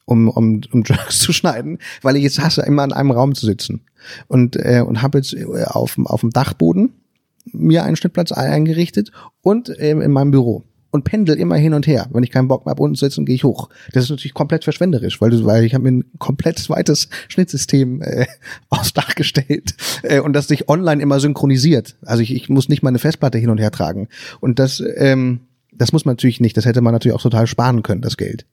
um, 0.06 0.28
um, 0.30 0.62
um 0.72 0.84
Jerks 0.88 1.20
zu 1.20 1.32
schneiden, 1.32 1.78
weil 2.02 2.16
ich 2.18 2.24
jetzt 2.24 2.40
hasse, 2.42 2.64
immer 2.64 2.84
in 2.84 2.92
einem 2.92 3.12
Raum 3.12 3.36
zu 3.36 3.46
sitzen. 3.46 3.82
Und, 4.28 4.56
äh, 4.56 4.84
und 4.86 5.02
habe 5.04 5.20
jetzt 5.20 5.34
äh, 5.34 5.46
auf, 5.66 5.94
dem- 5.96 6.08
auf 6.08 6.22
dem 6.22 6.32
Dachboden 6.32 6.94
mir 7.46 7.84
einen 7.84 7.96
Schnittplatz 7.96 8.32
eingerichtet 8.32 9.12
und 9.42 9.72
ähm, 9.78 10.02
in 10.02 10.12
meinem 10.12 10.32
Büro. 10.32 10.64
Und 10.92 11.06
pendel 11.06 11.38
immer 11.38 11.56
hin 11.56 11.74
und 11.74 11.88
her. 11.88 12.08
Wenn 12.12 12.24
ich 12.24 12.32
keinen 12.32 12.50
Bock 12.50 12.66
mehr 12.66 12.72
habe, 12.72 12.84
unten 12.84 12.96
zu 12.96 13.06
sitzen, 13.06 13.26
gehe 13.26 13.36
ich 13.36 13.46
hoch. 13.46 13.70
Das 13.94 14.04
ist 14.04 14.10
natürlich 14.10 14.34
komplett 14.34 14.66
verschwenderisch, 14.66 15.22
weil, 15.22 15.30
du, 15.30 15.46
weil 15.46 15.64
ich 15.64 15.74
habe 15.74 15.90
mir 15.90 16.00
ein 16.00 16.06
komplett 16.20 16.60
zweites 16.60 17.08
Schnittsystem 17.30 18.02
äh, 18.02 18.26
aufs 18.70 18.94
Dach 18.94 19.16
gestellt 19.16 19.76
äh, 20.04 20.20
und 20.20 20.34
das 20.34 20.48
sich 20.48 20.68
online 20.68 21.02
immer 21.02 21.20
synchronisiert. 21.20 21.96
Also 22.02 22.24
ich, 22.24 22.34
ich 22.34 22.50
muss 22.50 22.68
nicht 22.68 22.84
meine 22.84 23.00
Festplatte 23.00 23.38
hin 23.38 23.50
und 23.50 23.58
her 23.58 23.72
tragen. 23.72 24.10
Und 24.42 24.60
das, 24.60 24.84
ähm, 24.98 25.42
das 25.72 25.94
muss 25.94 26.04
man 26.04 26.14
natürlich 26.14 26.42
nicht. 26.42 26.58
Das 26.58 26.66
hätte 26.66 26.82
man 26.82 26.94
natürlich 26.94 27.16
auch 27.16 27.22
total 27.22 27.48
sparen 27.48 27.84
können, 27.84 28.02
das 28.02 28.18
Geld. 28.18 28.46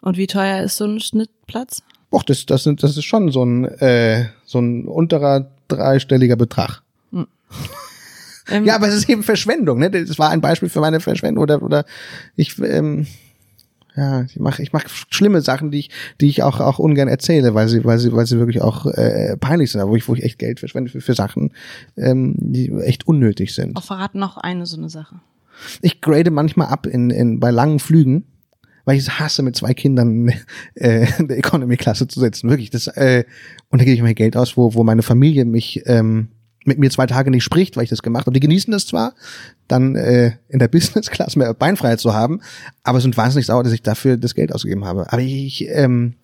Und 0.00 0.16
wie 0.16 0.26
teuer 0.26 0.62
ist 0.62 0.76
so 0.76 0.86
ein 0.86 1.00
Schnittplatz? 1.00 1.82
Doch, 2.10 2.22
das, 2.22 2.46
das, 2.46 2.64
das 2.64 2.96
ist 2.96 3.04
schon 3.04 3.30
so 3.32 3.44
ein, 3.44 3.64
äh, 3.64 4.26
so 4.44 4.58
ein 4.58 4.86
unterer 4.86 5.50
dreistelliger 5.68 6.36
Betrag. 6.36 6.82
Ähm, 8.50 8.64
Ja, 8.64 8.76
aber 8.76 8.88
es 8.88 8.94
ist 8.94 9.08
eben 9.08 9.22
Verschwendung, 9.22 9.78
ne? 9.78 9.90
Das 9.90 10.18
war 10.18 10.30
ein 10.30 10.40
Beispiel 10.40 10.68
für 10.68 10.80
meine 10.80 11.00
Verschwendung 11.00 11.42
oder 11.42 11.62
oder 11.62 11.84
ich 12.36 12.58
ähm, 12.58 13.06
ja, 13.96 14.22
ich 14.22 14.38
mache 14.40 14.62
ich 14.62 14.72
mach 14.72 14.84
schlimme 15.10 15.40
Sachen, 15.40 15.70
die 15.70 15.80
ich 15.80 15.90
die 16.20 16.28
ich 16.28 16.42
auch 16.42 16.60
auch 16.60 16.78
ungern 16.78 17.08
erzähle, 17.08 17.54
weil 17.54 17.68
sie 17.68 17.84
weil 17.84 17.98
sie 17.98 18.12
weil 18.12 18.26
sie 18.26 18.38
wirklich 18.38 18.60
auch 18.60 18.86
äh, 18.86 19.36
peinlich 19.36 19.70
sind, 19.70 19.80
aber 19.80 19.92
wo 19.92 19.96
ich 19.96 20.08
wo 20.08 20.14
ich 20.14 20.24
echt 20.24 20.38
Geld 20.38 20.58
verschwende 20.58 20.90
für, 20.90 21.00
für 21.00 21.14
Sachen, 21.14 21.52
ähm, 21.96 22.34
die 22.38 22.70
echt 22.70 23.06
unnötig 23.06 23.54
sind. 23.54 23.76
Auch 23.76 23.84
verraten 23.84 24.18
noch 24.18 24.36
eine 24.36 24.66
so 24.66 24.76
eine 24.76 24.88
Sache. 24.88 25.20
Ich 25.80 26.00
grade 26.00 26.30
manchmal 26.32 26.68
ab 26.68 26.86
in, 26.86 27.10
in 27.10 27.38
bei 27.38 27.50
langen 27.50 27.78
Flügen, 27.78 28.24
weil 28.84 28.96
ich 28.96 29.02
es 29.02 29.20
hasse, 29.20 29.42
mit 29.42 29.54
zwei 29.54 29.74
Kindern 29.74 30.32
äh, 30.74 31.06
in 31.18 31.28
der 31.28 31.38
Economy-Klasse 31.38 32.08
zu 32.08 32.18
sitzen. 32.18 32.50
Wirklich, 32.50 32.70
das 32.70 32.88
äh, 32.88 33.24
und 33.70 33.80
da 33.80 33.84
gebe 33.84 33.94
ich 33.94 34.02
mir 34.02 34.14
Geld 34.14 34.36
aus, 34.36 34.56
wo, 34.56 34.74
wo 34.74 34.82
meine 34.82 35.02
Familie 35.02 35.44
mich 35.44 35.82
ähm, 35.86 36.28
mit 36.64 36.78
mir 36.78 36.90
zwei 36.90 37.06
Tage 37.06 37.30
nicht 37.30 37.44
spricht, 37.44 37.76
weil 37.76 37.84
ich 37.84 37.90
das 37.90 38.02
gemacht 38.02 38.26
habe. 38.26 38.34
Die 38.34 38.40
genießen 38.40 38.72
das 38.72 38.86
zwar, 38.86 39.14
dann 39.68 39.96
äh, 39.96 40.32
in 40.48 40.58
der 40.58 40.68
Business 40.74 41.10
Class 41.10 41.36
mehr 41.36 41.54
Beinfreiheit 41.54 42.00
zu 42.00 42.14
haben, 42.14 42.40
aber 42.82 43.00
sind 43.00 43.16
wahnsinnig 43.16 43.46
sauer, 43.46 43.62
dass 43.62 43.72
ich 43.72 43.82
dafür 43.82 44.16
das 44.16 44.34
Geld 44.34 44.52
ausgegeben 44.52 44.84
habe. 44.84 45.12
Aber 45.12 45.22
ich 45.22 45.66
ähm, 45.68 46.14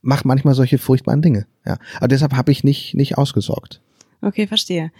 mache 0.00 0.26
manchmal 0.26 0.54
solche 0.54 0.78
furchtbaren 0.78 1.22
Dinge. 1.22 1.46
Ja, 1.66 1.78
aber 1.96 2.08
deshalb 2.08 2.34
habe 2.34 2.52
ich 2.52 2.64
nicht 2.64 2.94
nicht 2.94 3.18
ausgesorgt. 3.18 3.80
Okay, 4.22 4.46
verstehe. 4.46 4.92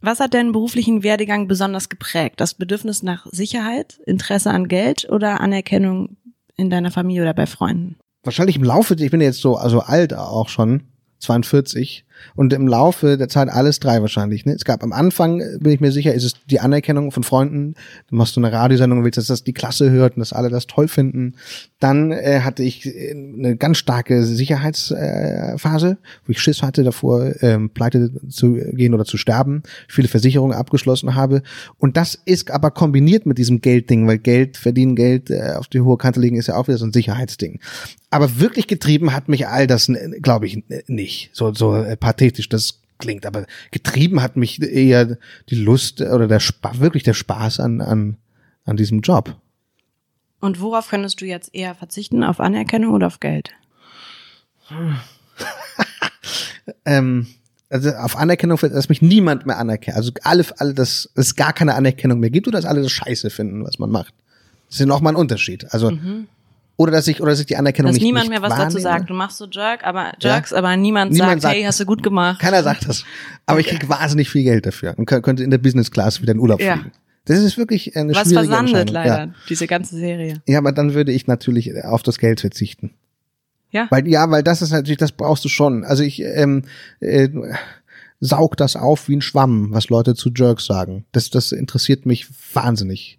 Was 0.00 0.18
hat 0.18 0.34
deinen 0.34 0.52
beruflichen 0.52 1.04
Werdegang 1.04 1.46
besonders 1.46 1.88
geprägt? 1.88 2.40
Das 2.40 2.54
Bedürfnis 2.54 3.04
nach 3.04 3.26
Sicherheit, 3.30 4.00
Interesse 4.04 4.50
an 4.50 4.66
Geld 4.66 5.08
oder 5.08 5.40
Anerkennung 5.40 6.16
in 6.56 6.70
deiner 6.70 6.90
Familie 6.90 7.22
oder 7.22 7.34
bei 7.34 7.46
Freunden? 7.46 7.96
wahrscheinlich 8.22 8.56
im 8.56 8.64
Laufe, 8.64 8.94
ich 8.94 9.10
bin 9.10 9.20
jetzt 9.20 9.40
so 9.40 9.56
also 9.56 9.80
alt 9.80 10.14
auch 10.14 10.48
schon, 10.48 10.84
42 11.18 12.04
und 12.34 12.52
im 12.52 12.66
Laufe 12.66 13.16
der 13.16 13.28
Zeit 13.28 13.48
alles 13.48 13.80
drei 13.80 14.00
wahrscheinlich. 14.00 14.46
Ne? 14.46 14.52
Es 14.52 14.64
gab 14.64 14.82
am 14.82 14.92
Anfang, 14.92 15.40
äh, 15.40 15.58
bin 15.60 15.72
ich 15.72 15.80
mir 15.80 15.92
sicher, 15.92 16.14
ist 16.14 16.24
es 16.24 16.34
die 16.46 16.60
Anerkennung 16.60 17.12
von 17.12 17.22
Freunden. 17.22 17.74
Du 18.08 18.16
machst 18.16 18.34
so 18.34 18.40
eine 18.40 18.52
Radiosendung 18.52 19.00
und 19.00 19.04
willst, 19.04 19.18
dass 19.18 19.26
das 19.26 19.44
die 19.44 19.52
Klasse 19.52 19.90
hört 19.90 20.16
und 20.16 20.20
dass 20.20 20.32
alle 20.32 20.48
das 20.48 20.66
toll 20.66 20.88
finden. 20.88 21.34
Dann 21.80 22.12
äh, 22.12 22.40
hatte 22.44 22.62
ich 22.62 22.86
äh, 22.86 23.10
eine 23.12 23.56
ganz 23.56 23.78
starke 23.78 24.24
Sicherheitsphase, 24.24 25.54
äh, 25.54 25.58
Phase, 25.58 25.98
wo 26.26 26.32
ich 26.32 26.40
Schiss 26.40 26.62
hatte 26.62 26.84
davor, 26.84 27.32
ähm, 27.42 27.70
pleite 27.70 28.10
zu 28.28 28.54
gehen 28.54 28.94
oder 28.94 29.04
zu 29.04 29.16
sterben, 29.16 29.62
viele 29.88 30.08
Versicherungen 30.08 30.56
abgeschlossen 30.56 31.14
habe. 31.14 31.42
Und 31.78 31.96
das 31.96 32.18
ist 32.24 32.50
aber 32.50 32.70
kombiniert 32.70 33.26
mit 33.26 33.38
diesem 33.38 33.60
Geldding, 33.60 34.06
weil 34.06 34.18
Geld, 34.18 34.56
verdienen 34.56 34.96
Geld 34.96 35.30
äh, 35.30 35.54
auf 35.56 35.68
die 35.68 35.80
hohe 35.80 35.98
Kante 35.98 36.20
legen, 36.20 36.36
ist 36.36 36.48
ja 36.48 36.56
auch 36.56 36.68
wieder 36.68 36.78
so 36.78 36.86
ein 36.86 36.92
Sicherheitsding. 36.92 37.60
Aber 38.10 38.38
wirklich 38.38 38.66
getrieben 38.66 39.14
hat 39.14 39.28
mich 39.28 39.48
all 39.48 39.66
das, 39.66 39.90
glaube 40.20 40.46
ich, 40.46 40.62
nicht. 40.86 41.30
So, 41.32 41.54
so 41.54 41.74
äh, 41.76 41.96
pathetisch 42.12 42.48
das 42.48 42.80
klingt. 42.98 43.26
Aber 43.26 43.46
getrieben 43.70 44.22
hat 44.22 44.36
mich 44.36 44.62
eher 44.62 45.18
die 45.48 45.54
Lust 45.54 46.00
oder 46.00 46.28
der 46.28 46.40
Spa 46.40 46.78
wirklich 46.78 47.02
der 47.02 47.14
Spaß 47.14 47.60
an, 47.60 47.80
an, 47.80 48.16
an 48.64 48.76
diesem 48.76 49.00
Job. 49.00 49.36
Und 50.40 50.60
worauf 50.60 50.88
könntest 50.88 51.20
du 51.20 51.24
jetzt 51.24 51.54
eher 51.54 51.74
verzichten? 51.74 52.24
Auf 52.24 52.40
Anerkennung 52.40 52.94
oder 52.94 53.06
auf 53.06 53.20
Geld? 53.20 53.50
Ähm, 56.84 57.26
also 57.70 57.90
auf 57.90 58.16
Anerkennung, 58.16 58.56
dass 58.56 58.88
mich 58.88 59.02
niemand 59.02 59.46
mehr 59.46 59.58
anerkennt. 59.58 59.96
Also 59.96 60.12
alle, 60.22 60.44
alle 60.58 60.74
das, 60.74 61.10
es 61.16 61.34
gar 61.34 61.52
keine 61.52 61.74
Anerkennung 61.74 62.20
mehr 62.20 62.30
gibt 62.30 62.46
oder 62.46 62.58
dass 62.58 62.66
alle 62.66 62.82
das 62.82 62.92
Scheiße 62.92 63.30
finden, 63.30 63.64
was 63.64 63.80
man 63.80 63.90
macht. 63.90 64.14
Das 64.68 64.76
ist 64.76 64.80
ja 64.80 64.86
nochmal 64.86 65.14
ein 65.14 65.16
Unterschied. 65.16 65.66
Also, 65.72 65.90
oder 66.76 66.90
dass 66.92 67.06
ich, 67.08 67.20
oder 67.20 67.30
dass 67.30 67.40
ich 67.40 67.46
die 67.46 67.56
Anerkennung 67.56 67.90
Dass 67.90 67.94
nicht 67.96 68.04
niemand 68.04 68.24
nicht 68.24 68.30
mehr 68.30 68.42
was 68.42 68.50
dazu 68.50 68.62
wahrnehme. 68.76 68.80
sagt. 68.80 69.10
Du 69.10 69.14
machst 69.14 69.38
so 69.38 69.46
Jerk, 69.50 69.84
aber 69.84 70.12
Jerks, 70.20 70.52
aber 70.52 70.76
niemand, 70.76 71.12
Niemand 71.12 71.30
sagt, 71.32 71.42
sagt- 71.42 71.54
hey, 71.54 71.62
hast 71.64 71.80
du 71.80 71.84
gut 71.86 72.02
gemacht. 72.02 72.40
Keiner 72.40 72.62
sagt 72.62 72.88
das. 72.88 73.04
Aber 73.46 73.60
ich 73.60 73.66
krieg 73.66 73.88
wahnsinnig 73.88 74.30
viel 74.30 74.42
Geld 74.44 74.66
dafür 74.66 74.94
und 74.96 75.08
kö- 75.08 75.20
könnte 75.20 75.44
in 75.44 75.50
der 75.50 75.58
Business 75.58 75.90
Class 75.90 76.22
wieder 76.22 76.32
in 76.32 76.38
Urlaub 76.38 76.60
Ja. 76.60 76.74
fliegen. 76.76 76.92
Das 77.26 77.38
ist 77.38 77.56
wirklich 77.56 77.96
eine 77.96 78.14
was 78.14 78.28
schwierige 78.28 78.48
versandet 78.48 78.90
leider, 78.90 79.18
Ja. 79.18 79.28
diese 79.48 79.66
ganze 79.68 79.96
Serie. 79.96 80.42
ja, 80.46 80.58
aber 80.58 80.72
dann 80.72 80.94
würde 80.94 81.12
ich 81.12 81.26
natürlich 81.28 81.72
auf 81.84 82.02
das 82.02 82.18
Geld 82.18 82.40
verzichten. 82.40 82.94
Ja. 83.70 83.86
Weil 83.90 84.06
ja, 84.08 84.28
weil 84.30 84.42
das 84.42 84.60
ist 84.60 84.70
natürlich, 84.72 84.98
das 84.98 85.12
brauchst 85.12 85.44
du 85.44 85.48
schon. 85.48 85.84
Also 85.84 86.02
ich 86.02 86.20
ähm, 86.20 86.64
äh, 87.00 87.28
saug 88.22 88.56
das 88.56 88.76
auf 88.76 89.08
wie 89.08 89.16
ein 89.16 89.20
Schwamm, 89.20 89.72
was 89.72 89.88
Leute 89.88 90.14
zu 90.14 90.30
Jerks 90.34 90.64
sagen. 90.64 91.04
Das, 91.10 91.28
das 91.28 91.50
interessiert 91.50 92.06
mich 92.06 92.28
wahnsinnig. 92.54 93.18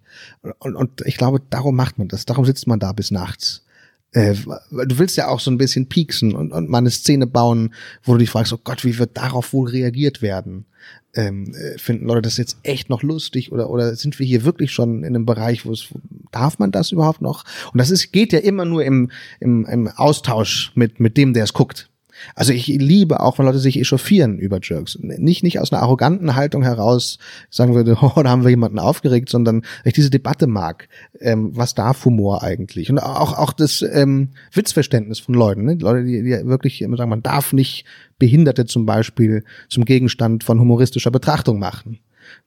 Und, 0.58 0.74
und 0.74 1.02
ich 1.04 1.18
glaube, 1.18 1.42
darum 1.50 1.76
macht 1.76 1.98
man 1.98 2.08
das. 2.08 2.24
Darum 2.24 2.46
sitzt 2.46 2.66
man 2.66 2.80
da 2.80 2.92
bis 2.92 3.10
nachts. 3.10 3.64
Äh, 4.12 4.34
du 4.70 4.98
willst 4.98 5.18
ja 5.18 5.28
auch 5.28 5.40
so 5.40 5.50
ein 5.50 5.58
bisschen 5.58 5.90
pieksen 5.90 6.34
und, 6.34 6.52
und 6.52 6.70
mal 6.70 6.78
eine 6.78 6.90
Szene 6.90 7.26
bauen, 7.26 7.74
wo 8.02 8.12
du 8.12 8.18
dich 8.18 8.30
fragst, 8.30 8.54
oh 8.54 8.60
Gott, 8.64 8.82
wie 8.82 8.98
wird 8.98 9.16
darauf 9.18 9.52
wohl 9.52 9.68
reagiert 9.68 10.22
werden? 10.22 10.64
Ähm, 11.12 11.54
äh, 11.54 11.78
finden 11.78 12.06
Leute 12.06 12.22
das 12.22 12.38
jetzt 12.38 12.56
echt 12.62 12.88
noch 12.88 13.02
lustig 13.02 13.52
oder 13.52 13.68
oder 13.70 13.94
sind 13.96 14.18
wir 14.18 14.26
hier 14.26 14.44
wirklich 14.44 14.72
schon 14.72 15.04
in 15.04 15.14
einem 15.14 15.26
Bereich, 15.26 15.66
wo 15.66 15.72
es 15.72 15.88
darf 16.32 16.58
man 16.58 16.72
das 16.72 16.92
überhaupt 16.92 17.20
noch? 17.20 17.44
Und 17.72 17.78
das 17.78 17.90
ist 17.90 18.10
geht 18.10 18.32
ja 18.32 18.40
immer 18.40 18.64
nur 18.64 18.84
im 18.84 19.10
im, 19.38 19.66
im 19.66 19.88
Austausch 19.88 20.72
mit 20.74 20.98
mit 20.98 21.16
dem, 21.16 21.34
der 21.34 21.44
es 21.44 21.52
guckt. 21.52 21.90
Also 22.34 22.52
ich 22.52 22.66
liebe 22.66 23.20
auch, 23.20 23.38
wenn 23.38 23.46
Leute 23.46 23.58
sich 23.58 23.78
echauffieren 23.78 24.38
über 24.38 24.58
Jerks. 24.62 24.98
Nicht, 25.00 25.42
nicht 25.42 25.60
aus 25.60 25.72
einer 25.72 25.82
arroganten 25.82 26.34
Haltung 26.34 26.62
heraus 26.62 27.18
sagen 27.50 27.74
würde, 27.74 27.96
oh, 28.02 28.22
da 28.22 28.30
haben 28.30 28.44
wir 28.44 28.50
jemanden 28.50 28.78
aufgeregt, 28.78 29.28
sondern 29.28 29.62
weil 29.62 29.88
ich 29.88 29.94
diese 29.94 30.10
Debatte 30.10 30.46
mag. 30.46 30.88
Ähm, 31.20 31.50
was 31.54 31.74
darf 31.74 32.04
Humor 32.04 32.42
eigentlich? 32.42 32.90
Und 32.90 32.98
auch, 32.98 33.38
auch 33.38 33.52
das 33.52 33.82
ähm, 33.82 34.30
Witzverständnis 34.52 35.18
von 35.18 35.34
Leuten. 35.34 35.64
Ne? 35.64 35.74
Leute, 35.74 36.04
die, 36.04 36.22
die 36.22 36.46
wirklich 36.46 36.82
immer 36.82 36.96
sagen, 36.96 37.10
man 37.10 37.22
darf 37.22 37.52
nicht 37.52 37.84
Behinderte 38.18 38.66
zum 38.66 38.86
Beispiel 38.86 39.44
zum 39.68 39.84
Gegenstand 39.84 40.44
von 40.44 40.60
humoristischer 40.60 41.10
Betrachtung 41.10 41.58
machen 41.58 41.98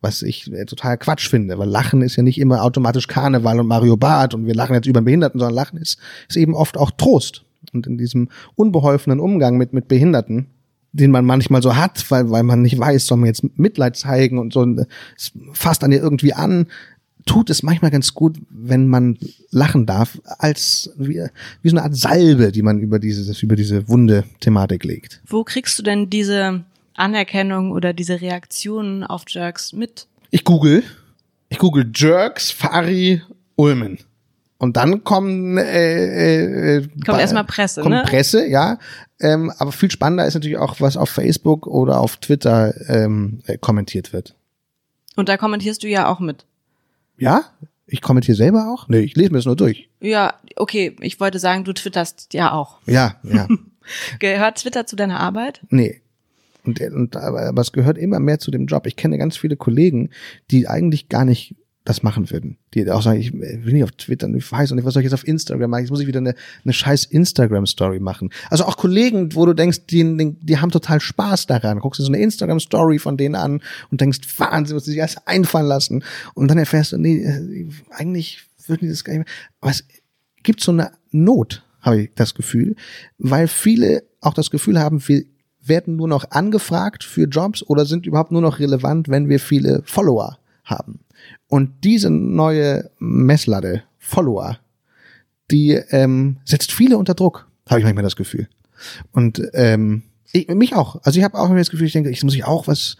was 0.01 0.21
ich 0.21 0.51
äh, 0.51 0.65
total 0.65 0.97
Quatsch 0.97 1.29
finde, 1.29 1.57
weil 1.57 1.69
Lachen 1.69 2.01
ist 2.01 2.15
ja 2.15 2.23
nicht 2.23 2.39
immer 2.39 2.63
automatisch 2.63 3.07
Karneval 3.07 3.59
und 3.59 3.67
Mario 3.67 3.97
Barth 3.97 4.33
und 4.33 4.45
wir 4.45 4.55
lachen 4.55 4.73
jetzt 4.73 4.87
über 4.87 4.99
einen 4.99 5.05
Behinderten, 5.05 5.39
sondern 5.39 5.55
Lachen 5.55 5.77
ist, 5.77 5.99
ist 6.27 6.37
eben 6.37 6.53
oft 6.53 6.77
auch 6.77 6.91
Trost. 6.91 7.43
Und 7.77 7.87
in 7.87 7.97
diesem 7.97 8.29
unbeholfenen 8.55 9.19
Umgang 9.19 9.57
mit, 9.57 9.73
mit 9.73 9.87
Behinderten, 9.87 10.47
den 10.91 11.11
man 11.11 11.25
manchmal 11.25 11.61
so 11.61 11.75
hat, 11.75 12.09
weil, 12.11 12.29
weil 12.31 12.43
man 12.43 12.61
nicht 12.61 12.77
weiß, 12.77 13.05
soll 13.05 13.17
man 13.17 13.27
jetzt 13.27 13.43
Mitleid 13.57 13.95
zeigen 13.95 14.39
und 14.39 14.53
so, 14.53 14.65
es 15.15 15.31
fasst 15.53 15.83
an 15.83 15.91
dir 15.91 15.99
irgendwie 15.99 16.33
an, 16.33 16.67
tut 17.25 17.49
es 17.49 17.61
manchmal 17.61 17.91
ganz 17.91 18.13
gut, 18.13 18.37
wenn 18.49 18.87
man 18.87 19.17
lachen 19.51 19.85
darf, 19.85 20.19
als 20.39 20.91
wie, 20.97 21.21
wie 21.61 21.69
so 21.69 21.75
eine 21.75 21.83
Art 21.83 21.95
Salbe, 21.95 22.51
die 22.51 22.61
man 22.61 22.79
über 22.79 22.99
diese, 22.99 23.31
über 23.43 23.55
diese 23.55 23.87
wunde 23.87 24.23
Thematik 24.39 24.83
legt. 24.83 25.21
Wo 25.27 25.43
kriegst 25.43 25.77
du 25.77 25.83
denn 25.83 26.09
diese 26.09 26.63
Anerkennung 26.95 27.71
oder 27.71 27.93
diese 27.93 28.21
Reaktionen 28.21 29.03
auf 29.03 29.23
Jerks 29.27 29.73
mit? 29.73 30.07
Ich 30.31 30.43
google, 30.43 30.83
ich 31.49 31.59
google 31.59 31.89
Jerks, 31.93 32.49
Fari, 32.49 33.21
Ulmen. 33.55 33.99
Und 34.59 34.75
dann 34.75 35.03
kommen 35.03 35.57
äh, 35.57 36.77
äh, 36.77 36.87
kommt 37.05 37.19
erstmal 37.19 37.43
Presse, 37.43 37.81
kommt 37.81 37.95
ne? 37.95 38.03
Presse, 38.05 38.47
ja. 38.47 38.79
Ähm, 39.19 39.51
aber 39.57 39.71
viel 39.71 39.91
spannender 39.91 40.25
ist 40.25 40.33
natürlich 40.33 40.57
auch, 40.57 40.79
was 40.79 40.97
auf 40.97 41.09
Facebook 41.09 41.67
oder 41.67 41.99
auf 41.99 42.17
Twitter 42.17 42.73
ähm, 42.89 43.41
äh, 43.45 43.57
kommentiert 43.57 44.13
wird. 44.13 44.35
Und 45.15 45.29
da 45.29 45.37
kommentierst 45.37 45.83
du 45.83 45.87
ja 45.87 46.07
auch 46.07 46.19
mit. 46.19 46.45
Ja? 47.17 47.45
Ich 47.87 48.01
kommentiere 48.01 48.35
selber 48.35 48.71
auch? 48.71 48.87
Nee, 48.87 48.99
ich 48.99 49.15
lese 49.15 49.31
mir 49.31 49.37
das 49.37 49.45
nur 49.45 49.55
durch. 49.55 49.89
Ja, 50.01 50.33
okay. 50.55 50.95
Ich 51.01 51.19
wollte 51.19 51.39
sagen, 51.39 51.63
du 51.63 51.73
twitterst 51.73 52.33
ja 52.33 52.51
auch. 52.51 52.79
Ja, 52.85 53.15
ja. 53.23 53.47
Gehört 54.19 54.59
Twitter 54.59 54.85
zu 54.85 54.95
deiner 54.95 55.19
Arbeit? 55.19 55.61
Nee. 55.69 56.01
Und, 56.65 56.81
und 56.81 57.15
aber, 57.15 57.43
aber 57.43 57.61
es 57.61 57.71
gehört 57.71 57.97
immer 57.97 58.19
mehr 58.19 58.39
zu 58.39 58.51
dem 58.51 58.65
Job. 58.65 58.85
Ich 58.85 58.97
kenne 58.97 59.17
ganz 59.17 59.37
viele 59.37 59.55
Kollegen, 59.55 60.09
die 60.51 60.67
eigentlich 60.67 61.07
gar 61.07 61.23
nicht 61.23 61.55
das 61.87 62.03
machen 62.03 62.29
würden. 62.31 62.57
Die 62.73 62.89
auch 62.91 63.01
sagen, 63.01 63.19
ich 63.19 63.31
will 63.33 63.71
nicht 63.71 63.83
auf 63.83 63.93
Twitter, 63.93 64.27
ich 64.35 64.51
weiß 64.51 64.71
nicht, 64.71 64.83
was 64.83 64.93
soll 64.93 65.01
ich 65.01 65.05
jetzt 65.05 65.13
auf 65.13 65.25
Instagram 65.25 65.69
machen? 65.69 65.83
Jetzt 65.83 65.89
muss 65.89 66.01
ich 66.01 66.07
wieder 66.07 66.19
eine, 66.19 66.35
eine 66.65 66.73
scheiß 66.73 67.05
Instagram-Story 67.05 68.01
machen. 68.01 68.29
Also 68.49 68.65
auch 68.65 68.75
Kollegen, 68.75 69.33
wo 69.35 69.45
du 69.45 69.53
denkst, 69.53 69.85
die, 69.89 70.35
die, 70.41 70.57
haben 70.57 70.69
total 70.69 70.99
Spaß 70.99 71.45
daran. 71.45 71.79
Guckst 71.79 71.99
du 71.99 72.03
so 72.03 72.11
eine 72.11 72.21
Instagram-Story 72.21 72.99
von 72.99 73.15
denen 73.15 73.35
an 73.35 73.61
und 73.89 74.01
denkst, 74.01 74.19
Wahnsinn, 74.37 74.75
was 74.75 74.83
sie 74.83 74.91
sich 74.91 75.01
alles 75.01 75.15
einfallen 75.25 75.67
lassen. 75.67 76.03
Und 76.33 76.49
dann 76.49 76.57
erfährst 76.57 76.91
du, 76.91 76.97
nee, 76.97 77.23
äh, 77.23 77.69
eigentlich 77.91 78.41
würden 78.65 78.81
die 78.81 78.89
das 78.89 79.05
gar 79.05 79.13
nicht 79.13 79.25
mehr. 79.25 79.35
Aber 79.61 79.71
es 79.71 79.85
gibt 80.43 80.61
so 80.61 80.73
eine 80.73 80.91
Not, 81.11 81.63
habe 81.79 82.01
ich 82.01 82.11
das 82.15 82.35
Gefühl, 82.35 82.75
weil 83.17 83.47
viele 83.47 84.03
auch 84.19 84.33
das 84.33 84.51
Gefühl 84.51 84.77
haben, 84.77 85.07
wir 85.07 85.23
werden 85.61 85.95
nur 85.95 86.09
noch 86.09 86.31
angefragt 86.31 87.05
für 87.05 87.27
Jobs 87.27 87.63
oder 87.63 87.85
sind 87.85 88.05
überhaupt 88.05 88.31
nur 88.31 88.41
noch 88.41 88.59
relevant, 88.59 89.07
wenn 89.07 89.29
wir 89.29 89.39
viele 89.39 89.83
Follower 89.85 90.37
haben. 90.67 90.99
Und 91.47 91.83
diese 91.83 92.09
neue 92.09 92.91
Messlatte, 92.99 93.83
Follower, 93.97 94.59
die 95.49 95.71
ähm, 95.71 96.37
setzt 96.45 96.71
viele 96.71 96.97
unter 96.97 97.13
Druck, 97.13 97.47
habe 97.67 97.79
ich 97.79 97.85
manchmal 97.85 98.03
das 98.03 98.15
Gefühl. 98.15 98.47
Und 99.11 99.41
ähm, 99.53 100.03
ich, 100.31 100.47
mich 100.49 100.75
auch. 100.75 101.01
Also 101.03 101.19
ich 101.19 101.23
habe 101.23 101.37
auch 101.37 101.49
immer 101.49 101.57
das 101.57 101.69
Gefühl, 101.69 101.87
ich 101.87 101.93
denke, 101.93 102.09
ich 102.09 102.23
muss 102.23 102.35
ich 102.35 102.45
auch 102.45 102.67
was 102.67 102.97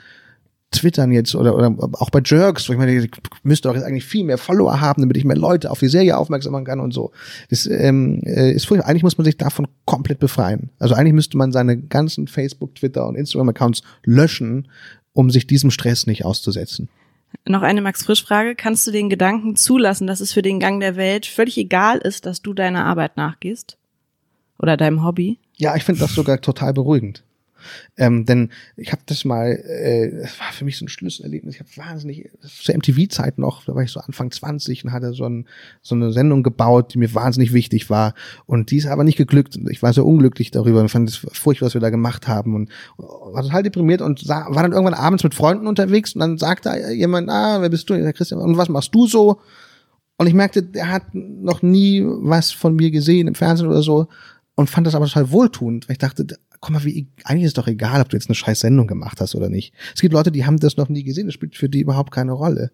twittern 0.72 1.14
jetzt 1.14 1.34
oder, 1.34 1.56
oder 1.56 1.76
auch 1.94 2.10
bei 2.10 2.22
Jerks, 2.24 2.68
wo 2.68 2.74
ich 2.74 2.80
meine, 2.80 2.94
ich 2.94 3.10
müsste 3.44 3.70
auch 3.70 3.76
jetzt 3.76 3.86
eigentlich 3.86 4.06
viel 4.06 4.26
mehr 4.26 4.38
Follower 4.38 4.82
haben, 4.82 5.02
damit 5.02 5.16
ich 5.16 5.24
mehr 5.24 5.38
Leute 5.38 5.72
auf 5.72 5.80
die 5.80 5.88
Serie 5.88 6.18
aufmerksam 6.18 6.52
machen 6.52 6.66
kann 6.66 6.82
und 6.82 6.94
so. 6.94 7.12
Das 7.50 7.66
ähm, 7.68 8.22
äh, 8.26 8.52
ist 8.52 8.68
furchtbar. 8.68 8.90
Eigentlich 8.90 9.04
muss 9.04 9.18
man 9.18 9.26
sich 9.26 9.38
davon 9.38 9.68
komplett 9.86 10.20
befreien. 10.20 10.70
Also 10.78 10.96
eigentlich 10.96 11.14
müsste 11.14 11.38
man 11.38 11.54
seine 11.54 11.78
ganzen 11.78 12.28
Facebook, 12.28 12.76
Twitter 12.76 13.08
und 13.08 13.16
Instagram-Accounts 13.16 13.82
löschen, 14.04 14.68
um 15.14 15.30
sich 15.30 15.48
diesem 15.48 15.72
Stress 15.72 16.06
nicht 16.06 16.26
auszusetzen. 16.26 16.90
Noch 17.46 17.62
eine 17.62 17.82
Max 17.82 18.04
Frisch 18.04 18.24
Frage. 18.24 18.56
Kannst 18.56 18.86
du 18.88 18.92
den 18.92 19.10
Gedanken 19.10 19.56
zulassen, 19.56 20.08
dass 20.08 20.20
es 20.20 20.34
für 20.34 20.42
den 20.42 20.60
Gang 20.60 20.80
der 20.80 20.96
Welt 20.96 21.26
völlig 21.26 21.58
egal 21.58 21.98
ist, 22.00 22.26
dass 22.26 22.42
du 22.42 22.54
deiner 22.54 22.86
Arbeit 22.86 23.18
nachgehst? 23.18 23.78
Oder 24.60 24.76
deinem 24.76 25.04
Hobby? 25.04 25.40
Ja, 25.56 25.76
ich 25.76 25.84
finde 25.84 26.02
das 26.02 26.14
sogar 26.14 26.42
total 26.42 26.74
beruhigend. 26.74 27.24
Ähm, 27.98 28.26
denn 28.26 28.50
ich 28.76 28.92
habe 28.92 29.02
das 29.06 29.26
mal, 29.26 29.52
äh, 29.52 30.12
das 30.22 30.40
war 30.40 30.52
für 30.52 30.66
mich 30.66 30.78
so 30.78 30.86
ein 30.86 30.90
Schlüsselerlebnis. 30.90 31.56
Ich 31.56 31.60
habe 31.62 31.70
wahnsinnig, 31.76 32.30
zur 32.42 32.76
MTV-Zeit 32.76 33.38
noch, 33.38 33.66
da 33.66 33.76
war 33.76 33.84
ich 33.84 33.92
so 33.92 34.00
Anfang 34.00 34.32
20 34.32 34.86
und 34.86 34.92
hatte 34.92 35.14
so, 35.14 35.26
ein, 35.26 35.48
so 35.82 35.96
eine 35.96 36.12
Sendung 36.12 36.44
gebaut, 36.44 36.94
die 36.94 37.00
mir 37.00 37.14
wahnsinnig 37.14 37.54
wichtig 37.54 37.90
war. 37.90 38.14
Und 38.46 38.72
die 38.72 38.78
ist 38.78 38.88
aber 38.88 39.04
nicht 39.04 39.18
geglückt. 39.18 39.58
Ich 39.70 39.82
war 39.82 39.94
sehr 39.94 40.06
unglücklich 40.06 40.52
darüber 40.52 40.82
und 40.82 40.90
fand 40.90 41.10
es 41.10 41.16
furchtbar, 41.16 41.68
was 41.68 41.74
wir 41.74 41.82
da 41.82 41.90
gemacht 41.90 42.28
haben. 42.28 42.56
Und 42.56 42.70
war 42.98 43.44
total 43.44 43.64
deprimiert 43.64 44.02
und 44.02 44.20
sah, 44.20 44.48
war 44.50 44.64
dann 44.64 44.72
irgendwann 44.72 44.94
abends 44.94 45.24
mit 45.24 45.36
Freunden 45.36 45.68
unterwegs 45.68 46.14
und 46.14 46.20
dann 46.22 46.38
sagte 46.38 46.92
jemand, 46.94 47.30
ah, 47.30 47.62
wer 47.62 47.70
bist 47.70 47.90
du? 47.90 47.94
Der 47.94 48.14
Christian, 48.14 48.42
und 48.42 48.58
was 48.58 48.70
machst 48.70 48.94
du 48.94 49.08
so? 49.08 49.40
Und 50.18 50.28
ich 50.28 50.34
merkte, 50.34 50.64
der 50.64 50.92
hat 50.92 51.14
noch 51.14 51.62
nie 51.62 52.04
was 52.04 52.52
von 52.52 52.76
mir 52.76 52.92
gesehen 52.92 53.28
im 53.28 53.36
Fernsehen 53.36 53.68
oder 53.68 53.84
so 53.84 54.08
und 54.56 54.70
fand 54.70 54.88
das 54.88 54.96
aber 54.96 55.06
total 55.06 55.32
wohltuend, 55.32 55.88
weil 55.88 55.94
ich 55.94 56.00
dachte, 56.00 56.26
guck 56.60 56.72
mal, 56.72 56.84
wie, 56.84 57.08
eigentlich 57.24 57.44
ist 57.44 57.50
es 57.50 57.54
doch 57.54 57.68
egal, 57.68 58.02
ob 58.02 58.10
du 58.10 58.18
jetzt 58.18 58.30
eine 58.30 58.36
scheiß 58.36 58.60
Sendung 58.60 58.88
gemacht 58.88 59.22
hast 59.22 59.36
oder 59.36 59.50
nicht. 59.50 59.74
Es 59.94 60.02
gibt 60.02 60.14
Leute, 60.14 60.32
die 60.32 60.46
haben 60.46 60.58
das 60.58 60.78
noch 60.78 60.90
nie 60.90 61.04
gesehen, 61.04 61.28
das 61.28 61.34
spielt 61.34 61.56
für 61.56 61.70
die 61.70 61.82
überhaupt 61.82 62.12
keine 62.12 62.32
Rolle. 62.32 62.72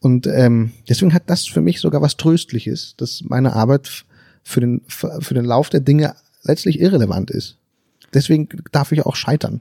Und 0.00 0.26
ähm, 0.26 0.72
deswegen 0.88 1.12
hat 1.12 1.28
das 1.28 1.46
für 1.46 1.60
mich 1.60 1.80
sogar 1.80 2.02
was 2.02 2.16
Tröstliches, 2.16 2.94
dass 2.96 3.22
meine 3.24 3.54
Arbeit 3.54 4.04
für 4.42 4.60
den, 4.60 4.82
für 4.86 5.34
den 5.34 5.44
Lauf 5.44 5.68
der 5.68 5.80
Dinge 5.80 6.14
letztlich 6.42 6.80
irrelevant 6.80 7.30
ist. 7.30 7.58
Deswegen 8.14 8.48
darf 8.72 8.92
ich 8.92 9.04
auch 9.04 9.16
scheitern. 9.16 9.60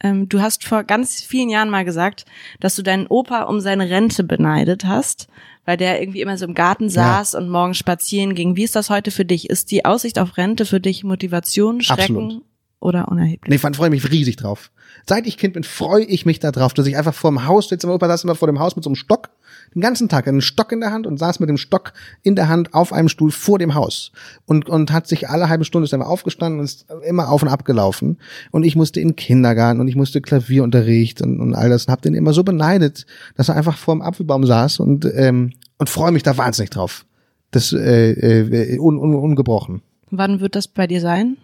Ähm, 0.00 0.28
du 0.28 0.40
hast 0.40 0.64
vor 0.64 0.84
ganz 0.84 1.20
vielen 1.20 1.48
Jahren 1.48 1.70
mal 1.70 1.84
gesagt, 1.84 2.24
dass 2.60 2.76
du 2.76 2.82
deinen 2.82 3.08
Opa 3.08 3.42
um 3.42 3.60
seine 3.60 3.90
Rente 3.90 4.22
beneidet 4.22 4.84
hast, 4.84 5.26
weil 5.64 5.76
der 5.76 6.00
irgendwie 6.00 6.20
immer 6.20 6.38
so 6.38 6.46
im 6.46 6.54
Garten 6.54 6.88
saß 6.88 7.32
ja. 7.32 7.40
und 7.40 7.50
morgens 7.50 7.78
spazieren 7.78 8.36
ging. 8.36 8.54
Wie 8.54 8.62
ist 8.62 8.76
das 8.76 8.90
heute 8.90 9.10
für 9.10 9.24
dich? 9.24 9.50
Ist 9.50 9.72
die 9.72 9.84
Aussicht 9.84 10.20
auf 10.20 10.36
Rente 10.36 10.64
für 10.64 10.80
dich 10.80 11.02
Motivation, 11.02 11.80
Schrecken? 11.80 12.16
Absolut 12.16 12.44
oder 12.80 13.08
unerheblich? 13.08 13.62
Nee, 13.62 13.72
freue 13.72 13.88
ich 13.88 14.02
mich 14.02 14.12
riesig 14.12 14.36
drauf. 14.36 14.70
Seit 15.06 15.26
ich 15.26 15.36
Kind 15.36 15.54
bin, 15.54 15.64
freue 15.64 16.04
ich 16.04 16.26
mich 16.26 16.38
darauf, 16.38 16.74
dass 16.74 16.86
ich 16.86 16.96
einfach 16.96 17.14
vor 17.14 17.30
dem 17.30 17.46
Haus 17.46 17.68
sitze. 17.68 17.86
Mein 17.86 17.96
Opa 17.96 18.08
saß 18.08 18.24
immer 18.24 18.34
vor 18.34 18.48
dem 18.48 18.58
Haus 18.58 18.76
mit 18.76 18.84
so 18.84 18.90
einem 18.90 18.96
Stock, 18.96 19.30
den 19.74 19.80
ganzen 19.80 20.08
Tag, 20.08 20.28
einen 20.28 20.40
Stock 20.40 20.72
in 20.72 20.80
der 20.80 20.92
Hand 20.92 21.06
und 21.06 21.18
saß 21.18 21.40
mit 21.40 21.48
dem 21.48 21.56
Stock 21.56 21.92
in 22.22 22.36
der 22.36 22.48
Hand 22.48 22.74
auf 22.74 22.92
einem 22.92 23.08
Stuhl 23.08 23.30
vor 23.30 23.58
dem 23.58 23.74
Haus 23.74 24.12
und, 24.46 24.68
und 24.68 24.92
hat 24.92 25.06
sich 25.06 25.28
alle 25.28 25.48
halbe 25.48 25.64
Stunde 25.64 25.84
ist 25.84 25.92
immer 25.92 26.06
aufgestanden 26.06 26.60
und 26.60 26.64
ist 26.64 26.86
immer 27.06 27.30
auf 27.30 27.42
und 27.42 27.48
ab 27.48 27.64
gelaufen. 27.64 28.18
Und 28.50 28.64
ich 28.64 28.76
musste 28.76 29.00
in 29.00 29.08
den 29.08 29.16
Kindergarten 29.16 29.80
und 29.80 29.88
ich 29.88 29.96
musste 29.96 30.20
Klavierunterricht 30.20 31.20
und, 31.22 31.40
und 31.40 31.54
all 31.54 31.68
das 31.68 31.86
und 31.86 31.92
hab 31.92 32.02
den 32.02 32.14
immer 32.14 32.32
so 32.32 32.44
beneidet, 32.44 33.06
dass 33.36 33.48
er 33.48 33.56
einfach 33.56 33.76
vor 33.76 33.94
dem 33.94 34.02
Apfelbaum 34.02 34.46
saß 34.46 34.80
und, 34.80 35.06
ähm, 35.14 35.52
und 35.78 35.90
freue 35.90 36.12
mich 36.12 36.22
da 36.22 36.36
wahnsinnig 36.36 36.70
drauf. 36.70 37.04
Das 37.50 37.72
äh, 37.72 38.12
äh, 38.12 38.78
un, 38.78 38.98
un, 38.98 39.14
ungebrochen. 39.14 39.82
Wann 40.10 40.40
wird 40.40 40.54
das 40.54 40.68
bei 40.68 40.86
dir 40.86 41.00
sein? 41.00 41.36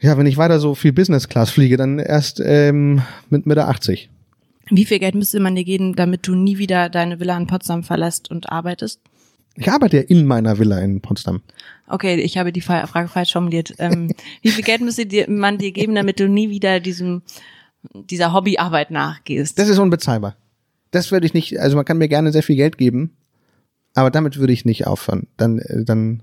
Ja, 0.00 0.16
wenn 0.16 0.26
ich 0.26 0.36
weiter 0.36 0.60
so 0.60 0.74
viel 0.74 0.92
Business 0.92 1.28
Class 1.28 1.50
fliege, 1.50 1.76
dann 1.76 1.98
erst 1.98 2.40
ähm, 2.44 3.02
mit 3.28 3.46
Mitte 3.46 3.66
80. 3.66 4.08
Wie 4.70 4.84
viel 4.84 4.98
Geld 4.98 5.14
müsste 5.14 5.40
man 5.40 5.56
dir 5.56 5.64
geben, 5.64 5.94
damit 5.94 6.26
du 6.26 6.34
nie 6.34 6.58
wieder 6.58 6.88
deine 6.88 7.20
Villa 7.20 7.36
in 7.36 7.46
Potsdam 7.46 7.82
verlässt 7.82 8.30
und 8.30 8.50
arbeitest? 8.50 9.00
Ich 9.56 9.70
arbeite 9.70 9.98
ja 9.98 10.02
in 10.04 10.26
meiner 10.26 10.58
Villa 10.58 10.78
in 10.78 11.00
Potsdam. 11.00 11.42
Okay, 11.88 12.14
ich 12.20 12.38
habe 12.38 12.52
die 12.52 12.60
Frage 12.60 13.08
falsch 13.08 13.32
formuliert. 13.32 13.74
Ähm, 13.78 14.12
wie 14.42 14.50
viel 14.50 14.64
Geld 14.64 14.80
müsste 14.80 15.06
dir, 15.06 15.28
man 15.28 15.58
dir 15.58 15.72
geben, 15.72 15.94
damit 15.94 16.20
du 16.20 16.28
nie 16.28 16.50
wieder 16.50 16.80
diesem 16.80 17.22
dieser 17.94 18.32
Hobbyarbeit 18.32 18.90
nachgehst? 18.90 19.58
Das 19.58 19.68
ist 19.68 19.78
unbezahlbar. 19.78 20.36
Das 20.90 21.12
würde 21.12 21.26
ich 21.26 21.34
nicht, 21.34 21.58
also 21.60 21.76
man 21.76 21.84
kann 21.84 21.98
mir 21.98 22.08
gerne 22.08 22.32
sehr 22.32 22.42
viel 22.42 22.56
Geld 22.56 22.78
geben, 22.78 23.16
aber 23.94 24.10
damit 24.10 24.38
würde 24.38 24.52
ich 24.52 24.64
nicht 24.64 24.86
aufhören. 24.86 25.28
Dann, 25.36 25.58
äh, 25.58 25.84
dann 25.84 26.22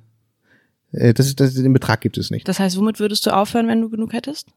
das 1.14 1.28
ist, 1.28 1.40
das, 1.40 1.54
den 1.54 1.74
Betrag 1.74 2.02
gibt 2.02 2.18
es 2.18 2.32
nicht. 2.32 2.48
Das 2.48 2.60
heißt, 2.60 2.78
womit 2.78 3.00
würdest 3.00 3.26
du 3.26 3.36
aufhören, 3.36 3.68
wenn 3.68 3.82
du 3.82 3.90
genug 3.90 4.14
hättest? 4.14 4.48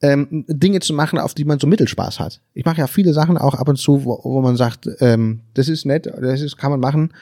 Ähm, 0.00 0.44
Dinge 0.48 0.80
zu 0.80 0.94
machen, 0.94 1.18
auf 1.18 1.34
die 1.34 1.44
man 1.44 1.58
so 1.58 1.66
Mittelspaß 1.66 2.20
hat. 2.20 2.40
Ich 2.54 2.64
mache 2.64 2.78
ja 2.78 2.86
viele 2.86 3.12
Sachen 3.12 3.36
auch 3.36 3.54
ab 3.54 3.68
und 3.68 3.76
zu, 3.76 4.04
wo, 4.04 4.20
wo 4.22 4.40
man 4.40 4.56
sagt, 4.56 4.88
ähm, 5.00 5.40
das 5.54 5.68
ist 5.68 5.86
nett, 5.86 6.06
das 6.06 6.40
ist, 6.40 6.56
kann 6.56 6.70
man 6.70 6.80
machen, 6.80 7.12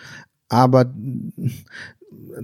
aber 0.48 0.92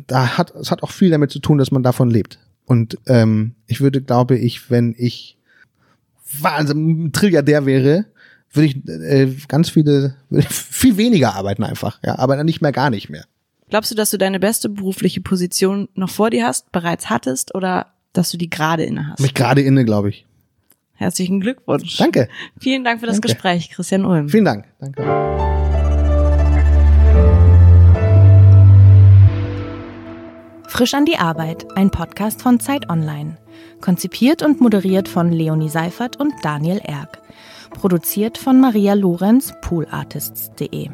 da 0.06 0.38
hat 0.38 0.54
es 0.54 0.70
hat 0.70 0.82
auch 0.82 0.90
viel 0.90 1.10
damit 1.10 1.30
zu 1.30 1.38
tun, 1.38 1.58
dass 1.58 1.70
man 1.70 1.82
davon 1.82 2.10
lebt. 2.10 2.38
Und 2.64 2.96
ähm, 3.06 3.54
ich 3.66 3.80
würde, 3.80 4.00
glaube 4.00 4.38
ich, 4.38 4.70
wenn 4.70 4.94
ich 4.96 5.36
Wahnsinn 6.40 7.12
Trilliardär 7.12 7.66
wäre, 7.66 8.06
würde 8.52 8.66
ich 8.66 8.88
äh, 8.88 9.34
ganz 9.48 9.70
viele, 9.70 10.16
viel 10.48 10.96
weniger 10.96 11.34
arbeiten 11.34 11.64
einfach, 11.64 12.00
ja, 12.04 12.18
aber 12.18 12.36
dann 12.36 12.46
nicht 12.46 12.62
mehr 12.62 12.72
gar 12.72 12.90
nicht 12.90 13.10
mehr. 13.10 13.24
Glaubst 13.72 13.90
du, 13.90 13.94
dass 13.94 14.10
du 14.10 14.18
deine 14.18 14.38
beste 14.38 14.68
berufliche 14.68 15.22
Position 15.22 15.88
noch 15.94 16.10
vor 16.10 16.28
dir 16.28 16.46
hast, 16.46 16.70
bereits 16.72 17.08
hattest 17.08 17.54
oder 17.54 17.86
dass 18.12 18.30
du 18.30 18.36
die 18.36 18.50
gerade 18.50 18.84
inne 18.84 19.08
hast. 19.08 19.20
Mich 19.20 19.32
gerade 19.32 19.62
inne, 19.62 19.86
glaube 19.86 20.10
ich. 20.10 20.26
Herzlichen 20.92 21.40
Glückwunsch. 21.40 21.96
Danke. 21.96 22.28
Vielen 22.60 22.84
Dank 22.84 23.00
für 23.00 23.06
das 23.06 23.14
Danke. 23.14 23.28
Gespräch, 23.28 23.70
Christian 23.70 24.04
Ulm. 24.04 24.28
Vielen 24.28 24.44
Dank. 24.44 24.66
Danke. 24.78 25.02
Frisch 30.68 30.92
an 30.92 31.06
die 31.06 31.16
Arbeit, 31.16 31.64
ein 31.74 31.90
Podcast 31.90 32.42
von 32.42 32.60
Zeit 32.60 32.90
Online. 32.90 33.38
Konzipiert 33.80 34.42
und 34.42 34.60
moderiert 34.60 35.08
von 35.08 35.32
Leonie 35.32 35.70
Seifert 35.70 36.20
und 36.20 36.34
Daniel 36.42 36.82
Erck. 36.84 37.22
Produziert 37.70 38.36
von 38.36 38.60
Maria 38.60 38.92
Lorenz, 38.92 39.54
poolartists.de. 39.62 40.90